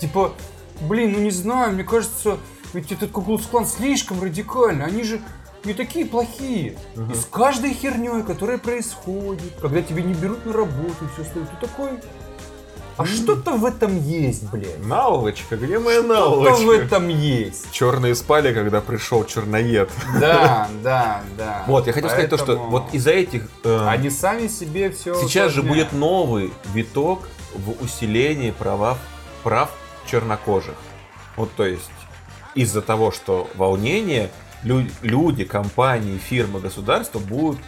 типа, 0.00 0.34
блин, 0.80 1.12
ну 1.12 1.18
не 1.18 1.30
знаю, 1.30 1.72
мне 1.72 1.84
кажется, 1.84 2.38
ведь 2.72 2.92
этот 2.92 3.10
Куклукс-клан 3.10 3.66
слишком 3.66 4.22
радикальный, 4.22 4.84
они 4.84 5.02
же 5.02 5.20
не 5.66 5.74
такие 5.74 6.06
плохие. 6.06 6.76
И 7.10 7.14
с 7.14 7.26
каждой 7.26 7.74
херней, 7.74 8.22
которая 8.22 8.58
происходит, 8.58 9.52
когда 9.60 9.82
тебя 9.82 10.02
не 10.02 10.14
берут 10.14 10.46
на 10.46 10.52
работу 10.52 11.04
и 11.04 11.08
все 11.12 11.22
остальное, 11.22 11.50
ты 11.60 11.66
такой, 11.66 11.90
А 12.96 13.04
что-то 13.04 13.52
в 13.58 13.64
этом 13.66 14.00
есть, 14.00 14.44
блядь. 14.50 14.82
Наволочка, 14.86 15.56
где 15.56 15.78
моя 15.78 15.98
Что-то 16.02 16.30
в 16.30 16.40
наволочка? 16.44 16.72
этом 16.84 17.08
есть. 17.08 17.70
Черные 17.70 18.14
спали, 18.14 18.54
когда 18.54 18.80
пришел 18.80 19.24
черноед. 19.24 19.90
Да, 20.18 20.68
да, 20.82 21.22
да. 21.36 21.64
Вот, 21.66 21.86
я 21.86 21.92
хотел 21.92 22.08
сказать 22.08 22.30
то, 22.30 22.38
что 22.38 22.56
вот 22.56 22.84
из-за 22.94 23.10
этих... 23.10 23.48
э, 23.64 23.86
Они 23.88 24.08
сами 24.08 24.48
себе 24.48 24.90
все 24.90 25.14
Сейчас 25.20 25.52
же 25.52 25.62
будет 25.62 25.92
новый 25.92 26.52
виток 26.72 27.28
в 27.54 27.82
усилении 27.84 28.50
права, 28.52 28.96
прав 29.42 29.68
чернокожих. 30.10 30.74
Вот 31.36 31.50
то 31.54 31.66
есть 31.66 31.90
из-за 32.54 32.80
того, 32.80 33.10
что 33.10 33.50
волнение, 33.56 34.30
люди, 34.64 35.44
компании, 35.44 36.18
фирмы, 36.18 36.60
государства 36.60 37.18
будут 37.18 37.58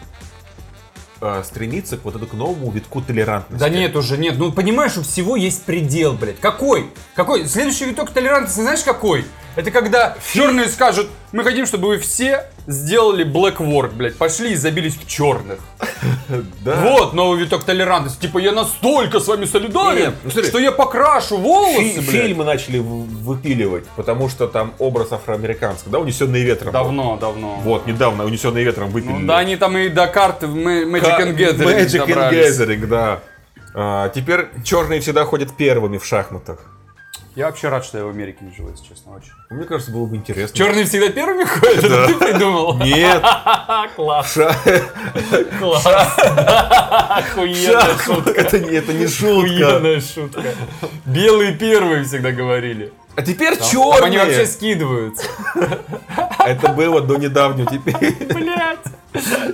э, 1.21 1.43
стремиться 1.45 1.97
к 1.97 2.05
вот 2.05 2.17
этому 2.17 2.31
к 2.31 2.35
новому 2.35 2.71
витку 2.71 3.01
толерантности. 3.01 3.61
Да 3.61 3.69
нет 3.69 3.97
уже, 3.97 4.19
нет. 4.19 4.35
Ну, 4.39 4.53
понимаешь, 4.53 4.97
у 4.97 5.03
всего 5.03 5.37
есть 5.37 5.65
предел, 5.65 6.15
блядь. 6.15 6.41
Какой? 6.41 6.91
Какой? 7.15 7.47
Следующий 7.47 7.87
виток 7.87 8.11
толерантности, 8.11 8.61
знаешь, 8.61 8.83
какой? 8.83 9.25
Это 9.57 9.71
когда 9.71 10.17
черные 10.33 10.69
скажут, 10.69 11.09
мы 11.33 11.43
хотим, 11.43 11.67
чтобы 11.67 11.89
вы 11.89 11.99
все 11.99 12.47
сделали 12.67 13.27
black 13.27 13.57
work, 13.57 13.93
блядь. 13.95 14.17
Пошли 14.17 14.53
и 14.53 14.55
забились 14.55 14.95
в 14.95 15.09
черных. 15.09 15.59
Да. 16.65 16.77
Вот 16.83 17.13
новый 17.15 17.41
виток 17.41 17.65
толерантности. 17.65 18.21
Типа, 18.23 18.39
я 18.39 18.53
настолько 18.53 19.21
с 19.21 19.29
вами 19.29 19.45
солидарен, 19.45 20.15
ну, 20.25 20.31
смотри. 20.31 20.49
что 20.49 20.59
я 20.59 20.73
покрашу 20.73 21.37
волосы, 21.39 22.01
Фи- 22.01 22.01
фильмы 22.03 22.45
начали 22.45 22.79
выпиливать, 22.79 23.85
потому 23.97 24.29
что 24.29 24.47
там 24.47 24.73
образ 24.79 25.13
афроамериканский, 25.13 25.91
да, 25.91 25.99
унесенный 25.99 26.43
ветром. 26.43 26.69
был. 26.73 26.81
Давно, 26.81 27.17
давно. 27.17 27.57
Вот, 27.63 27.87
недавно 27.87 28.25
унесенный 28.25 28.63
ветром 28.65 28.91
выпилили. 28.91 29.19
Ну, 29.21 29.27
да, 29.29 29.39
они 29.39 29.57
там 29.57 29.77
и 29.79 29.89
до 29.89 30.07
карты 30.07 30.47
в 30.47 30.57
Magic 30.57 31.01
Ка- 31.01 31.23
and 31.23 31.37
Gathering 31.37 31.79
Magic 31.79 31.95
and 31.95 32.07
добрались. 32.07 32.59
Gathering, 32.61 32.87
да. 32.87 33.21
А, 33.75 34.09
теперь 34.09 34.49
черные 34.65 35.01
всегда 35.01 35.25
ходят 35.25 35.57
первыми 35.57 35.99
в 35.99 36.05
шахматах. 36.05 36.59
Я 37.39 37.47
вообще 37.47 37.69
рад, 37.69 37.85
что 37.85 37.99
я 37.99 38.05
в 38.05 38.09
Америке 38.09 38.39
не 38.41 38.53
живу, 38.53 38.69
если 38.69 38.85
честно, 38.85 39.15
очень. 39.15 39.31
Мне 39.49 39.65
кажется, 39.65 39.93
было 39.93 40.07
бы 40.07 40.17
интересно. 40.17 40.57
Черные 40.57 40.87
всегда 40.87 41.09
первыми 41.09 41.45
ходят? 41.45 41.85
Это 41.85 42.07
ты 42.09 42.15
придумал? 42.15 42.77
Нет, 42.79 43.23
Класс, 43.95 44.37
класс. 45.61 46.17
Охуенная 47.09 47.97
шутка. 48.05 48.33
это 48.33 48.59
не, 48.59 49.07
шутка. 49.07 49.69
Охуенная 49.69 50.01
шутка. 50.01 50.43
Белые 51.07 51.53
первые 51.53 52.03
всегда 52.03 52.33
говорили. 52.33 52.93
А 53.15 53.23
теперь 53.23 53.57
Там 53.57 54.03
они 54.03 54.17
вообще 54.19 54.33
черные. 54.33 54.47
скидываются. 54.49 55.25
Это 56.49 56.69
было 56.69 57.01
до 57.01 57.17
недавнего 57.17 57.71
теперь. 57.71 58.15
Блять. 58.35 58.79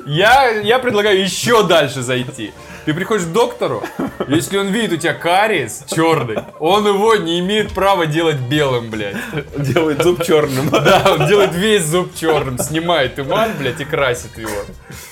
Я, 0.06 0.50
я 0.50 0.78
предлагаю 0.78 1.20
еще 1.22 1.62
дальше 1.62 2.02
зайти. 2.02 2.52
Ты 2.84 2.92
приходишь 2.92 3.24
к 3.24 3.32
доктору, 3.32 3.82
если 4.28 4.58
он 4.58 4.66
видит 4.66 4.92
у 4.92 4.96
тебя 4.98 5.14
кариес 5.14 5.84
черный, 5.86 6.36
он 6.60 6.86
его 6.86 7.16
не 7.16 7.40
имеет 7.40 7.72
права 7.72 8.04
делать 8.04 8.36
белым, 8.36 8.90
блядь. 8.90 9.16
Делает 9.56 10.02
зуб 10.02 10.22
черным. 10.22 10.68
Да, 10.70 11.02
он 11.18 11.26
делает 11.26 11.54
весь 11.54 11.84
зуб 11.84 12.14
черным, 12.14 12.58
снимает 12.58 13.14
туман, 13.14 13.52
блядь, 13.58 13.80
и 13.80 13.84
красит 13.86 14.36
его. 14.36 14.50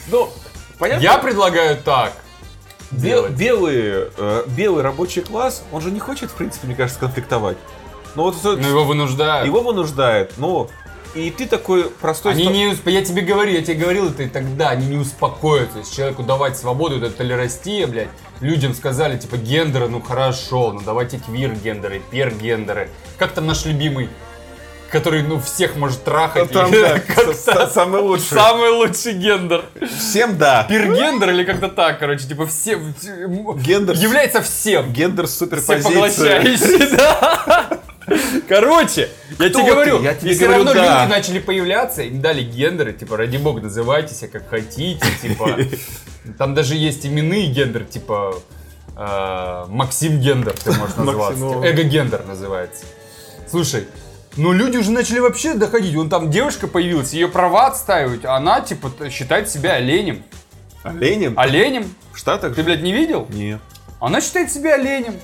Ну, 0.09 0.28
понятно. 0.78 1.03
Я 1.03 1.16
предлагаю 1.16 1.78
так. 1.78 2.12
Бел- 2.91 3.30
белые, 3.30 4.11
э, 4.18 4.45
белый 4.49 4.83
рабочий 4.83 5.22
класс, 5.22 5.64
он 5.72 5.80
же 5.80 5.91
не 5.91 5.99
хочет, 6.01 6.30
в 6.30 6.35
принципе, 6.35 6.66
мне 6.66 6.76
кажется, 6.76 7.01
конфликтовать. 7.01 7.57
Ну 8.14 8.24
вот 8.24 8.37
Но 8.45 8.68
его 8.68 8.85
вынуждают. 8.85 9.47
его 9.47 9.62
вынуждает. 9.62 10.33
Ну, 10.37 10.68
и 11.15 11.31
ты 11.31 11.47
такой 11.47 11.91
простой... 11.91 12.33
Они 12.33 12.47
не 12.47 12.71
усп- 12.73 12.91
Я 12.91 13.05
тебе 13.05 13.23
говорю, 13.23 13.53
я 13.53 13.63
тебе 13.63 13.75
говорил 13.75 14.09
это 14.09 14.23
и 14.23 14.29
тогда, 14.29 14.71
они 14.71 14.87
не 14.87 14.97
успокоятся. 14.97 15.79
Если 15.79 15.95
человеку 15.95 16.23
давать 16.23 16.57
свободу, 16.57 16.97
это 16.97 17.11
толерастия, 17.11 17.87
блядь. 17.87 18.09
Людям 18.41 18.75
сказали, 18.75 19.19
типа, 19.19 19.37
гендеры, 19.37 19.89
ну 19.89 20.01
хорошо, 20.01 20.73
ну 20.73 20.81
давайте 20.85 21.19
квир-гендеры, 21.19 22.03
пер-гендеры. 22.11 22.89
Как 23.19 23.33
там 23.33 23.47
наш 23.47 23.65
любимый, 23.67 24.09
который, 24.93 25.22
ну, 25.22 25.40
всех 25.40 25.74
может 25.76 26.05
трахать. 26.05 26.51
Там, 26.51 26.72
и 26.72 26.80
да, 26.80 26.99
как-то 27.07 27.32
с- 27.32 27.72
самый 27.72 28.03
лучший. 28.03 28.36
Самый 28.36 28.68
лучший 28.70 29.14
гендер. 29.14 29.64
Всем 29.99 30.36
да. 30.36 30.66
Пир-гендер 30.68 31.30
или 31.30 31.45
как-то 31.45 31.68
так, 31.68 31.99
короче, 31.99 32.28
типа, 32.28 32.47
все... 32.47 32.76
Гендер, 32.76 33.97
Является 33.97 34.43
всем. 34.43 34.93
гендер 34.93 35.26
суперпозиция. 35.26 36.45
да. 36.97 37.80
Короче, 38.49 39.09
я 39.30 39.34
Кто 39.36 39.49
тебе 39.49 39.62
ты? 39.64 39.70
говорю, 39.70 40.03
Я 40.03 40.14
тебе 40.14 40.32
и 40.32 40.34
все 40.34 40.45
говорю, 40.47 40.64
равно 40.64 40.74
да. 40.74 41.01
люди 41.03 41.11
начали 41.11 41.38
появляться, 41.38 42.03
им 42.03 42.20
дали 42.20 42.43
гендеры, 42.43 42.93
типа, 42.93 43.16
ради 43.16 43.36
бога, 43.38 43.61
называйте 43.62 44.14
себя 44.14 44.28
как 44.28 44.49
хотите, 44.51 45.07
типа, 45.22 45.57
там 46.36 46.55
даже 46.55 46.74
есть 46.74 47.07
именные 47.07 47.47
гендер, 47.47 47.84
типа, 47.84 48.34
э, 48.97 49.64
Максим 49.68 50.20
Гендер 50.20 50.53
ты 50.53 50.72
можешь 50.72 50.97
назваться, 50.97 51.38
Максим, 51.40 51.61
ну. 51.61 51.64
эго-гендер 51.64 52.24
называется. 52.26 52.84
Слушай, 53.49 53.86
ну 54.37 54.53
люди 54.53 54.76
уже 54.76 54.91
начали 54.91 55.18
вообще 55.18 55.55
доходить, 55.55 55.95
вон 55.95 56.09
там 56.09 56.30
девушка 56.30 56.66
появилась, 56.66 57.12
ее 57.12 57.28
права 57.28 57.66
отстаивать, 57.66 58.24
а 58.24 58.37
она, 58.37 58.61
типа, 58.61 58.91
считает 59.11 59.49
себя 59.49 59.74
оленем. 59.74 60.22
Ленин? 60.85 61.35
Оленем? 61.37 61.95
В 62.12 62.18
Штатах? 62.18 62.55
Ты, 62.55 62.62
блядь, 62.62 62.83
не 62.83 62.93
видел? 62.93 63.26
Нет. 63.30 63.61
Она 64.01 64.20
считает 64.20 64.51
себя 64.51 64.74
оленем. 64.74 65.14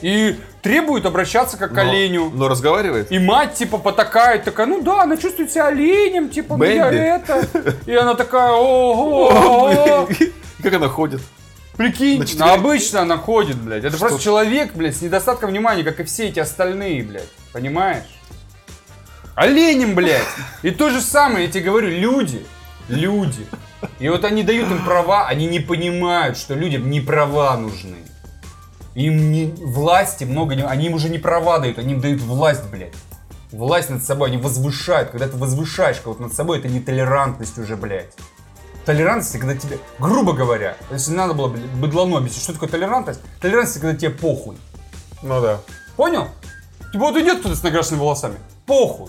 И 0.00 0.38
требует 0.62 1.06
обращаться 1.06 1.56
как 1.56 1.72
к 1.72 1.74
Но- 1.74 1.80
оленю. 1.80 2.30
Но 2.32 2.48
разговаривает? 2.48 3.10
И 3.10 3.18
мать, 3.18 3.54
типа, 3.54 3.78
потакает, 3.78 4.44
такая, 4.44 4.66
ну 4.66 4.80
да, 4.80 5.02
она 5.02 5.16
чувствует 5.16 5.50
себя 5.50 5.66
оленем, 5.66 6.28
типа, 6.28 6.56
ну 6.56 6.64
я 6.64 6.88
это. 7.16 7.46
И 7.86 7.94
она 7.94 8.14
такая, 8.14 8.52
ого, 8.52 10.08
Как 10.62 10.72
она 10.74 10.88
ходит? 10.88 11.20
прикинь, 11.76 12.22
На 12.38 12.46
ну, 12.46 12.52
обычно 12.54 13.02
она 13.02 13.16
ходит, 13.16 13.56
блядь. 13.56 13.84
Это 13.84 13.96
просто 13.96 14.20
человек, 14.20 14.74
блядь, 14.74 14.96
с 14.96 15.00
недостатком 15.00 15.50
внимания, 15.50 15.84
как 15.84 16.00
и 16.00 16.04
все 16.04 16.26
эти 16.28 16.40
остальные, 16.40 17.04
блядь. 17.04 17.28
Понимаешь? 17.52 18.04
Оленем, 19.38 19.94
блядь. 19.94 20.26
И 20.62 20.72
то 20.72 20.90
же 20.90 21.00
самое, 21.00 21.46
я 21.46 21.52
тебе 21.52 21.66
говорю, 21.66 21.90
люди, 21.90 22.44
люди. 22.88 23.46
И 24.00 24.08
вот 24.08 24.24
они 24.24 24.42
дают 24.42 24.68
им 24.68 24.84
права, 24.84 25.28
они 25.28 25.46
не 25.46 25.60
понимают, 25.60 26.36
что 26.36 26.54
людям 26.54 26.90
не 26.90 27.00
права 27.00 27.56
нужны. 27.56 27.98
Им 28.96 29.30
не 29.30 29.44
власти 29.46 30.24
много 30.24 30.56
не... 30.56 30.64
Они 30.64 30.86
им 30.86 30.94
уже 30.94 31.08
не 31.08 31.18
права 31.18 31.60
дают, 31.60 31.78
они 31.78 31.92
им 31.92 32.00
дают 32.00 32.20
власть, 32.20 32.64
блядь. 32.64 32.94
Власть 33.52 33.90
над 33.90 34.02
собой, 34.02 34.30
они 34.30 34.38
возвышают. 34.38 35.10
Когда 35.10 35.28
ты 35.28 35.36
возвышаешь 35.36 36.00
кого-то 36.00 36.22
над 36.22 36.34
собой, 36.34 36.58
это 36.58 36.66
не 36.66 36.80
толерантность 36.80 37.58
уже, 37.58 37.76
блядь. 37.76 38.10
Толерантность, 38.86 39.38
когда 39.38 39.54
тебе, 39.54 39.78
грубо 40.00 40.32
говоря, 40.32 40.76
если 40.90 41.12
надо 41.12 41.34
было 41.34 41.46
блядь, 41.46 41.70
быдлану 41.74 42.16
объяснить, 42.16 42.42
что 42.42 42.54
такое 42.54 42.68
толерантность? 42.68 43.20
Толерантность, 43.40 43.80
когда 43.80 43.96
тебе 43.96 44.10
похуй. 44.10 44.56
Ну 45.22 45.40
да. 45.40 45.60
Понял? 45.94 46.26
Типа 46.90 47.04
вот 47.04 47.16
идет 47.16 47.38
кто-то 47.38 47.54
с 47.54 47.62
накрашенными 47.62 48.00
волосами. 48.00 48.38
Похуй. 48.66 49.08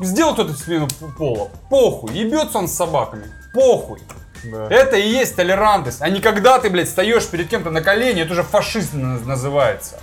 Сделал 0.00 0.34
кто-то 0.34 0.54
п- 0.54 0.88
пола. 1.18 1.50
Похуй. 1.68 2.12
Ебется 2.14 2.58
он 2.58 2.68
с 2.68 2.72
собаками. 2.74 3.26
Похуй. 3.52 4.00
Да. 4.44 4.68
Это 4.70 4.96
и 4.96 5.06
есть 5.08 5.36
толерантность. 5.36 6.00
А 6.00 6.08
не 6.08 6.20
когда 6.20 6.58
ты, 6.58 6.70
блядь, 6.70 6.88
встаешь 6.88 7.26
перед 7.26 7.48
кем-то 7.48 7.70
на 7.70 7.82
колени, 7.82 8.22
это 8.22 8.32
уже 8.32 8.42
фашист 8.42 8.94
на- 8.94 9.18
называется. 9.20 10.00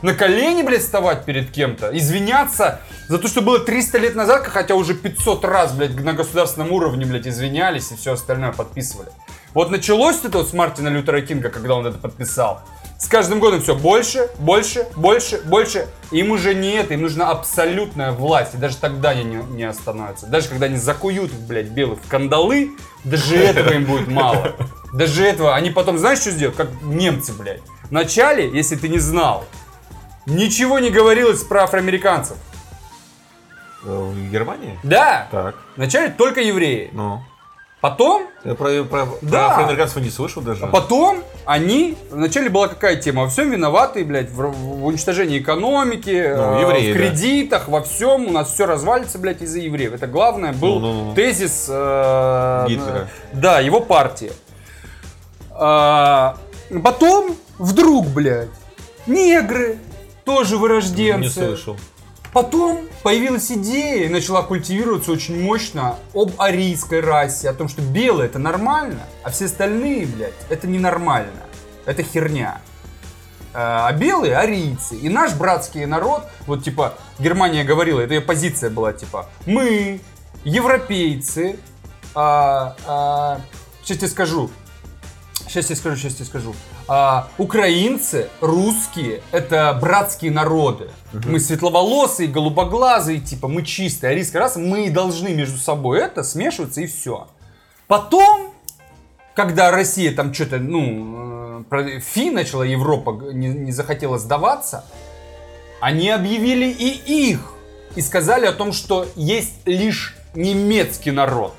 На 0.00 0.14
колени, 0.14 0.62
блядь, 0.62 0.82
вставать 0.82 1.24
перед 1.24 1.50
кем-то, 1.50 1.90
извиняться 1.96 2.80
за 3.08 3.18
то, 3.18 3.26
что 3.26 3.42
было 3.42 3.58
300 3.58 3.98
лет 3.98 4.14
назад, 4.14 4.46
хотя 4.46 4.76
уже 4.76 4.94
500 4.94 5.44
раз, 5.44 5.72
блядь, 5.72 5.96
на 5.96 6.12
государственном 6.12 6.70
уровне, 6.70 7.04
блядь, 7.04 7.26
извинялись 7.26 7.90
и 7.90 7.96
все 7.96 8.12
остальное 8.12 8.52
подписывали. 8.52 9.08
Вот 9.54 9.70
началось 9.72 10.20
это 10.22 10.38
вот 10.38 10.48
с 10.48 10.52
Мартина 10.52 10.86
Лютера 10.88 11.20
Кинга, 11.20 11.48
когда 11.50 11.74
он 11.74 11.84
это 11.84 11.98
подписал. 11.98 12.60
С 12.98 13.06
каждым 13.06 13.38
годом 13.38 13.62
все 13.62 13.76
больше, 13.76 14.28
больше, 14.38 14.88
больше, 14.96 15.40
больше. 15.44 15.86
Им 16.10 16.32
уже 16.32 16.52
не 16.54 16.72
это, 16.72 16.94
им 16.94 17.02
нужна 17.02 17.30
абсолютная 17.30 18.10
власть. 18.10 18.54
И 18.54 18.56
даже 18.56 18.76
тогда 18.76 19.10
они 19.10 19.22
не, 19.22 19.36
не 19.54 19.62
остановятся. 19.64 20.26
Даже 20.26 20.48
когда 20.48 20.66
они 20.66 20.76
закуют, 20.76 21.32
блядь, 21.32 21.68
белых 21.68 22.00
в 22.00 22.08
кандалы, 22.08 22.72
даже 23.04 23.36
этого 23.36 23.72
им 23.72 23.84
будет 23.84 24.08
мало. 24.08 24.56
Даже 24.92 25.24
этого. 25.24 25.54
Они 25.54 25.70
потом, 25.70 25.96
знаешь, 25.98 26.18
что 26.18 26.32
сделают? 26.32 26.56
Как 26.56 26.68
немцы, 26.82 27.32
блядь. 27.32 27.60
Вначале, 27.88 28.50
если 28.50 28.74
ты 28.74 28.88
не 28.88 28.98
знал, 28.98 29.44
ничего 30.26 30.80
не 30.80 30.90
говорилось 30.90 31.44
про 31.44 31.62
афроамериканцев. 31.64 32.36
Э, 33.84 34.10
В 34.12 34.30
Германии? 34.30 34.76
Да, 34.82 35.28
Так. 35.30 35.54
вначале 35.76 36.10
только 36.10 36.40
евреи. 36.40 36.90
Ну. 36.92 37.22
Потом 37.80 38.26
Я 38.44 38.56
про, 38.56 38.82
про, 38.82 39.06
Да. 39.22 39.46
про 39.48 39.54
афроамериканцев 39.54 40.02
не 40.02 40.10
слышал 40.10 40.42
даже. 40.42 40.64
А 40.64 40.66
потом 40.66 41.22
они, 41.44 41.96
вначале 42.10 42.48
была 42.48 42.66
какая 42.66 42.96
тема? 42.96 43.22
Во 43.22 43.28
всем 43.28 43.50
виноваты, 43.52 44.04
блядь, 44.04 44.30
в, 44.30 44.50
в 44.50 44.84
уничтожении 44.84 45.38
экономики, 45.38 46.10
э, 46.10 46.60
евреи, 46.60 46.92
в 46.92 46.94
да. 46.94 47.00
кредитах, 47.00 47.68
во 47.68 47.82
всем. 47.82 48.26
У 48.26 48.30
нас 48.32 48.52
все 48.52 48.66
развалится, 48.66 49.18
блядь, 49.20 49.42
из-за 49.42 49.60
евреев. 49.60 49.92
Это 49.94 50.08
главное 50.08 50.52
был 50.52 50.80
Ну-ну-ну. 50.80 51.14
тезис 51.14 51.66
э, 51.68 52.64
Гитлера. 52.68 53.08
Да, 53.32 53.60
его 53.60 53.80
партии. 53.80 54.32
А, 55.52 56.36
потом 56.82 57.36
вдруг, 57.58 58.06
блядь, 58.08 58.48
негры 59.06 59.78
тоже 60.24 60.56
вырожденцы. 60.56 61.20
Не 61.20 61.28
слышал. 61.46 61.76
Потом 62.32 62.86
появилась 63.02 63.50
идея 63.50 64.04
и 64.04 64.08
начала 64.08 64.42
культивироваться 64.42 65.12
очень 65.12 65.42
мощно 65.42 65.96
об 66.14 66.32
арийской 66.38 67.00
расе, 67.00 67.48
о 67.48 67.54
том, 67.54 67.68
что 67.68 67.80
белые 67.80 68.28
это 68.28 68.38
нормально, 68.38 69.00
а 69.22 69.30
все 69.30 69.46
остальные, 69.46 70.06
блядь, 70.06 70.34
это 70.50 70.66
ненормально. 70.66 71.42
Это 71.86 72.02
херня. 72.02 72.60
а 73.54 73.90
белые 73.92 74.36
арийцы. 74.36 74.94
И 74.96 75.08
наш 75.08 75.32
братский 75.34 75.86
народ, 75.86 76.24
вот 76.46 76.62
типа 76.62 76.98
Германия 77.18 77.64
говорила, 77.64 78.00
это 78.00 78.12
ее 78.14 78.20
позиция 78.20 78.68
была 78.68 78.92
типа, 78.92 79.26
мы, 79.46 80.00
европейцы, 80.44 81.58
а, 82.14 82.76
а, 82.86 83.40
сейчас 83.82 83.98
тебе 83.98 84.08
скажу, 84.08 84.50
сейчас 85.48 85.66
тебе 85.66 85.76
скажу, 85.76 85.96
сейчас 85.96 86.14
тебе 86.14 86.26
скажу, 86.26 86.54
а, 86.88 87.28
украинцы, 87.36 88.28
русские, 88.40 89.20
это 89.30 89.78
братские 89.80 90.30
народы. 90.30 90.90
Мы 91.12 91.38
светловолосые, 91.38 92.28
голубоглазые, 92.28 93.20
типа 93.20 93.46
мы 93.46 93.62
чистые, 93.62 94.12
арийская 94.12 94.42
раса, 94.42 94.58
мы 94.58 94.90
должны 94.90 95.28
между 95.28 95.58
собой 95.58 96.00
это 96.00 96.22
смешиваться 96.22 96.80
и 96.80 96.86
все. 96.86 97.28
Потом, 97.86 98.52
когда 99.34 99.70
Россия 99.70 100.14
там 100.14 100.32
что-то, 100.32 100.58
ну, 100.58 101.60
э, 101.60 101.64
про- 101.68 102.00
фи 102.00 102.30
начала 102.30 102.62
Европа, 102.62 103.10
не, 103.32 103.48
не 103.48 103.72
захотела 103.72 104.18
сдаваться, 104.18 104.84
они 105.80 106.10
объявили 106.10 106.66
и 106.66 107.30
их. 107.30 107.52
И 107.96 108.02
сказали 108.02 108.46
о 108.46 108.52
том, 108.52 108.72
что 108.72 109.06
есть 109.14 109.66
лишь 109.66 110.16
немецкий 110.34 111.10
народ. 111.10 111.54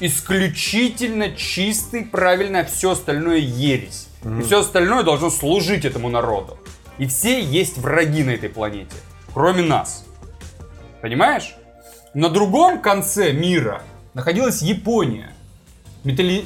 Исключительно 0.00 1.30
чистый, 1.30 2.04
правильно, 2.04 2.60
а 2.60 2.64
все 2.64 2.92
остальное 2.92 3.38
ересь. 3.38 4.05
И 4.26 4.42
все 4.42 4.60
остальное 4.60 5.02
должно 5.02 5.30
служить 5.30 5.84
этому 5.84 6.08
народу. 6.08 6.58
И 6.98 7.06
все 7.06 7.40
есть 7.40 7.78
враги 7.78 8.24
на 8.24 8.30
этой 8.30 8.48
планете. 8.48 8.96
Кроме 9.32 9.62
нас. 9.62 10.04
Понимаешь? 11.00 11.54
На 12.14 12.28
другом 12.30 12.80
конце 12.80 13.32
мира 13.32 13.82
находилась 14.14 14.62
Япония. 14.62 15.32
Метали- 16.04 16.42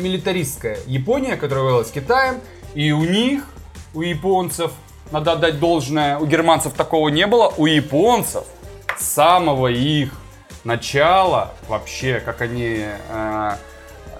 милитаристская 0.00 0.78
Япония, 0.86 1.36
которая 1.36 1.64
воевала 1.64 1.84
Китаем. 1.84 2.40
И 2.74 2.92
у 2.92 3.04
них, 3.04 3.44
у 3.94 4.02
японцев, 4.02 4.72
надо 5.10 5.32
отдать 5.32 5.58
должное, 5.58 6.18
у 6.18 6.26
германцев 6.26 6.74
такого 6.74 7.08
не 7.08 7.26
было. 7.26 7.52
У 7.56 7.66
японцев 7.66 8.44
с 8.98 9.04
самого 9.04 9.68
их 9.68 10.12
начала, 10.64 11.54
вообще, 11.68 12.20
как 12.20 12.42
они 12.42 12.84
э, 13.08 13.50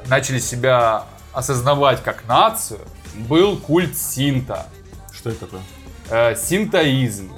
начали 0.07 0.39
себя 0.39 1.05
осознавать 1.33 2.03
как 2.03 2.27
нацию, 2.27 2.81
был 3.15 3.57
культ 3.57 3.97
синта. 3.97 4.67
Что 5.13 5.31
это 5.31 5.47
такое? 5.47 5.61
Э, 6.11 6.35
синтоизм. 6.37 7.33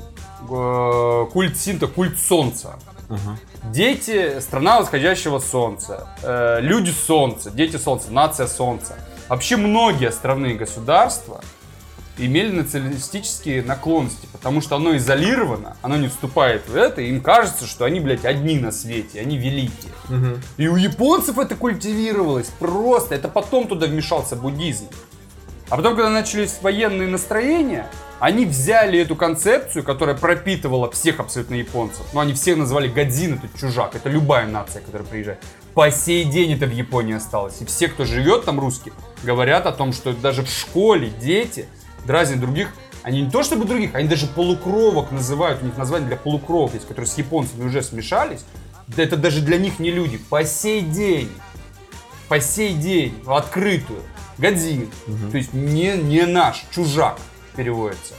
Э, 0.51 1.27
культ 1.33 1.57
синта, 1.57 1.87
культ 1.87 2.19
солнца. 2.19 2.79
Ага. 3.09 3.39
Дети, 3.65 4.41
страна 4.41 4.81
восходящего 4.81 5.39
солнца, 5.39 6.09
э, 6.23 6.59
люди 6.61 6.91
солнца, 6.91 7.51
дети 7.51 7.77
солнца, 7.77 8.11
нация 8.11 8.47
солнца. 8.47 8.95
Вообще 9.29 9.57
многие 9.57 10.09
островные 10.09 10.55
государства 10.55 11.43
имели 12.19 12.51
националистические 12.51 13.63
наклонности, 13.63 14.29
потому 14.31 14.61
что 14.61 14.77
оно 14.77 14.97
изолировано, 14.97 15.77
оно 15.83 15.97
не 15.97 16.09
вступает 16.09 16.69
в 16.69 16.77
это, 16.77 17.01
и 17.01 17.09
им 17.09 17.21
кажется, 17.21 17.67
что 17.67 17.85
они, 17.85 18.01
блядь, 18.01 18.25
одни 18.25 18.59
на 18.59 18.73
свете, 18.73 19.21
они 19.21 19.39
великие. 19.39 19.93
И 20.57 20.69
у 20.69 20.77
японцев 20.77 21.39
это 21.39 21.57
культивировалось 21.57 22.49
просто, 22.59 23.15
это 23.15 23.29
потом 23.29 23.67
туда 23.67 23.87
вмешался 23.87 24.37
буддизм. 24.37 24.87
А 25.69 25.77
потом, 25.77 25.97
когда 25.97 26.11
начались 26.11 26.59
военные 26.61 27.09
настроения, 27.09 27.87
они 28.21 28.45
взяли 28.45 29.01
эту 29.01 29.17
концепцию, 29.17 29.83
которая 29.83 30.15
пропитывала 30.15 30.91
всех 30.91 31.19
абсолютно 31.19 31.55
японцев. 31.55 32.05
Ну, 32.13 32.21
они 32.21 32.35
всех 32.35 32.59
называли 32.59 32.89
Годзин, 32.89 33.41
это 33.43 33.59
чужак, 33.59 33.95
это 33.97 34.11
любая 34.11 34.47
нация, 34.47 34.83
которая 34.83 35.09
приезжает. 35.09 35.39
По 35.73 35.91
сей 35.91 36.25
день 36.25 36.53
это 36.53 36.67
в 36.67 36.73
Японии 36.73 37.15
осталось. 37.15 37.63
И 37.63 37.65
все, 37.65 37.89
кто 37.89 38.05
живет 38.05 38.45
там, 38.45 38.61
русские, 38.61 38.93
говорят 39.23 39.65
о 39.67 39.73
том, 39.73 39.95
что 39.95 40.13
даже 40.13 40.43
в 40.43 40.51
школе 40.51 41.11
дети 41.21 41.67
дразнят 42.07 42.41
других. 42.41 42.73
Они 43.03 43.23
не 43.23 43.31
то 43.31 43.43
чтобы 43.43 43.65
других, 43.65 43.95
они 43.95 44.09
даже 44.09 44.27
полукровок 44.27 45.11
называют. 45.11 45.63
У 45.63 45.67
них 45.67 45.77
название 45.77 46.09
для 46.09 46.17
полукровок 46.17 46.75
есть, 46.75 46.87
которые 46.87 47.09
с 47.09 47.19
японцами 47.19 47.65
уже 47.65 47.83
смешались. 47.83 48.45
Да 48.87 49.03
это 49.03 49.17
даже 49.17 49.41
для 49.41 49.59
них 49.59 49.79
не 49.79 49.91
люди. 49.91 50.19
По 50.19 50.45
сей 50.45 50.83
день 50.83 51.31
по 52.33 52.41
сей 52.41 52.73
день 52.73 53.15
в 53.25 53.33
открытую. 53.35 54.03
Годзин. 54.39 54.89
То 55.31 55.37
есть 55.37 55.53
не, 55.53 55.99
не 55.99 56.23
наш, 56.23 56.65
чужак 56.71 57.19
переводится. 57.55 58.15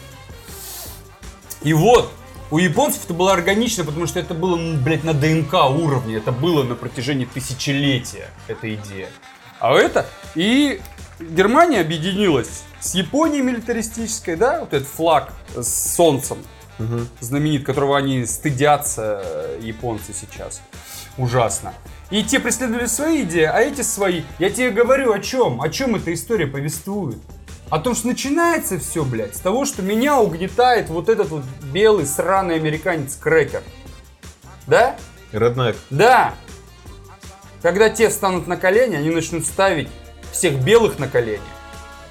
И 1.64 1.74
вот, 1.74 2.12
у 2.52 2.60
японцев 2.60 3.06
это 3.06 3.16
было 3.16 3.34
органично, 3.34 3.84
потому 3.84 4.06
что 4.06 4.20
это 4.20 4.36
было, 4.36 4.56
ну, 4.56 4.78
блядь, 4.78 5.04
на 5.04 5.16
ДНК 5.16 5.56
уровне. 5.72 6.18
Это 6.18 6.32
было 6.32 6.62
на 6.62 6.76
протяжении 6.76 7.26
тысячелетия, 7.26 8.30
эта 8.48 8.76
идея. 8.76 9.10
А 9.60 9.74
это... 9.74 10.06
И 10.36 10.80
Германия 11.20 11.80
объединилась 11.80 12.66
с 12.84 12.94
Японией 12.96 13.42
милитаристической, 13.42 14.36
да, 14.36 14.60
вот 14.60 14.74
этот 14.74 14.88
флаг 14.88 15.34
с 15.56 15.96
солнцем 15.96 16.38
знаменит, 17.22 17.66
которого 17.66 17.98
они 17.98 18.26
стыдятся, 18.26 19.22
э, 19.24 19.60
японцы 19.62 20.14
сейчас. 20.14 20.62
Ужасно. 21.18 21.74
И 22.10 22.24
те 22.24 22.40
преследовали 22.40 22.88
свои 22.88 23.24
идеи, 23.24 23.44
а 23.46 23.60
эти 23.60 23.82
свои. 23.82 24.24
Я 24.38 24.50
тебе 24.50 24.72
говорю 24.72 25.14
о 25.14 25.20
чем? 25.20 25.62
О 25.62 25.70
чем 25.70 25.96
эта 25.96 26.14
история 26.14 26.46
повествует? 26.46 27.20
О 27.70 27.80
том, 27.80 27.96
что 27.96 28.08
начинается 28.08 28.78
все, 28.80 29.06
блядь, 29.06 29.36
с 29.36 29.40
того, 29.40 29.66
что 29.66 29.82
меня 29.82 30.20
угнетает 30.20 30.90
вот 30.90 31.08
этот 31.08 31.30
вот 31.30 31.44
белый 31.72 32.06
сраный 32.06 32.56
американец 32.56 33.16
Крекер. 33.16 33.64
Да? 34.68 34.98
Родная. 35.32 35.76
Да. 35.90 36.34
Когда 37.62 37.90
те 37.90 38.10
встанут 38.10 38.46
на 38.48 38.58
колени, 38.58 38.96
они 38.96 39.10
начнут 39.10 39.46
ставить 39.46 39.88
всех 40.34 40.62
белых 40.64 41.00
на 41.00 41.08
колени. 41.08 41.40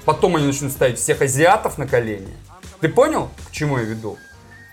Потом 0.05 0.35
они 0.35 0.47
начнут 0.47 0.71
ставить 0.71 0.99
всех 0.99 1.21
азиатов 1.21 1.77
на 1.77 1.87
колени. 1.87 2.33
Ты 2.81 2.89
понял, 2.89 3.29
к 3.47 3.51
чему 3.51 3.77
я 3.77 3.83
веду? 3.85 4.17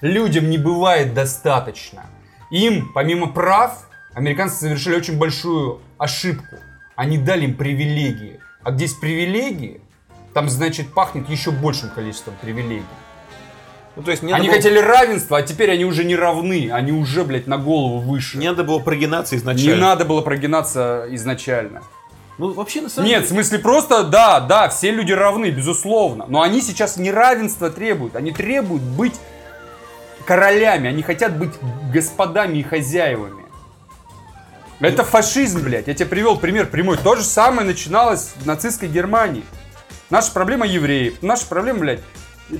Людям 0.00 0.50
не 0.50 0.58
бывает 0.58 1.14
достаточно. 1.14 2.06
Им, 2.50 2.90
помимо 2.92 3.28
прав, 3.28 3.88
американцы 4.14 4.56
совершили 4.56 4.96
очень 4.96 5.18
большую 5.18 5.80
ошибку. 5.98 6.56
Они 6.96 7.18
дали 7.18 7.44
им 7.44 7.54
привилегии. 7.54 8.40
А 8.62 8.72
где 8.72 8.84
есть 8.84 9.00
привилегии, 9.00 9.80
там, 10.34 10.48
значит, 10.48 10.92
пахнет 10.92 11.28
еще 11.28 11.50
большим 11.50 11.90
количеством 11.90 12.34
привилегий. 12.40 12.84
Ну, 13.96 14.02
то 14.02 14.10
есть 14.10 14.22
не 14.22 14.32
они 14.32 14.48
было, 14.48 14.56
хотели 14.56 14.78
равенства, 14.78 15.38
а 15.38 15.42
теперь 15.42 15.70
они 15.70 15.84
уже 15.84 16.04
не 16.04 16.16
равны. 16.16 16.70
Они 16.72 16.92
уже, 16.92 17.24
блядь, 17.24 17.46
на 17.46 17.58
голову 17.58 17.98
выше. 17.98 18.38
не 18.38 18.48
надо 18.48 18.64
было 18.64 18.78
прогинаться 18.78 19.34
Не 19.34 19.40
изначально. 19.40 19.76
надо 19.80 20.04
было 20.04 20.22
прогинаться 20.22 21.06
изначально. 21.10 21.82
Ну, 22.40 22.54
вообще, 22.54 22.80
на 22.80 22.88
самом 22.88 23.06
Нет, 23.06 23.18
в 23.18 23.28
деле... 23.28 23.34
смысле 23.34 23.58
просто, 23.58 24.02
да, 24.02 24.40
да, 24.40 24.70
все 24.70 24.90
люди 24.90 25.12
равны, 25.12 25.50
безусловно. 25.50 26.24
Но 26.26 26.40
они 26.40 26.62
сейчас 26.62 26.96
не 26.96 27.10
равенства 27.10 27.68
требуют. 27.68 28.16
Они 28.16 28.32
требуют 28.32 28.82
быть 28.82 29.12
королями. 30.24 30.88
Они 30.88 31.02
хотят 31.02 31.36
быть 31.36 31.50
господами 31.92 32.56
и 32.56 32.62
хозяевами. 32.62 33.44
Это 34.80 35.04
фашизм, 35.04 35.62
блядь. 35.62 35.88
Я 35.88 35.92
тебе 35.92 36.06
привел 36.06 36.38
пример 36.38 36.66
прямой. 36.68 36.96
То 36.96 37.14
же 37.14 37.24
самое 37.24 37.66
начиналось 37.66 38.30
в 38.36 38.46
нацистской 38.46 38.88
Германии. 38.88 39.44
Наша 40.08 40.32
проблема 40.32 40.66
евреи. 40.66 41.14
Наша 41.20 41.44
проблема, 41.46 41.80
блядь, 41.80 42.00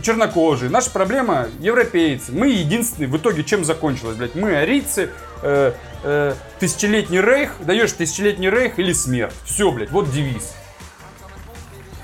чернокожие. 0.03 0.70
Наша 0.70 0.91
проблема 0.91 1.49
европейцы. 1.59 2.33
Мы 2.33 2.49
единственные. 2.49 3.09
В 3.09 3.16
итоге 3.16 3.45
чем 3.45 3.64
закончилось, 3.64 4.16
блядь? 4.16 4.35
Мы 4.35 4.55
арийцы, 4.55 5.09
э, 5.43 5.72
э, 6.03 6.34
тысячелетний 6.59 7.20
рейх. 7.20 7.55
Даешь 7.61 7.93
тысячелетний 7.93 8.51
рейх 8.51 8.78
или 8.78 8.93
смерть. 8.93 9.34
Все, 9.45 9.70
блядь, 9.70 9.91
вот 9.91 10.11
девиз. 10.11 10.55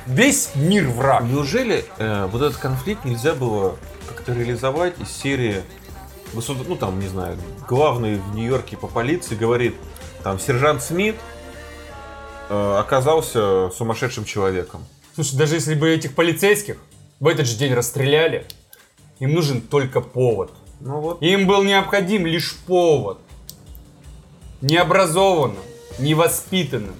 Весь 0.06 0.50
мир 0.54 0.88
враг. 0.88 1.24
Неужели 1.24 1.84
э, 1.98 2.26
вот 2.26 2.42
этот 2.42 2.56
конфликт 2.56 3.04
нельзя 3.04 3.34
было 3.34 3.76
как-то 4.06 4.32
реализовать 4.32 5.00
из 5.00 5.10
серии, 5.10 5.62
государ- 6.32 6.66
ну 6.68 6.76
там, 6.76 7.00
не 7.00 7.08
знаю, 7.08 7.36
главный 7.68 8.16
в 8.16 8.34
Нью-Йорке 8.34 8.76
по 8.76 8.86
полиции 8.86 9.34
говорит, 9.34 9.74
там, 10.22 10.38
сержант 10.38 10.82
Смит 10.82 11.16
э, 12.48 12.76
оказался 12.78 13.70
сумасшедшим 13.70 14.24
человеком. 14.24 14.84
Слушай, 15.14 15.36
даже 15.36 15.54
если 15.54 15.74
бы 15.74 15.88
этих 15.90 16.14
полицейских 16.14 16.76
в 17.18 17.26
этот 17.26 17.46
же 17.46 17.56
день 17.56 17.74
расстреляли, 17.74 18.46
им 19.18 19.32
нужен 19.32 19.60
только 19.60 20.00
повод. 20.00 20.52
Ну 20.80 21.00
вот. 21.00 21.22
Им 21.22 21.46
был 21.46 21.62
необходим 21.62 22.26
лишь 22.26 22.54
повод. 22.66 23.18
Необразованным, 24.60 25.62
невоспитанным, 25.98 26.94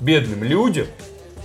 бедным 0.00 0.42
людям 0.44 0.86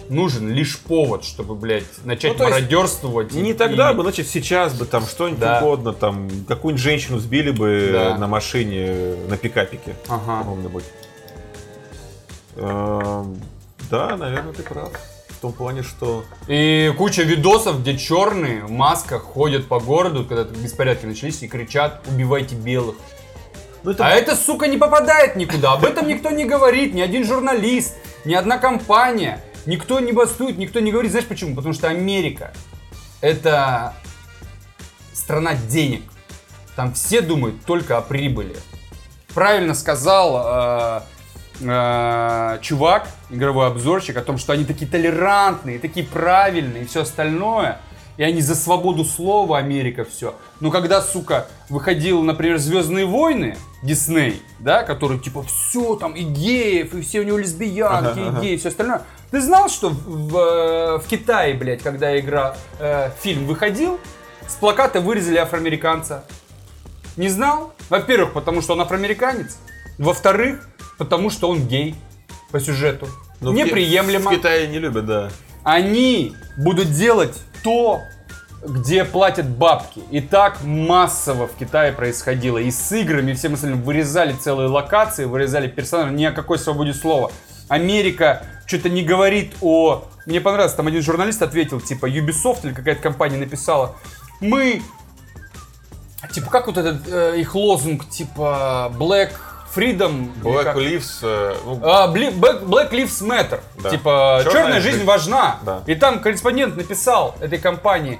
нужен 0.09 0.49
лишь 0.49 0.79
повод, 0.79 1.25
чтобы, 1.25 1.55
блядь, 1.55 1.83
начать 2.05 2.37
Ну, 2.39 2.45
мародерствовать. 2.45 3.33
Не 3.33 3.51
и- 3.51 3.53
тогда 3.53 3.93
бы, 3.93 4.03
значит, 4.03 4.27
сейчас 4.27 4.73
бы 4.73 4.85
там 4.85 5.05
что-нибудь 5.05 5.39
Да. 5.39 5.59
угодно, 5.59 5.93
там, 5.93 6.29
какую-нибудь 6.47 6.81
женщину 6.81 7.19
сбили 7.19 7.51
бы 7.51 7.89
Да. 7.91 8.17
на 8.17 8.27
машине, 8.27 9.15
на 9.27 9.35
пикапике 9.35 9.95
Ага. 10.07 10.39
каком-нибудь. 10.39 10.85
Эм, 12.55 13.39
Да, 13.91 14.17
наверное, 14.17 14.51
ты 14.53 14.63
прав. 14.63 14.91
В 15.29 15.39
том 15.39 15.53
плане, 15.53 15.83
что... 15.83 16.23
И 16.47 16.91
куча 16.97 17.21
видосов, 17.21 17.81
где 17.81 17.97
черные 17.97 18.63
в 18.65 18.71
масках 18.71 19.21
ходят 19.23 19.67
по 19.67 19.79
городу, 19.79 20.25
когда 20.25 20.43
беспорядки 20.45 21.05
начались, 21.05 21.41
и 21.43 21.47
кричат 21.47 22.01
«убивайте 22.09 22.55
белых». 22.55 22.95
Ну, 23.87 23.93
это 23.93 24.05
А 24.05 24.09
это, 24.09 24.35
сука, 24.35 24.67
не 24.67 24.75
попадает 24.75 25.37
никуда. 25.37 25.71
Об 25.71 25.85
этом 25.85 26.09
никто 26.09 26.29
не 26.29 26.43
говорит. 26.43 26.93
Ни 26.93 26.99
один 26.99 27.23
журналист, 27.23 27.95
ни 28.25 28.33
одна 28.33 28.57
компания. 28.57 29.41
Никто 29.65 30.01
не 30.01 30.11
бастует, 30.11 30.57
никто 30.57 30.81
не 30.81 30.91
говорит. 30.91 31.11
Знаешь 31.11 31.25
почему? 31.25 31.55
Потому 31.55 31.73
что 31.73 31.87
Америка. 31.87 32.51
это 33.21 33.93
страна 35.13 35.53
денег. 35.55 36.01
Там 36.75 36.93
все 36.95 37.21
думают 37.21 37.63
только 37.63 37.97
о 37.97 38.01
прибыли. 38.01 38.57
Правильно 39.33 39.73
сказал 39.73 40.43
э, 40.43 41.01
э, 41.61 42.59
чувак, 42.61 43.07
игровой 43.29 43.67
обзорщик, 43.67 44.17
о 44.17 44.21
том, 44.21 44.37
что 44.37 44.51
они 44.51 44.65
такие 44.65 44.91
толерантные, 44.91 45.79
такие 45.79 46.05
правильные 46.05 46.83
и 46.83 46.87
все 46.87 47.03
остальное. 47.03 47.79
И 48.17 48.23
они 48.23 48.41
за 48.41 48.55
свободу 48.55 49.05
слова, 49.05 49.59
Америка, 49.59 50.03
все. 50.03 50.35
Но 50.59 50.71
когда, 50.71 51.01
сука, 51.01 51.47
выходил, 51.69 52.21
например, 52.23 52.57
Звездные 52.57 53.05
войны, 53.05 53.55
Дисней, 53.83 54.41
да, 54.59 54.83
который 54.83 55.19
типа 55.19 55.43
все 55.43 55.95
там 55.95 56.13
и 56.13 56.23
геев, 56.23 56.93
и 56.93 57.01
все 57.01 57.19
у 57.19 57.23
него 57.23 57.37
лесбиянки, 57.37 58.19
Ага, 58.19 58.39
и 58.39 58.41
геи, 58.41 58.57
все 58.57 58.69
остальное. 58.69 59.03
Ты 59.29 59.41
знал, 59.41 59.69
что 59.69 59.89
в, 59.89 60.37
э, 60.37 60.97
в 60.99 61.07
Китае, 61.07 61.53
блядь, 61.53 61.83
когда 61.83 62.17
игра, 62.19 62.55
э, 62.79 63.11
фильм 63.21 63.45
выходил, 63.45 63.99
с 64.47 64.55
плаката 64.55 65.01
вырезали 65.01 65.37
афроамериканца? 65.37 66.23
Не 67.17 67.29
знал? 67.29 67.73
Во-первых, 67.89 68.33
потому 68.33 68.61
что 68.61 68.73
он 68.73 68.81
афроамериканец. 68.81 69.57
Во-вторых, 69.97 70.67
потому 70.97 71.29
что 71.29 71.49
он 71.49 71.67
гей 71.67 71.95
по 72.51 72.59
сюжету. 72.59 73.07
Ну, 73.41 73.51
в 73.51 73.55
Ки- 73.55 73.63
Неприемлемо. 73.63 74.31
В 74.31 74.33
Китае 74.33 74.67
не 74.67 74.79
любят, 74.79 75.05
да. 75.05 75.29
Они 75.63 76.33
будут 76.57 76.91
делать 76.91 77.37
то, 77.63 78.01
где 78.65 79.05
платят 79.05 79.47
бабки. 79.47 80.01
И 80.11 80.21
так 80.21 80.63
массово 80.63 81.47
в 81.47 81.53
Китае 81.53 81.91
происходило. 81.93 82.57
И 82.57 82.71
с 82.71 82.91
играми, 82.91 83.31
и 83.31 83.33
всем 83.35 83.53
остальным 83.53 83.81
вырезали 83.83 84.33
целые 84.33 84.69
локации, 84.69 85.25
вырезали 85.25 85.67
персонажей. 85.67 86.15
Ни 86.15 86.25
о 86.25 86.31
какой 86.31 86.59
свободе 86.59 86.93
слова. 86.93 87.31
Америка 87.69 88.43
что-то 88.65 88.89
не 88.89 89.03
говорит 89.03 89.55
о... 89.61 90.05
Мне 90.25 90.41
понравилось, 90.41 90.73
там 90.73 90.87
один 90.87 91.01
журналист 91.01 91.41
ответил, 91.41 91.79
типа, 91.79 92.09
Ubisoft 92.09 92.59
или 92.63 92.73
какая-то 92.73 93.01
компания 93.01 93.37
написала, 93.37 93.95
мы... 94.41 94.81
Типа, 96.33 96.49
как 96.49 96.67
вот 96.67 96.77
этот 96.77 97.07
э, 97.07 97.39
их 97.39 97.55
лозунг, 97.55 98.09
типа, 98.09 98.91
Black 98.97 99.31
Freedom? 99.73 100.29
Black 100.41 100.63
как? 100.63 100.75
Lives, 100.77 101.19
э, 101.21 101.55
ну, 101.63 101.79
А, 101.83 102.07
Бли- 102.13 102.33
Black, 102.37 102.65
Black 102.65 102.91
Lives 102.91 103.21
Matter. 103.21 103.61
Да. 103.81 103.89
Типа, 103.89 104.39
Чёрная 104.43 104.61
черная 104.61 104.81
жизнь 104.81 104.95
жизнь. 104.97 105.05
важна. 105.05 105.59
Да. 105.61 105.83
И 105.85 105.95
там 105.95 106.19
корреспондент 106.19 106.75
написал 106.75 107.35
этой 107.39 107.59
компании, 107.59 108.19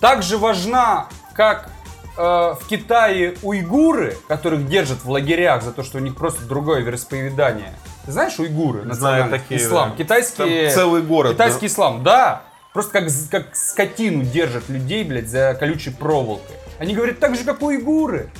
также 0.00 0.38
важна, 0.38 1.08
как 1.34 1.70
э, 2.16 2.20
в 2.20 2.60
Китае 2.68 3.36
уйгуры, 3.42 4.16
которых 4.28 4.66
держат 4.68 5.04
в 5.04 5.10
лагерях 5.10 5.62
за 5.62 5.72
то, 5.72 5.82
что 5.82 5.98
у 5.98 6.00
них 6.00 6.16
просто 6.16 6.44
другое 6.44 6.80
вероисповедание. 6.80 7.74
Ты 8.06 8.12
знаешь 8.12 8.38
уйгуры? 8.38 8.82
Знаю 8.92 9.30
такие, 9.30 9.60
Ислам. 9.60 9.90
да. 9.90 9.96
Китайские... 9.96 10.66
Там 10.66 10.74
целый 10.74 11.02
город, 11.02 11.32
Китайский 11.32 11.66
ислам, 11.66 12.02
да. 12.02 12.42
Просто 12.72 12.92
как, 12.92 13.08
как 13.30 13.56
скотину 13.56 14.24
держат 14.24 14.68
людей, 14.68 15.04
блядь, 15.04 15.28
за 15.28 15.54
колючей 15.58 15.90
проволокой. 15.90 16.56
Они 16.78 16.94
говорят, 16.94 17.18
так 17.18 17.36
же, 17.36 17.44
как 17.44 17.60
уйгуры. 17.60 18.30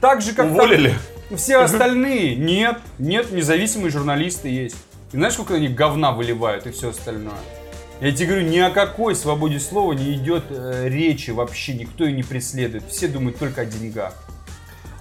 Так 0.00 0.22
же, 0.22 0.28
как 0.28 0.46
там 0.46 0.52
уволили. 0.52 0.94
все 1.36 1.58
остальные. 1.58 2.36
Нет, 2.36 2.78
нет, 2.98 3.30
независимые 3.30 3.90
журналисты 3.90 4.48
есть. 4.48 4.76
И 5.12 5.16
знаешь, 5.16 5.34
сколько 5.34 5.54
они 5.54 5.68
говна 5.68 6.12
выливают 6.12 6.66
и 6.66 6.70
все 6.70 6.90
остальное? 6.90 7.34
Я 8.00 8.12
тебе 8.12 8.28
говорю, 8.28 8.48
ни 8.48 8.58
о 8.58 8.70
какой 8.70 9.14
свободе 9.14 9.60
слова 9.60 9.92
не 9.92 10.14
идет 10.14 10.44
э, 10.48 10.88
речи 10.88 11.30
вообще, 11.30 11.74
никто 11.74 12.04
ее 12.04 12.12
не 12.12 12.22
преследует. 12.22 12.84
Все 12.88 13.08
думают 13.08 13.38
только 13.38 13.60
о 13.60 13.64
деньгах. 13.66 14.14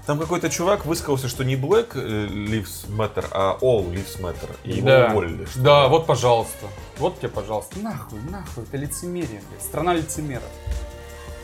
Там 0.06 0.20
какой-то 0.20 0.50
чувак 0.50 0.86
высказался, 0.86 1.30
что 1.30 1.46
не 1.46 1.56
Black 1.56 1.92
э, 1.94 2.28
Lives 2.28 2.90
Matter, 2.90 3.26
а 3.32 3.58
All 3.62 3.90
Lives 3.90 4.20
Matter. 4.20 4.50
И 4.66 4.72
его 4.74 4.88
да. 4.88 5.08
уволили. 5.12 5.46
что 5.46 5.62
да, 5.62 5.88
вот, 5.88 6.08
пожалуйста. 6.08 6.66
Вот 6.98 7.20
тебе, 7.20 7.30
пожалуйста. 7.30 7.80
Нахуй, 7.80 8.20
нахуй, 8.30 8.64
это 8.64 8.76
лицемерие, 8.76 9.42
блядь. 9.50 9.62
Страна 9.62 9.94
лицемеров. 9.94 10.50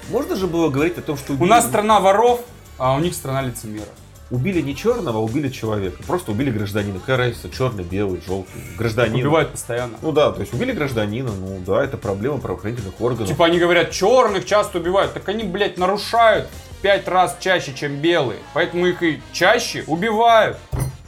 Можно 0.09 0.35
же 0.35 0.47
было 0.47 0.69
говорить 0.69 0.97
о 0.97 1.01
том, 1.01 1.17
что 1.17 1.33
У 1.33 1.45
нас 1.45 1.65
страна 1.65 2.01
воров, 2.01 2.41
а 2.77 2.95
у 2.95 2.99
них 2.99 3.13
страна 3.13 3.41
лицемеров. 3.43 3.87
Убили 4.29 4.61
не 4.61 4.75
черного, 4.75 5.19
а 5.19 5.21
убили 5.21 5.49
человека. 5.49 6.01
Просто 6.03 6.31
убили 6.31 6.51
гражданина. 6.51 6.99
Какая 6.99 7.17
разница, 7.17 7.49
черный, 7.49 7.83
белый, 7.83 8.21
желтый. 8.25 8.61
Гражданин. 8.77 9.21
Убивают 9.21 9.51
постоянно. 9.51 9.97
Ну 10.01 10.11
да, 10.11 10.31
то 10.31 10.41
есть 10.41 10.53
убили 10.53 10.71
гражданина, 10.71 11.31
ну 11.31 11.59
да, 11.65 11.83
это 11.83 11.97
проблема 11.97 12.39
правоохранительных 12.39 12.99
органов. 12.99 13.27
Типа 13.27 13.45
они 13.45 13.59
говорят, 13.59 13.91
черных 13.91 14.45
часто 14.45 14.79
убивают. 14.79 15.13
Так 15.13 15.27
они, 15.29 15.43
блядь, 15.43 15.77
нарушают 15.77 16.47
пять 16.81 17.07
раз 17.07 17.37
чаще, 17.39 17.73
чем 17.73 17.97
белые. 17.97 18.39
Поэтому 18.53 18.87
их 18.87 19.01
и 19.03 19.21
чаще 19.31 19.83
убивают. 19.87 20.57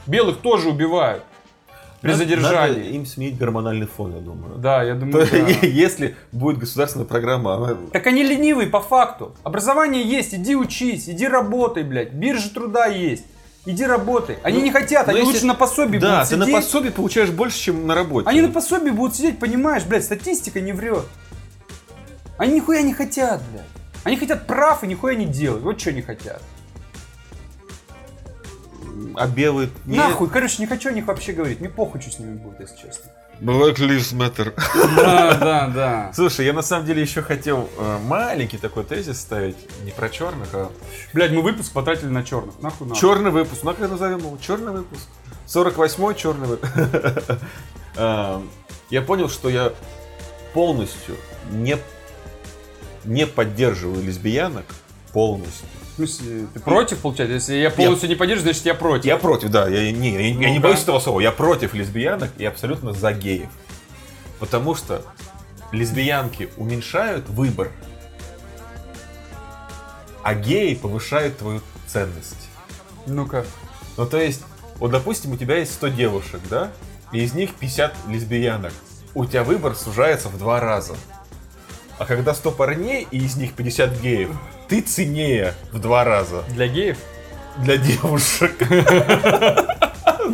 Белых 0.06 0.38
тоже 0.38 0.70
убивают. 0.70 1.24
При 2.02 2.12
Надо- 2.12 2.20
задержании. 2.24 2.78
Надо 2.78 2.90
им 2.90 3.06
сменить 3.08 3.38
гормональный 3.38 3.88
фон, 3.88 4.14
я 4.16 4.22
думаю. 4.22 4.56
Да, 4.58 4.84
я 4.84 4.94
То 4.94 5.00
думаю, 5.00 5.28
да. 5.32 5.38
Если 5.68 6.16
будет 6.32 6.60
государственная 6.60 7.08
программа, 7.08 7.56
она- 7.56 7.76
Так 7.92 8.06
они 8.08 8.24
ленивые 8.24 8.68
по 8.70 8.80
факту. 8.82 9.36
Образование 9.44 10.04
есть, 10.04 10.34
иди 10.36 10.56
учись, 10.56 11.10
иди 11.10 11.28
работай, 11.28 11.84
блядь. 11.84 12.14
Биржа 12.14 12.54
труда 12.54 12.86
есть. 12.86 13.26
Иди 13.66 13.84
работай. 13.86 14.38
Они 14.44 14.60
Ну, 14.60 14.64
не 14.66 14.72
хотят, 14.72 15.08
ну, 15.08 15.12
они 15.12 15.20
если- 15.22 15.34
лучше 15.34 15.46
на 15.48 15.56
пособии 15.56 15.98
Да, 15.98 16.18
будут 16.20 16.30
ты 16.30 16.38
на 16.38 16.46
сидеть. 16.46 16.56
пособие 16.64 16.92
получаешь 16.92 17.30
больше, 17.32 17.60
чем 17.60 17.86
на 17.88 17.96
работе. 17.96 18.30
Они 18.30 18.42
на 18.42 18.50
пособии 18.50 18.92
будут 18.92 19.16
сидеть, 19.16 19.40
понимаешь, 19.40 19.84
блядь, 19.84 20.06
статистика 20.06 20.62
не 20.62 20.72
врет. 20.74 21.04
Они 22.38 22.54
нихуя 22.54 22.82
не 22.84 22.94
хотят, 22.94 23.42
блядь. 23.52 23.66
Они 24.04 24.16
хотят 24.16 24.48
прав 24.48 24.84
и 24.84 24.88
нихуя 24.88 25.16
не 25.16 25.26
делают. 25.26 25.64
Вот 25.64 25.82
что 25.82 25.90
они 25.90 26.02
хотят. 26.02 26.42
А 29.16 29.28
белый... 29.28 29.70
нет. 29.86 29.98
Нахуй, 29.98 30.30
короче, 30.30 30.56
не 30.60 30.68
хочу 30.68 30.90
о 30.90 30.92
них 30.92 31.06
вообще 31.06 31.34
говорить. 31.34 31.60
Мне 31.60 31.70
похуй, 31.70 32.02
что 32.02 32.12
с 32.12 32.20
ними 32.20 32.36
будет, 32.36 32.60
если 32.60 32.78
честно. 32.78 33.12
Black 33.40 33.76
Lives 33.76 34.14
Matter. 34.14 34.54
Да, 34.96 35.38
да, 35.38 35.68
да. 35.68 36.12
Слушай, 36.14 36.46
я 36.48 36.54
на 36.54 36.64
самом 36.64 36.86
деле 36.86 37.02
еще 37.02 37.22
хотел 37.22 37.70
э, 37.78 37.98
маленький 38.04 38.58
такой 38.58 38.84
тезис 38.84 39.20
ставить, 39.20 39.58
не 39.84 39.92
про 39.92 40.10
черных, 40.10 40.48
а 40.54 40.72
Блядь, 41.14 41.32
мы 41.32 41.42
выпуск 41.42 41.72
потратили 41.72 42.08
на 42.08 42.24
черных. 42.24 42.60
Нахуй 42.62 42.88
нам. 42.88 42.98
черный 42.98 43.30
выпуск. 43.32 43.62
Ну 43.64 43.74
как 43.74 43.90
назовем 43.90 44.20
его? 44.20 44.38
Черный 44.42 44.72
выпуск. 44.72 45.04
48-й 45.48 46.16
черный 46.16 46.48
выпуск. 46.48 46.74
Я 48.90 49.02
понял, 49.02 49.30
что 49.30 49.50
я 49.50 49.74
полностью 50.54 51.16
не, 51.52 51.78
не 53.04 53.28
поддерживаю 53.28 54.04
лесбиянок. 54.04 54.66
Полностью. 55.14 55.68
В 55.98 56.06
смысле, 56.06 56.46
ты 56.54 56.60
против, 56.60 57.00
получается? 57.00 57.34
Если 57.34 57.56
я 57.56 57.72
полностью 57.72 58.08
не 58.08 58.14
поддерживаю, 58.14 58.54
значит 58.54 58.66
я 58.68 58.76
против. 58.76 59.06
Я 59.06 59.18
против, 59.18 59.50
да. 59.50 59.68
Я, 59.68 59.92
не, 59.92 60.12
я, 60.14 60.20
я 60.20 60.34
не 60.52 60.56
Ну-ка. 60.58 60.60
боюсь 60.68 60.84
этого 60.84 61.00
слова. 61.00 61.20
Я 61.20 61.32
против 61.32 61.74
лесбиянок 61.74 62.30
и 62.38 62.46
абсолютно 62.46 62.94
за 62.94 63.14
геев. 63.14 63.50
Потому 64.40 64.76
что 64.76 65.02
лесбиянки 65.72 66.50
уменьшают 66.58 67.28
выбор, 67.30 67.72
а 70.22 70.36
геи 70.36 70.76
повышают 70.76 71.40
твою 71.40 71.62
ценность. 71.88 72.48
Ну-ка. 73.08 73.44
Ну, 73.98 74.06
то 74.06 74.22
есть, 74.22 74.44
вот, 74.76 74.92
допустим, 74.92 75.32
у 75.32 75.38
тебя 75.38 75.56
есть 75.58 75.74
100 75.74 75.88
девушек, 75.88 76.42
да? 76.48 76.72
И 77.12 77.24
из 77.24 77.34
них 77.34 77.56
50 77.56 77.96
лесбиянок. 78.10 78.74
У 79.16 79.26
тебя 79.26 79.44
выбор 79.44 79.74
сужается 79.74 80.30
в 80.30 80.38
два 80.38 80.60
раза. 80.60 80.94
А 81.98 82.06
когда 82.06 82.36
100 82.36 82.52
парней 82.52 83.08
и 83.10 83.18
из 83.18 83.36
них 83.36 83.54
50 83.54 84.00
геев, 84.00 84.30
ты 84.68 84.82
ценнее 84.82 85.54
в 85.72 85.80
два 85.80 86.04
раза. 86.04 86.44
Для 86.50 86.68
геев? 86.68 86.98
Для 87.58 87.78
девушек. 87.78 88.58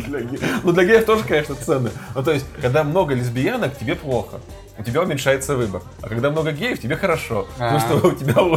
Для 0.06 0.20
ге- 0.20 0.38
Ну, 0.62 0.72
для 0.72 0.84
геев 0.84 1.04
тоже, 1.06 1.24
конечно, 1.24 1.54
ценно. 1.54 1.90
Ну, 2.14 2.22
то 2.22 2.32
есть, 2.32 2.46
когда 2.60 2.82
много 2.84 3.14
лесбиянок, 3.14 3.78
тебе 3.78 3.94
плохо. 3.94 4.40
У 4.78 4.82
тебя 4.82 5.02
уменьшается 5.02 5.54
выбор. 5.56 5.82
А 6.02 6.08
когда 6.08 6.30
много 6.30 6.50
геев, 6.52 6.80
тебе 6.80 6.96
хорошо. 6.96 7.46
Потому 7.56 7.76
А. 7.76 7.80
что 7.80 8.08
у 8.08 8.12
тебя... 8.12 8.42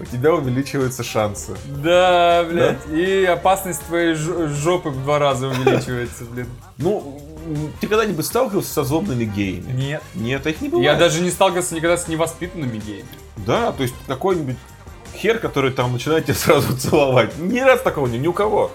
у- 0.00 0.04
тебя 0.10 0.32
увеличиваются 0.34 1.02
шансы. 1.04 1.54
Да, 1.66 2.44
блядь. 2.48 2.86
И 2.90 3.24
опасность 3.24 3.82
твоей 3.86 4.14
жопы 4.14 4.88
в 4.90 5.02
два 5.02 5.18
раза 5.18 5.48
увеличивается, 5.48 6.24
блин. 6.24 6.46
Ну, 6.78 7.20
ты 7.80 7.86
когда-нибудь 7.86 8.24
сталкивался 8.26 8.72
со 8.72 8.84
злобными 8.84 9.24
геями? 9.24 9.72
Нет. 9.72 10.02
Нет, 10.14 10.46
их 10.46 10.60
не 10.60 10.68
бывает. 10.68 10.84
Я 10.92 10.98
даже 10.98 11.20
не 11.20 11.30
сталкивался 11.30 11.74
никогда 11.74 11.96
с 11.96 12.08
невоспитанными 12.08 12.78
геями. 12.78 13.08
Да, 13.36 13.72
то 13.72 13.82
есть 13.82 13.94
какой-нибудь 14.06 14.56
хер, 15.14 15.38
который 15.38 15.72
там 15.72 15.92
начинает 15.92 16.24
тебя 16.26 16.34
сразу 16.34 16.76
целовать. 16.78 17.36
Ни 17.38 17.60
раз 17.60 17.80
такого 17.82 18.06
не, 18.06 18.18
ни 18.18 18.26
у 18.26 18.32
кого. 18.32 18.70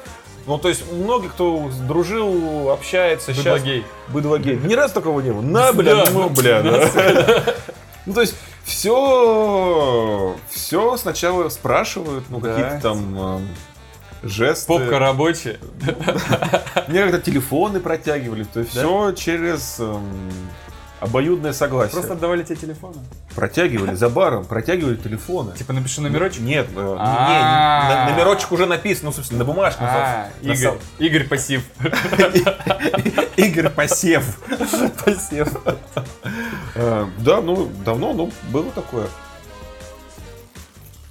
Ну, 0.46 0.58
то 0.58 0.68
есть, 0.68 0.84
многие, 0.92 1.30
кто 1.30 1.72
дружил, 1.88 2.70
общается, 2.70 3.28
Быдло 3.32 3.44
сейчас... 3.44 3.64
гей. 3.64 3.86
Быдло 4.10 4.40
гей. 4.40 4.58
Ни 4.58 4.74
раз 4.74 4.92
такого 4.92 5.22
не 5.22 5.32
было. 5.32 5.42
На, 5.42 5.72
бля, 5.72 6.04
Да, 6.04 6.12
ну, 6.12 6.30
бля, 6.30 6.62
да. 6.62 6.90
Ну, 8.06 8.14
то 8.14 8.20
есть, 8.20 8.36
все, 8.66 10.36
все 10.50 10.98
сначала 10.98 11.48
спрашивают, 11.50 12.26
ну, 12.30 12.42
Да. 12.42 12.50
какие-то 12.50 12.80
там 12.82 13.20
эм, 13.38 13.48
жесты. 14.24 14.68
Попка 14.68 15.00
рабочая. 15.00 15.60
Мне 16.88 17.02
когда 17.04 17.20
телефоны 17.20 17.80
протягивали, 17.80 18.44
то 18.44 18.60
есть 18.62 18.72
все 18.72 19.12
через 19.12 19.80
эм, 19.80 20.04
обоюдное 21.00 21.54
согласие. 21.54 21.94
Просто 21.94 22.14
отдавали 22.14 22.44
тебе 22.44 22.56
телефоны. 22.56 22.96
Протягивали 23.36 23.96
за 23.96 24.10
баром, 24.10 24.46
протягивали 24.46 24.96
телефоны. 24.96 25.56
Типа 25.56 25.74
напиши 25.74 26.02
номерочек. 26.02 26.42
Нет, 26.42 26.68
э, 26.76 26.80
не, 26.80 26.98
А. 27.00 28.06
не, 28.08 28.12
номерочек 28.14 28.52
уже 28.52 28.66
написан, 28.66 29.06
ну, 29.08 29.12
собственно, 29.12 29.40
на 29.40 29.46
бумажке. 29.46 29.84
А, 29.84 30.30
Игорь, 30.42 30.78
Игорь 31.00 31.28
пассив. 31.28 31.64
Игорь 33.36 33.70
Посев. 33.70 34.40
Посев. 35.04 35.50
Э, 36.76 37.06
да, 37.20 37.42
ну, 37.42 37.70
давно, 37.86 38.14
ну, 38.14 38.32
было 38.50 38.72
такое. 38.72 39.08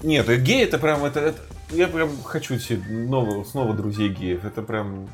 Нет, 0.02 0.28
э, 0.28 0.36
гей 0.36 0.64
это 0.64 0.78
прям, 0.78 1.04
это- 1.04 1.34
я 1.72 1.88
прям 1.88 2.10
хочу 2.22 2.58
себе 2.58 2.82
нового, 2.92 3.44
снова 3.44 3.74
друзей 3.74 4.08
геев. 4.08 4.44
Это 4.44 4.62
прям, 4.62 5.08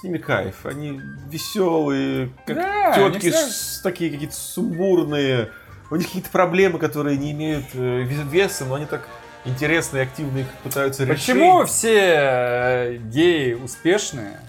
с 0.00 0.02
ними 0.02 0.18
кайф. 0.18 0.66
Они 0.66 1.00
веселые, 1.28 2.30
как 2.46 2.56
Да, 2.56 2.94
тетки 2.94 3.30
с- 3.30 3.80
такие 3.82 4.10
какие-то 4.10 4.34
сумбурные. 4.34 5.50
У 5.90 5.96
них 5.96 6.06
какие-то 6.06 6.30
проблемы, 6.30 6.78
которые 6.78 7.16
не 7.18 7.32
имеют 7.32 7.66
э, 7.74 8.02
вес- 8.02 8.28
веса, 8.30 8.64
но 8.64 8.74
они 8.76 8.86
так 8.86 9.06
интересно 9.44 9.98
и 9.98 10.00
активно 10.00 10.38
их 10.38 10.46
пытаются 10.62 11.04
решить. 11.04 11.26
Почему 11.26 11.64
все 11.66 11.98
э, 11.98 12.96
геи 12.96 13.52
успешные, 13.54 14.40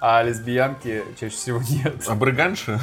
а 0.00 0.22
лесбиянки 0.22 1.02
чаще 1.18 1.34
всего 1.34 1.60
нет? 1.68 2.04
А 2.06 2.14
Брыганша? 2.14 2.80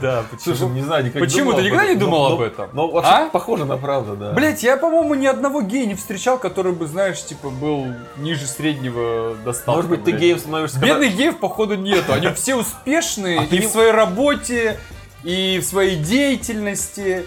Да, 0.00 0.24
Слушай, 0.40 0.68
не 0.68 0.82
знаю, 0.82 1.04
никогда 1.04 1.26
Почему? 1.26 1.52
Ты 1.52 1.62
никогда 1.62 1.86
не 1.86 1.94
думал 1.94 2.26
об 2.26 2.40
этом? 2.40 2.70
Ну, 2.72 2.90
вообще 2.90 3.10
А? 3.10 3.28
похоже 3.28 3.64
на 3.64 3.76
правду, 3.76 4.16
да. 4.16 4.32
Блять, 4.32 4.62
я, 4.62 4.76
по-моему, 4.76 5.14
ни 5.14 5.26
одного 5.26 5.62
гея 5.62 5.86
не 5.86 5.94
встречал, 5.94 6.38
который 6.38 6.72
бы, 6.72 6.86
знаешь, 6.86 7.22
типа, 7.24 7.50
был 7.50 7.86
ниже 8.16 8.46
среднего 8.46 9.36
достатка. 9.44 9.70
Может 9.70 9.90
быть, 9.90 10.04
ты 10.04 10.12
геем 10.12 10.38
становишься... 10.38 10.80
Бедных 10.80 11.16
геев, 11.16 11.38
походу, 11.38 11.76
нету. 11.76 12.12
Они 12.12 12.28
все 12.30 12.56
успешные 12.56 13.40
А 13.40 13.44
и 13.44 13.60
в 13.60 13.70
своей 13.70 13.92
работе, 13.92 14.78
и 15.22 15.60
в 15.60 15.64
своей 15.64 15.96
деятельности, 15.96 17.26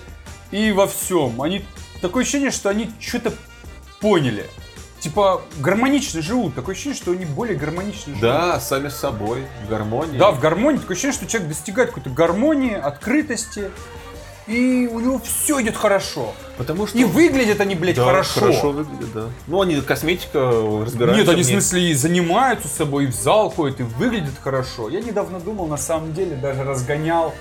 и 0.51 0.71
во 0.71 0.87
всем. 0.87 1.41
Они 1.41 1.63
такое 2.01 2.23
ощущение, 2.23 2.51
что 2.51 2.69
они 2.69 2.91
что-то 2.99 3.31
поняли. 4.01 4.45
Типа 4.99 5.41
гармонично 5.59 6.21
живут. 6.21 6.55
Такое 6.55 6.75
ощущение, 6.75 6.97
что 6.97 7.11
они 7.11 7.25
более 7.25 7.57
гармонично 7.57 8.13
живут. 8.13 8.21
Да, 8.21 8.59
сами 8.59 8.89
с 8.89 8.95
собой, 8.95 9.45
в 9.65 9.69
гармонии. 9.69 10.17
Да, 10.17 10.31
в 10.31 10.39
гармонии. 10.39 10.79
Такое 10.79 10.95
ощущение, 10.95 11.13
что 11.17 11.27
человек 11.27 11.49
достигает 11.49 11.89
какой-то 11.89 12.09
гармонии, 12.09 12.73
открытости. 12.73 13.71
И 14.47 14.89
у 14.91 14.99
него 14.99 15.19
все 15.19 15.61
идет 15.61 15.77
хорошо. 15.77 16.33
Потому 16.57 16.87
что... 16.87 16.97
И 16.97 17.03
выглядят 17.03 17.61
они, 17.61 17.75
блядь, 17.75 17.97
Да, 17.97 18.05
хорошо. 18.05 18.39
хорошо 18.39 18.71
выглядит, 18.71 19.13
да. 19.13 19.27
Ну, 19.45 19.61
они 19.61 19.79
косметика 19.81 20.39
разбираются. 20.39 21.21
Нет, 21.23 21.29
они 21.29 21.43
в 21.43 21.45
смысле 21.45 21.91
и 21.91 21.93
занимаются 21.93 22.67
собой, 22.67 23.03
и 23.03 23.07
в 23.07 23.13
зал 23.13 23.51
ходят, 23.51 23.79
и 23.79 23.83
выглядят 23.83 24.33
хорошо. 24.41 24.89
Я 24.89 25.01
недавно 25.01 25.39
думал, 25.39 25.67
на 25.67 25.77
самом 25.77 26.13
деле, 26.13 26.35
даже 26.35 26.63
разгонял 26.63 27.33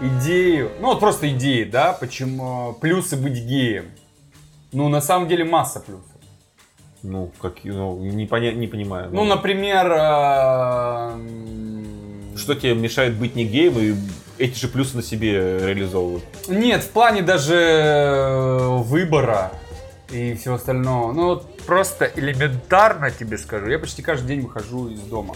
идею, 0.00 0.70
ну 0.80 0.88
вот 0.88 1.00
просто 1.00 1.28
идеи, 1.30 1.64
да, 1.64 1.92
почему 1.92 2.72
плюсы 2.80 3.16
быть 3.16 3.34
геем. 3.34 3.90
Ну, 4.72 4.88
на 4.88 5.00
самом 5.00 5.28
деле 5.28 5.44
масса 5.44 5.80
плюсов. 5.80 6.04
Ну, 7.04 7.30
какие, 7.40 7.70
ну, 7.70 7.98
не, 7.98 8.24
поня- 8.26 8.54
не 8.54 8.66
понимаю. 8.66 9.10
Ну, 9.12 9.24
например, 9.24 9.92
а, 9.94 11.18
Что 12.34 12.54
тебе 12.54 12.74
мешает 12.74 13.14
быть 13.14 13.36
не 13.36 13.44
геем 13.44 13.78
и 13.78 13.94
эти 14.42 14.58
же 14.58 14.68
плюсы 14.68 14.96
на 14.96 15.02
себе 15.02 15.58
реализовывать? 15.58 16.24
Нет, 16.48 16.82
в 16.82 16.88
плане 16.88 17.20
даже 17.20 17.54
э, 17.56 18.68
выбора 18.78 19.52
и 20.10 20.34
всего 20.34 20.54
остального. 20.54 21.12
Ну, 21.12 21.26
вот 21.26 21.58
просто 21.66 22.10
элементарно 22.16 23.10
тебе 23.10 23.36
скажу. 23.36 23.66
Я 23.66 23.78
почти 23.78 24.00
каждый 24.00 24.28
день 24.28 24.40
выхожу 24.40 24.88
из 24.88 25.00
дома. 25.00 25.34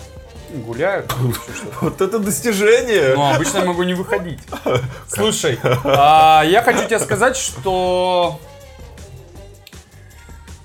Ну, 0.50 0.62
Гуляю, 0.62 1.04
там. 1.04 1.34
Вот 1.82 2.00
это 2.00 2.18
достижение! 2.18 3.12
Ну, 3.14 3.30
обычно 3.34 3.58
я 3.58 3.64
могу 3.66 3.82
не 3.82 3.92
выходить. 3.92 4.40
Слушай, 5.08 5.58
а, 5.84 6.42
я 6.46 6.62
хочу 6.62 6.86
тебе 6.86 6.98
сказать, 6.98 7.36
что... 7.36 8.40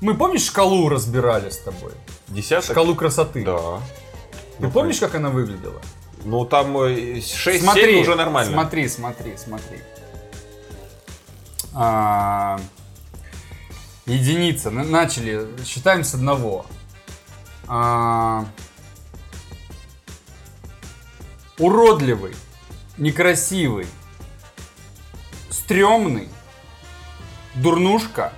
Мы, 0.03 0.15
помнишь, 0.15 0.43
шкалу 0.47 0.89
разбирали 0.89 1.49
с 1.49 1.59
тобой? 1.59 1.93
Десяток? 2.27 2.71
Шкалу 2.71 2.93
красоты. 2.93 3.45
Да. 3.45 3.79
Ты 4.59 4.67
помнишь, 4.67 4.99
как 4.99 5.15
она 5.15 5.29
выглядела? 5.29 5.81
Ну, 6.25 6.43
там 6.43 6.75
6-7 6.75 7.59
смотри, 7.61 8.01
уже 8.01 8.15
нормально. 8.15 8.51
Смотри, 8.51 8.89
смотри, 8.89 9.37
смотри. 9.37 9.79
А, 11.73 12.59
единица. 14.05 14.71
На- 14.71 14.83
Начали. 14.83 15.47
Считаем 15.65 16.03
с 16.03 16.13
одного. 16.13 16.65
А, 17.69 18.43
уродливый, 21.57 22.35
некрасивый, 22.97 23.87
стрёмный, 25.49 26.27
дурнушка. 27.55 28.33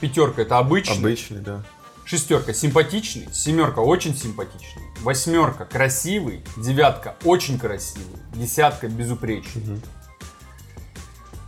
Пятерка 0.00 0.42
это 0.42 0.58
обычный. 0.58 0.98
Обычный, 0.98 1.40
да. 1.40 1.62
Шестерка 2.04 2.52
симпатичный, 2.52 3.28
семерка 3.32 3.80
очень 3.80 4.16
симпатичный, 4.16 4.84
восьмерка 5.02 5.64
красивый, 5.64 6.44
девятка 6.56 7.16
очень 7.24 7.58
красивый, 7.58 8.20
десятка 8.32 8.86
безупречный. 8.86 9.80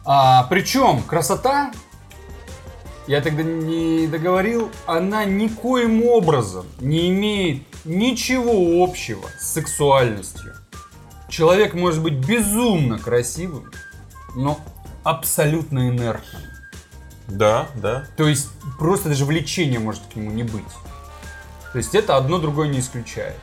А, 0.04 0.44
причем 0.50 1.02
красота, 1.04 1.72
я 3.06 3.20
тогда 3.20 3.42
не 3.44 4.08
договорил, 4.08 4.70
она 4.86 5.24
никоим 5.24 6.04
образом 6.04 6.66
не 6.80 7.08
имеет 7.08 7.62
ничего 7.84 8.82
общего 8.82 9.28
с 9.38 9.52
сексуальностью. 9.52 10.54
Человек 11.28 11.74
может 11.74 12.02
быть 12.02 12.14
безумно 12.14 12.98
красивым, 12.98 13.70
но 14.34 14.58
абсолютно 15.04 15.88
инертным. 15.88 16.42
Да, 17.28 17.68
да. 17.76 18.06
То 18.16 18.26
есть 18.26 18.48
просто 18.78 19.10
даже 19.10 19.24
влечения 19.24 19.78
может 19.78 20.02
к 20.12 20.16
нему 20.16 20.30
не 20.30 20.42
быть. 20.42 20.64
То 21.72 21.78
есть 21.78 21.94
это 21.94 22.16
одно 22.16 22.38
другое 22.38 22.68
не 22.68 22.80
исключает. 22.80 23.36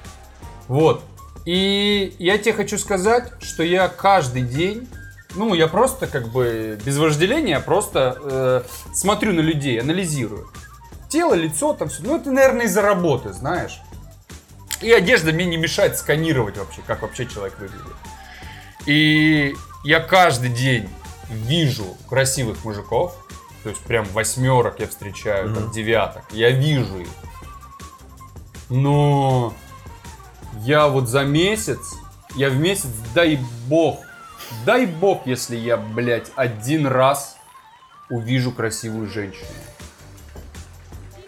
Вот. 0.68 1.04
И 1.46 2.16
я 2.18 2.40
тебе 2.40 2.54
хочу 2.54 2.78
сказать, 2.80 3.32
что 3.42 3.62
я 3.62 3.88
каждый 3.88 4.42
день, 4.42 4.90
ну, 5.36 5.54
я 5.54 5.68
просто 5.68 6.08
как 6.08 6.30
бы 6.30 6.80
без 6.84 6.98
вожделения, 6.98 7.60
просто 7.60 8.18
э, 8.20 8.62
смотрю 8.94 9.34
на 9.34 9.42
людей, 9.42 9.80
анализирую. 9.80 10.50
Тело, 11.08 11.36
лицо, 11.36 11.74
там 11.74 11.90
все. 11.90 12.02
Ну, 12.02 12.18
это, 12.18 12.32
наверное, 12.32 12.66
из-за 12.66 12.82
работы, 12.82 13.32
знаешь. 13.32 13.80
И 14.82 14.92
одежда 14.92 15.32
мне 15.32 15.46
не 15.46 15.58
мешает 15.58 15.98
сканировать 15.98 16.58
вообще, 16.58 16.82
как 16.88 17.04
вообще 17.04 17.28
человек 17.28 17.58
выглядит. 17.60 17.96
И 18.88 19.56
я 19.84 20.00
каждый 20.00 20.50
день 20.50 20.90
вижу 21.30 21.86
красивых 22.10 22.66
мужиков, 22.66 23.25
то 23.66 23.70
есть 23.70 23.82
прям 23.82 24.06
восьмерок 24.14 24.80
я 24.80 24.88
встречаю, 24.88 25.52
там 25.52 25.72
девяток, 25.72 26.22
я 26.30 26.52
вижу 26.52 27.00
их. 27.00 27.08
Но 28.70 29.56
я 30.62 30.88
вот 30.88 31.10
за 31.10 31.24
месяц, 31.24 31.80
я 32.36 32.52
в 32.52 32.58
месяц, 32.58 32.92
дай 33.16 33.40
бог, 33.66 34.02
дай 34.68 34.86
бог, 34.86 35.26
если 35.26 35.56
я, 35.56 35.78
блядь, 35.78 36.32
один 36.36 36.86
раз 36.86 37.38
увижу 38.12 38.52
красивую 38.52 39.10
женщину. 39.10 39.50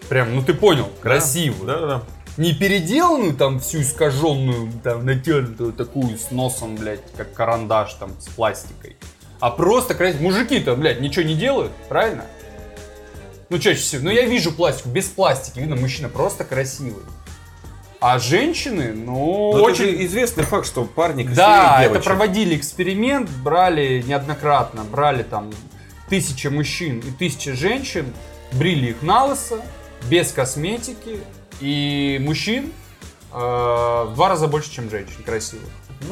Прям, 0.08 0.36
ну 0.36 0.44
ты 0.44 0.54
понял, 0.54 0.92
красивую. 1.02 1.66
Да, 1.66 1.80
да, 1.80 1.88
да. 1.88 2.04
Не 2.38 2.54
переделанную 2.54 3.36
там 3.36 3.60
всю 3.60 3.82
искаженную, 3.82 4.72
там 4.84 5.08
натянутую 5.08 5.74
такую 5.74 6.16
с 6.20 6.30
носом, 6.30 6.76
блядь, 6.76 7.02
как 7.14 7.34
карандаш 7.34 7.96
там 7.96 8.12
с 8.22 8.28
пластикой. 8.28 8.96
А 9.40 9.52
просто 9.52 9.94
красивые. 9.94 10.32
Мужики-то, 10.32 10.76
блядь, 10.76 11.00
ничего 11.02 11.26
не 11.26 11.36
делают, 11.36 11.72
правильно? 11.90 12.26
Ну, 13.50 13.60
чаще 13.60 13.80
всего. 13.80 14.04
Ну, 14.04 14.10
я 14.10 14.26
вижу 14.26 14.52
пластику, 14.52 14.90
без 14.90 15.06
пластики. 15.06 15.60
Видно, 15.60 15.76
мужчина 15.76 16.10
просто 16.10 16.44
красивый. 16.44 17.04
А 18.00 18.20
женщины, 18.20 18.94
ну, 18.94 19.54
Но 19.56 19.64
очень... 19.64 19.86
это 19.86 20.06
известный 20.06 20.44
факт, 20.44 20.68
что 20.68 20.84
парни 20.86 21.24
Да, 21.24 21.78
это 21.80 21.90
девочек. 21.90 22.04
проводили 22.06 22.56
эксперимент, 22.56 23.30
брали 23.44 24.04
неоднократно, 24.06 24.84
брали 24.84 25.24
там 25.24 25.52
тысяча 26.08 26.52
мужчин 26.52 27.00
и 27.00 27.10
тысяча 27.12 27.56
женщин, 27.56 28.14
брили 28.52 28.92
их 28.92 29.02
на 29.02 29.26
лысо, 29.26 29.62
без 30.10 30.32
косметики, 30.32 31.20
и 31.60 32.20
мужчин 32.22 32.72
э, 33.34 33.36
в 33.36 34.12
два 34.14 34.30
раза 34.30 34.48
больше, 34.48 34.72
чем 34.72 34.92
женщин 34.92 35.24
красивых. 35.26 35.68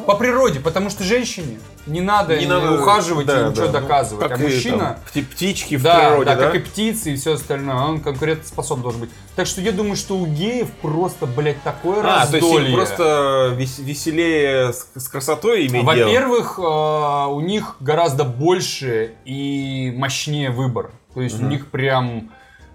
По 0.07 0.15
природе, 0.15 0.59
потому 0.59 0.89
что 0.89 1.03
женщине 1.03 1.59
не 1.86 2.01
надо, 2.01 2.33
Ну. 2.36 2.39
Не 2.41 2.47
надо 2.47 2.71
ухаживать 2.81 3.27
да, 3.27 3.47
и 3.47 3.49
ничего 3.51 3.67
да, 3.67 3.71
ну, 3.79 3.88
доказывать. 3.88 4.27
как 4.29 4.39
а 4.39 4.41
и, 4.41 4.47
мужчина... 4.47 4.77
там, 4.79 4.97
пти- 5.13 5.25
птички 5.25 5.75
в 5.75 5.83
Да, 5.83 5.99
природе, 6.09 6.25
да, 6.25 6.36
да? 6.36 6.41
как 6.45 6.55
и 6.55 6.59
птицы 6.59 7.13
и 7.13 7.15
все 7.15 7.33
остальное. 7.33 7.75
Он 7.75 7.99
конкурентоспособен 8.01 8.81
должен 8.81 9.01
быть. 9.01 9.09
Так 9.36 9.45
что 9.45 9.61
я 9.61 9.71
думаю, 9.71 9.95
что 9.95 10.17
у 10.17 10.25
геев 10.25 10.71
просто, 10.81 11.27
блядь, 11.27 11.61
такое 11.61 11.99
А, 11.99 12.25
то 12.25 12.36
есть 12.38 12.45
раздолье. 12.45 12.69
им 12.69 12.75
просто 12.75 13.53
вес- 13.57 13.79
веселее 13.79 14.73
с, 14.73 14.88
с 14.95 15.07
красотой 15.07 15.67
иметь. 15.67 15.83
Во-первых, 15.83 16.57
э, 16.57 16.61
у 16.61 17.39
них 17.41 17.75
гораздо 17.79 18.23
больше 18.23 19.13
и 19.25 19.93
мощнее 19.95 20.49
выбор. 20.49 20.91
То 21.13 21.21
есть 21.21 21.39
у 21.41 21.45
них 21.45 21.67
прям 21.69 22.31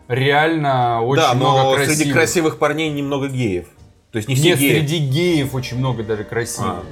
реально 0.08 1.02
очень 1.02 1.22
да, 1.22 1.34
много 1.34 1.62
но 1.62 1.74
красивых. 1.74 1.96
среди 1.98 2.12
красивых 2.12 2.58
парней 2.58 2.90
немного 2.90 3.28
геев. 3.28 3.66
То 4.12 4.16
есть 4.18 4.28
не 4.28 4.34
все 4.34 4.50
Нет, 4.50 4.58
геи. 4.58 4.72
среди 4.78 4.98
геев 4.98 5.54
очень 5.54 5.78
много 5.78 6.02
даже 6.02 6.24
красивых. 6.24 6.68
А. 6.70 6.82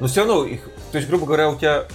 Но 0.00 0.06
все 0.06 0.20
равно, 0.24 0.44
их, 0.44 0.62
то 0.92 0.98
есть, 0.98 1.08
грубо 1.08 1.26
говоря, 1.26 1.50
у 1.50 1.56
тебя 1.56 1.86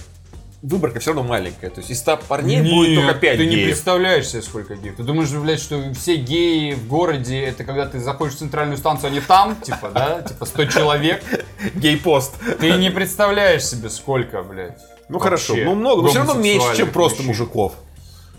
выборка 0.62 1.00
все 1.00 1.12
равно 1.12 1.28
маленькая. 1.28 1.70
То 1.70 1.80
есть 1.80 1.90
из 1.90 1.98
100 2.00 2.20
парней 2.28 2.60
будет 2.60 2.90
Нет, 2.90 3.00
только 3.04 3.14
5 3.20 3.36
ты 3.36 3.46
не 3.46 3.54
геев. 3.56 3.66
представляешь 3.66 4.28
себе, 4.28 4.42
сколько 4.42 4.74
геев. 4.74 4.96
Ты 4.96 5.02
думаешь, 5.02 5.30
блядь, 5.30 5.60
что 5.60 5.92
все 5.94 6.16
геи 6.16 6.74
в 6.74 6.88
городе, 6.88 7.40
это 7.42 7.64
когда 7.64 7.86
ты 7.86 7.98
заходишь 8.00 8.34
в 8.34 8.38
центральную 8.38 8.78
станцию, 8.78 9.08
они 9.08 9.20
там, 9.20 9.56
типа, 9.60 9.90
да? 9.92 10.22
Типа 10.22 10.44
100 10.46 10.64
человек. 10.66 11.22
Гей-пост. 11.74 12.34
Ты 12.58 12.72
не 12.72 12.90
представляешь 12.90 13.64
себе, 13.64 13.90
сколько, 13.90 14.42
блядь. 14.42 14.78
Ну 15.08 15.20
хорошо, 15.20 15.54
ну 15.54 15.74
много, 15.76 16.02
но 16.02 16.08
все 16.08 16.18
равно 16.18 16.34
меньше, 16.34 16.76
чем 16.76 16.90
просто 16.90 17.22
мужиков. 17.22 17.74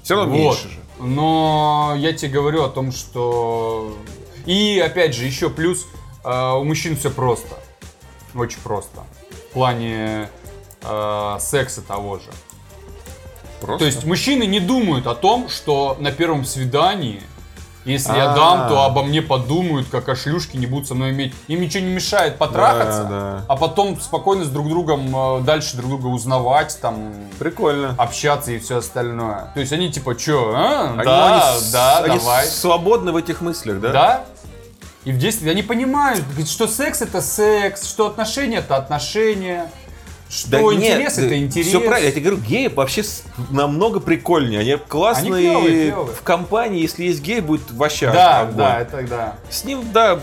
Все 0.03 0.15
равно 0.15 0.33
Вот. 0.33 0.39
меньше 0.39 0.69
же. 0.69 0.79
Но 0.99 1.93
я 1.97 2.11
тебе 2.13 2.31
говорю 2.31 2.63
о 2.63 2.69
том, 2.69 2.91
что... 2.91 3.95
И 4.45 4.81
опять 4.83 5.13
же, 5.13 5.25
еще 5.25 5.49
плюс, 5.49 5.85
э, 6.23 6.51
у 6.53 6.63
мужчин 6.63 6.97
все 6.97 7.09
просто. 7.11 7.55
Очень 8.33 8.59
просто. 8.63 9.03
В 9.57 9.59
плане 9.59 10.29
э, 10.83 11.37
секса 11.39 11.81
того 11.81 12.17
же. 12.17 12.29
Просто. 13.59 13.79
То 13.79 13.85
есть 13.85 14.05
мужчины 14.05 14.45
не 14.45 14.59
думают 14.59 15.07
о 15.07 15.15
том, 15.15 15.49
что 15.49 15.97
на 15.99 16.11
первом 16.11 16.45
свидании, 16.45 17.23
если 17.83 18.15
я 18.15 18.33
А. 18.33 18.35
дам, 18.35 18.69
то 18.69 18.83
обо 18.83 19.01
мне 19.01 19.23
подумают, 19.23 19.87
как 19.89 20.09
о 20.09 20.15
шлюшке, 20.15 20.59
не 20.59 20.67
будут 20.67 20.87
со 20.87 20.93
мной 20.93 21.09
иметь. 21.09 21.33
Им 21.47 21.61
ничего 21.61 21.83
не 21.83 21.91
мешает 21.91 22.37
потрахаться, 22.37 23.01
Да, 23.05 23.09
да. 23.09 23.45
а 23.47 23.55
потом 23.57 23.99
спокойно 23.99 24.45
с 24.45 24.49
друг 24.49 24.69
другом 24.69 25.39
э, 25.39 25.41
дальше 25.41 25.75
друг 25.75 25.89
друга 25.89 26.05
узнавать, 26.05 26.77
там, 26.79 27.15
Прикольно. 27.39 27.95
общаться 27.97 28.51
и 28.51 28.59
все 28.59 28.77
остальное. 28.77 29.49
То 29.55 29.59
есть 29.59 29.71
они 29.73 29.91
типа, 29.91 30.13
чё, 30.15 30.53
а? 30.55 30.91
Они- 30.93 31.03
да, 31.03 31.33
они 31.55 31.71
да, 31.71 31.97
они 31.97 32.19
давай. 32.19 32.45
свободны 32.45 33.11
в 33.11 33.15
этих 33.15 33.41
мыслях, 33.41 33.79
да? 33.79 33.91
Да? 33.91 34.25
И 35.07 35.11
в 35.13 35.17
детстве 35.17 35.49
они 35.51 35.63
понимают, 35.63 36.21
что 36.47 36.67
секс 36.67 37.01
это 37.01 37.21
секс, 37.21 37.87
что 37.87 38.07
отношения 38.07 38.57
это 38.57 38.75
отношения, 38.75 39.71
что 40.29 40.49
Да 40.51 40.59
интерес 40.59 41.15
нет, 41.15 41.25
это 41.27 41.39
интерес. 41.39 41.67
Все 41.67 41.79
правильно, 41.79 42.07
я 42.07 42.11
тебе 42.11 42.23
говорю, 42.23 42.41
геи 42.41 42.67
вообще 42.67 43.03
намного 43.49 44.01
прикольнее. 44.01 44.59
Они 44.59 44.75
классные 44.75 45.33
Они 45.33 45.47
клёвые, 45.47 45.91
клёвые. 45.91 46.13
в 46.13 46.21
компании, 46.23 46.81
если 46.81 47.05
есть 47.05 47.21
гей, 47.21 47.39
будет 47.39 47.71
вообще 47.71 48.11
Да, 48.11 48.41
огонь. 48.41 48.57
да, 48.57 48.79
это 48.81 49.01
да. 49.03 49.35
С 49.49 49.63
ним, 49.63 49.81
да, 49.93 50.19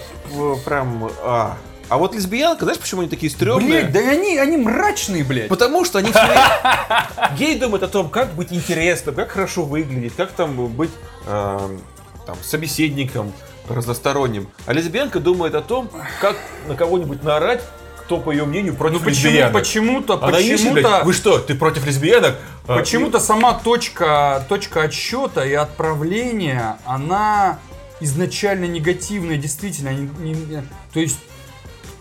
прям... 0.66 1.10
А, 1.22 1.56
А 1.88 1.96
вот 1.96 2.14
лесбиянка, 2.14 2.64
знаешь, 2.66 2.78
почему 2.78 3.00
они 3.00 3.08
такие 3.08 3.32
стрёмные? 3.32 3.84
Блять, 3.88 3.92
да 3.92 4.00
они, 4.00 4.36
они 4.36 4.58
мрачные, 4.58 5.24
блядь. 5.24 5.48
Потому 5.48 5.86
что 5.86 5.98
они 5.98 6.10
все. 6.10 6.20
Гей 7.38 7.58
думают 7.58 7.84
о 7.84 7.88
том, 7.88 8.10
как 8.10 8.34
быть 8.34 8.52
интересным, 8.52 9.14
как 9.14 9.30
хорошо 9.30 9.62
выглядеть, 9.62 10.14
как 10.14 10.32
там 10.32 10.66
быть 10.76 10.90
эм, 11.26 11.80
там, 12.26 12.36
собеседником 12.42 13.32
разносторонним. 13.68 14.48
А 14.66 14.72
лесбиянка 14.72 15.20
думает 15.20 15.54
о 15.54 15.62
том, 15.62 15.90
как 16.20 16.36
на 16.68 16.74
кого-нибудь 16.74 17.22
наорать, 17.22 17.62
кто, 17.98 18.18
по 18.18 18.30
ее 18.30 18.44
мнению, 18.44 18.74
против 18.74 19.02
Ну 19.02 19.08
лесбиянок. 19.08 19.52
почему-то, 19.54 20.16
блядь, 20.18 20.50
почему-то, 20.50 21.02
вы 21.04 21.12
что, 21.14 21.38
ты 21.38 21.54
против 21.54 21.86
лесбиянок? 21.86 22.36
А, 22.66 22.76
почему-то 22.78 23.18
сама 23.18 23.54
точка, 23.54 24.44
точка 24.48 24.82
отсчета 24.82 25.44
и 25.46 25.54
отправления, 25.54 26.76
она 26.84 27.58
изначально 28.00 28.66
негативная, 28.66 29.36
действительно. 29.38 29.88
не- 29.90 30.34
не- 30.34 30.62
то 30.92 31.00
есть, 31.00 31.18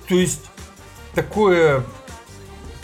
то 0.09 0.15
есть, 0.15 0.41
такое, 1.15 1.83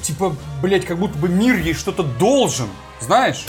типа, 0.02 0.34
блять, 0.62 0.86
как 0.86 0.98
будто 0.98 1.18
бы 1.18 1.28
мир 1.28 1.58
ей 1.58 1.74
что-то 1.74 2.04
должен, 2.04 2.68
знаешь? 3.02 3.46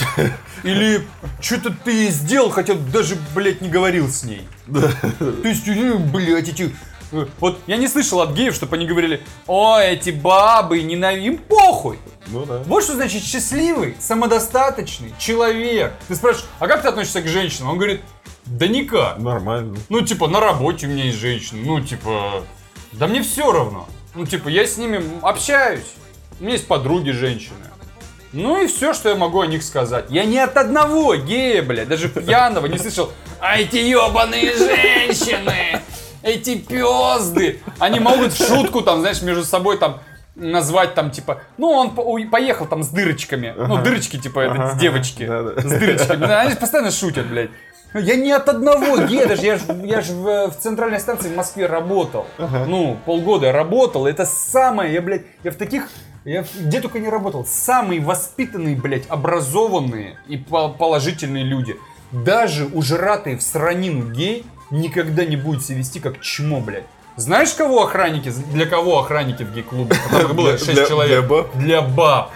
Или 0.63 1.07
что-то 1.39 1.71
ты 1.71 2.07
сделал, 2.09 2.49
хотя 2.49 2.73
даже, 2.75 3.15
блядь, 3.35 3.61
не 3.61 3.69
говорил 3.69 4.09
с 4.09 4.23
ней. 4.23 4.47
То 4.71 5.47
есть, 5.47 5.67
э, 5.67 5.95
блядь, 5.95 6.49
эти... 6.49 6.73
э, 7.11 7.25
Вот 7.39 7.59
я 7.67 7.77
не 7.77 7.87
слышал 7.87 8.21
от 8.21 8.31
геев, 8.33 8.53
чтобы 8.55 8.75
они 8.75 8.85
говорили, 8.85 9.21
о, 9.47 9.79
эти 9.79 10.11
бабы, 10.11 10.81
ненавидим, 10.83 11.33
им 11.33 11.37
похуй. 11.39 11.97
Ну 12.27 12.45
да. 12.45 12.61
Вот 12.65 12.83
что 12.83 12.93
значит 12.95 13.23
счастливый, 13.23 13.95
самодостаточный 13.99 15.13
человек. 15.19 15.93
Ты 16.07 16.15
спрашиваешь, 16.15 16.47
а 16.59 16.67
как 16.67 16.81
ты 16.83 16.87
относишься 16.87 17.21
к 17.21 17.27
женщинам? 17.27 17.71
Он 17.71 17.77
говорит, 17.77 18.01
да 18.45 18.67
никак. 18.67 19.17
Нормально. 19.19 19.77
Ну, 19.89 20.01
типа, 20.01 20.27
на 20.27 20.39
работе 20.39 20.87
у 20.87 20.89
меня 20.89 21.05
есть 21.05 21.17
женщины. 21.19 21.63
Ну, 21.65 21.81
типа, 21.81 22.43
да 22.93 23.07
мне 23.07 23.21
все 23.23 23.51
равно. 23.51 23.87
Ну, 24.13 24.25
типа, 24.25 24.49
я 24.49 24.65
с 24.65 24.77
ними 24.77 25.01
общаюсь. 25.21 25.85
У 26.39 26.43
меня 26.43 26.53
есть 26.53 26.67
подруги 26.67 27.11
женщины. 27.11 27.55
Ну 28.33 28.63
и 28.63 28.67
все, 28.67 28.93
что 28.93 29.09
я 29.09 29.15
могу 29.15 29.41
о 29.41 29.47
них 29.47 29.61
сказать. 29.63 30.05
Я 30.09 30.23
ни 30.25 30.37
от 30.37 30.55
одного 30.55 31.15
гея, 31.15 31.61
блядь, 31.61 31.87
даже 31.89 32.07
пьяного 32.07 32.65
не 32.67 32.77
слышал. 32.77 33.11
А 33.39 33.57
эти 33.59 33.77
ебаные 33.77 34.55
женщины, 34.55 35.81
эти 36.23 36.55
пезды. 36.57 37.59
Они 37.79 37.99
могут 37.99 38.33
в 38.33 38.47
шутку 38.47 38.81
там, 38.81 39.01
знаешь, 39.01 39.21
между 39.21 39.43
собой 39.43 39.77
там 39.77 39.99
назвать 40.35 40.95
там 40.95 41.11
типа, 41.11 41.41
ну 41.57 41.71
он 41.71 41.91
поехал 42.29 42.65
там 42.65 42.83
с 42.83 42.87
дырочками, 42.87 43.53
ну 43.57 43.75
Ага. 43.75 43.83
дырочки 43.83 44.17
типа 44.17 44.39
это, 44.39 44.53
Ага, 44.53 44.79
девочки 44.79 45.23
с 45.23 45.63
дырочками, 45.63 46.31
они 46.31 46.55
постоянно 46.55 46.89
шутят, 46.91 47.27
блядь. 47.27 47.49
Я 47.93 48.15
не 48.15 48.31
от 48.31 48.47
одного 48.47 48.99
гея, 48.99 49.27
даже 49.27 49.41
я 49.41 49.57
ж, 49.57 49.61
я 49.83 49.99
ж 49.99 50.11
в, 50.11 50.51
в 50.51 50.57
центральной 50.57 51.01
станции 51.01 51.27
в 51.27 51.35
Москве 51.35 51.65
работал. 51.65 52.25
Ну, 52.37 52.97
полгода 53.05 53.47
я 53.47 53.51
работал. 53.51 54.07
Это 54.07 54.25
самое, 54.25 54.93
я, 54.93 55.01
блядь, 55.01 55.23
я 55.43 55.51
в 55.51 55.55
таких, 55.55 55.89
я 56.25 56.45
где 56.59 56.81
только 56.81 56.99
не 56.99 57.09
работал. 57.09 57.45
Самые 57.45 57.99
воспитанные, 58.01 58.75
блядь, 58.75 59.03
образованные 59.09 60.17
и 60.27 60.37
по- 60.37 60.69
положительные 60.69 61.43
люди. 61.43 61.75
Даже 62.11 62.65
ужратый 62.65 63.35
в 63.37 63.41
сранину 63.41 64.11
гей 64.11 64.45
никогда 64.69 65.25
не 65.25 65.35
будет 65.37 65.63
себя 65.65 65.77
вести 65.79 65.99
как 65.99 66.19
чмо, 66.21 66.59
блядь. 66.59 66.83
Знаешь, 67.17 67.51
кого 67.53 67.83
охранники, 67.83 68.29
для 68.53 68.65
кого 68.65 68.99
охранники 68.99 69.43
в 69.43 69.53
гей-клубе? 69.53 69.95
Которых 70.09 70.35
было 70.35 70.49
Для- 70.49 70.57
6 70.57 70.73
для- 70.73 70.85
человек. 70.87 71.19
для 71.19 71.21
баб? 71.27 71.55
Для 71.55 71.81
баб. 71.81 72.31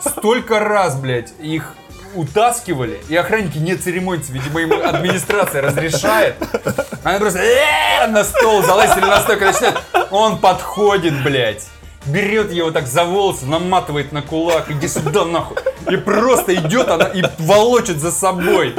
Столько 0.00 0.58
раз, 0.60 0.96
блядь, 0.96 1.32
их 1.40 1.74
утаскивали, 2.14 3.00
и 3.08 3.16
охранники 3.16 3.56
не 3.56 3.74
церемонятся, 3.74 4.32
видимо, 4.32 4.60
им 4.60 4.72
администрация 4.72 5.62
разрешает. 5.62 6.36
Они 7.04 7.18
просто 7.18 7.38
«Э, 7.40 8.06
на 8.08 8.22
стол 8.22 8.62
залазили 8.62 9.00
на 9.06 9.20
стол, 9.20 9.36
когда 9.38 9.52
начинают, 9.52 9.80
он 10.10 10.38
подходит, 10.38 11.22
блядь. 11.24 11.66
Берет 12.06 12.50
его 12.50 12.70
так 12.72 12.86
за 12.86 13.04
волосы, 13.04 13.46
наматывает 13.46 14.10
на 14.12 14.22
кулак, 14.22 14.70
иди 14.70 14.88
сюда 14.88 15.24
нахуй. 15.24 15.56
И 15.90 15.96
просто 15.96 16.54
идет 16.54 16.88
она 16.88 17.04
и 17.04 17.22
волочит 17.38 17.98
за 18.00 18.10
собой. 18.10 18.74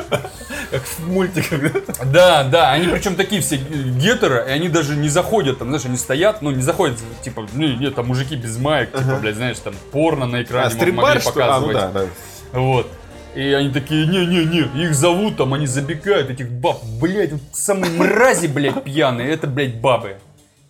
Как 0.71 0.83
в 0.83 1.07
мультиках. 1.07 1.61
да? 2.05 2.43
Да, 2.43 2.71
они 2.71 2.87
причем 2.87 3.15
такие 3.15 3.41
все 3.41 3.57
гетеры, 3.57 4.43
и 4.47 4.51
они 4.51 4.69
даже 4.69 4.95
не 4.95 5.07
заходят, 5.07 5.59
там, 5.59 5.67
знаешь, 5.69 5.85
они 5.85 5.97
стоят, 5.97 6.41
ну, 6.41 6.51
не 6.51 6.63
заходят, 6.63 6.97
типа, 7.21 7.47
нет, 7.53 7.95
там 7.95 8.07
мужики 8.07 8.35
без 8.35 8.57
маек, 8.57 8.91
типа, 8.91 9.17
блядь, 9.21 9.35
знаешь, 9.35 9.59
там, 9.59 9.73
порно 9.91 10.25
на 10.25 10.41
экране 10.41 10.67
А, 10.67 10.69
стрип-бар, 10.71 11.03
могли 11.15 11.19
ли? 11.19 11.25
показывать. 11.25 11.77
А, 11.77 11.87
ну 11.87 11.93
да, 11.93 11.99
да. 12.01 12.59
Вот. 12.59 12.87
И 13.35 13.53
они 13.53 13.69
такие, 13.69 14.05
не-не-не, 14.07 14.83
их 14.83 14.95
зовут, 14.95 15.37
там, 15.37 15.53
они 15.53 15.67
забегают, 15.67 16.29
этих 16.29 16.49
баб, 16.49 16.83
блядь, 16.99 17.31
вот 17.33 17.41
самые 17.53 17.91
мрази, 17.91 18.47
блядь, 18.47 18.83
пьяные, 18.83 19.31
это, 19.31 19.47
блядь, 19.47 19.75
бабы. 19.79 20.17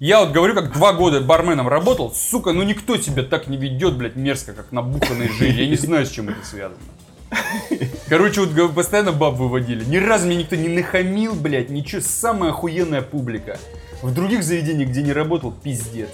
Я 0.03 0.19
вот 0.19 0.33
говорю, 0.33 0.53
как 0.53 0.73
два 0.73 0.91
года 0.91 1.21
барменом 1.21 1.69
работал, 1.69 2.11
сука, 2.13 2.51
ну 2.51 2.61
никто 2.63 2.97
себя 2.97 3.23
так 3.23 3.47
не 3.47 3.55
ведет, 3.55 3.95
блядь, 3.95 4.17
мерзко, 4.17 4.51
как 4.51 4.73
набуханные 4.73 5.29
жили. 5.29 5.61
Я 5.61 5.65
не 5.69 5.77
знаю, 5.77 6.05
с 6.05 6.09
чем 6.09 6.27
это 6.27 6.45
связано. 6.45 6.75
Короче, 8.09 8.41
вот 8.41 8.75
постоянно 8.75 9.13
баб 9.13 9.35
выводили. 9.35 9.85
Ни 9.85 9.95
разу 9.95 10.25
мне 10.25 10.35
никто 10.35 10.57
не 10.57 10.67
нахамил, 10.67 11.35
блядь, 11.35 11.69
ничего. 11.69 12.01
Самая 12.01 12.49
охуенная 12.49 13.01
публика. 13.01 13.57
В 14.01 14.13
других 14.13 14.43
заведениях, 14.43 14.89
где 14.89 15.03
не 15.03 15.13
работал, 15.13 15.53
пиздец. 15.53 16.09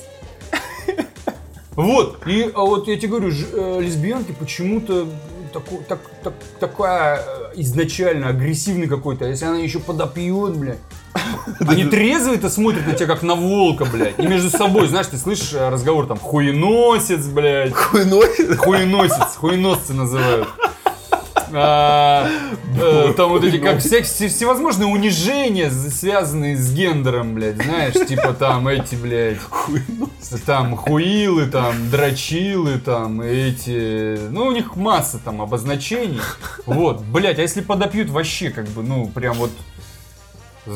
Вот, 1.71 2.27
и 2.27 2.51
а 2.53 2.59
вот 2.59 2.87
я 2.87 2.95
тебе 2.95 3.07
говорю, 3.07 3.31
ж- 3.31 3.47
э, 3.53 3.79
лесбиянки 3.81 4.33
почему-то 4.33 5.07
тако- 5.51 5.81
так, 5.87 5.99
так, 6.23 6.33
такая 6.59 7.21
э, 7.25 7.51
изначально 7.55 8.27
агрессивный 8.27 8.87
какой-то, 8.87 9.25
а 9.25 9.29
если 9.29 9.45
она 9.45 9.57
еще 9.57 9.79
подопьет, 9.79 10.57
блядь. 10.57 10.77
Они 11.67 11.83
трезвые-то 11.85 12.49
смотрят 12.49 12.85
на 12.87 12.93
тебя 12.93 13.07
как 13.07 13.23
на 13.23 13.35
волка, 13.35 13.85
блядь. 13.85 14.17
И 14.19 14.27
между 14.27 14.49
собой, 14.49 14.87
знаешь, 14.87 15.07
ты 15.07 15.17
слышишь 15.17 15.53
э, 15.53 15.69
разговор 15.69 16.07
там 16.07 16.17
хуеносец, 16.17 17.25
блядь. 17.25 17.73
Хуйной. 17.73 18.55
Хуеносец, 18.57 19.35
хуеносцы 19.35 19.93
называют. 19.93 20.47
А, 21.51 22.29
э, 22.79 23.13
там 23.17 23.29
вот 23.31 23.43
эти 23.43 23.57
как 23.57 23.79
вся- 23.79 24.03
все- 24.03 24.27
всевозможные 24.27 24.87
унижения, 24.87 25.71
связанные 25.71 26.55
с 26.55 26.71
гендером, 26.71 27.33
блядь, 27.33 27.55
знаешь, 27.55 27.93
типа 28.07 28.33
там 28.33 28.67
эти, 28.67 28.93
блядь, 28.93 29.39
там 30.45 30.75
хуилы, 30.75 31.47
там 31.47 31.89
дрочилы, 31.89 32.77
там 32.77 33.21
эти, 33.21 34.19
ну 34.29 34.45
у 34.45 34.51
них 34.51 34.75
масса 34.75 35.17
там 35.17 35.41
обозначений, 35.41 36.21
вот, 36.67 37.01
блядь, 37.01 37.39
а 37.39 37.41
если 37.41 37.61
подопьют 37.61 38.09
вообще 38.11 38.51
как 38.51 38.67
бы, 38.67 38.83
ну 38.83 39.07
прям 39.07 39.33
вот, 39.37 39.49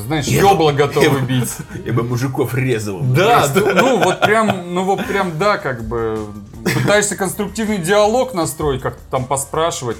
знаешь, 0.00 0.26
ёбло 0.26 0.72
готовы 0.72 1.20
бить. 1.20 1.50
Я 1.84 1.92
бы 1.92 2.02
мужиков 2.02 2.54
резал. 2.54 3.00
Да, 3.00 3.46
д- 3.48 3.74
ну 3.74 4.02
вот 4.02 4.20
прям, 4.20 4.74
ну 4.74 4.84
вот 4.84 5.04
прям 5.06 5.38
да, 5.38 5.58
как 5.58 5.86
бы 5.86 6.26
пытаешься 6.64 7.16
конструктивный 7.16 7.78
диалог 7.78 8.34
настроить, 8.34 8.82
как-то 8.82 9.02
там 9.10 9.24
поспрашивать. 9.26 9.96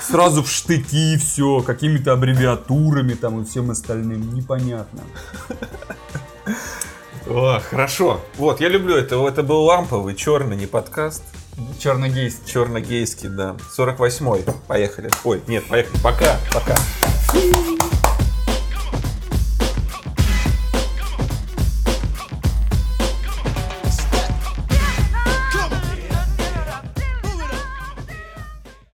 Сразу 0.00 0.42
в 0.42 0.50
штыки 0.50 1.16
все, 1.16 1.60
какими-то 1.62 2.12
аббревиатурами 2.12 3.14
там 3.14 3.40
и 3.42 3.44
всем 3.44 3.70
остальным, 3.70 4.34
непонятно. 4.34 5.00
О, 7.28 7.60
хорошо. 7.60 8.20
Вот, 8.36 8.60
я 8.60 8.68
люблю 8.68 8.96
это. 8.96 9.16
Это 9.26 9.42
был 9.42 9.62
ламповый, 9.62 10.14
черный, 10.14 10.56
не 10.56 10.66
подкаст. 10.66 11.22
Черногейский. 11.78 12.50
Черно-гейский, 12.50 13.28
да. 13.28 13.56
48-й. 13.76 14.44
Поехали. 14.66 15.10
Ой, 15.24 15.42
нет, 15.46 15.64
поехали. 15.66 16.00
Пока, 16.02 16.36
пока. 16.52 16.76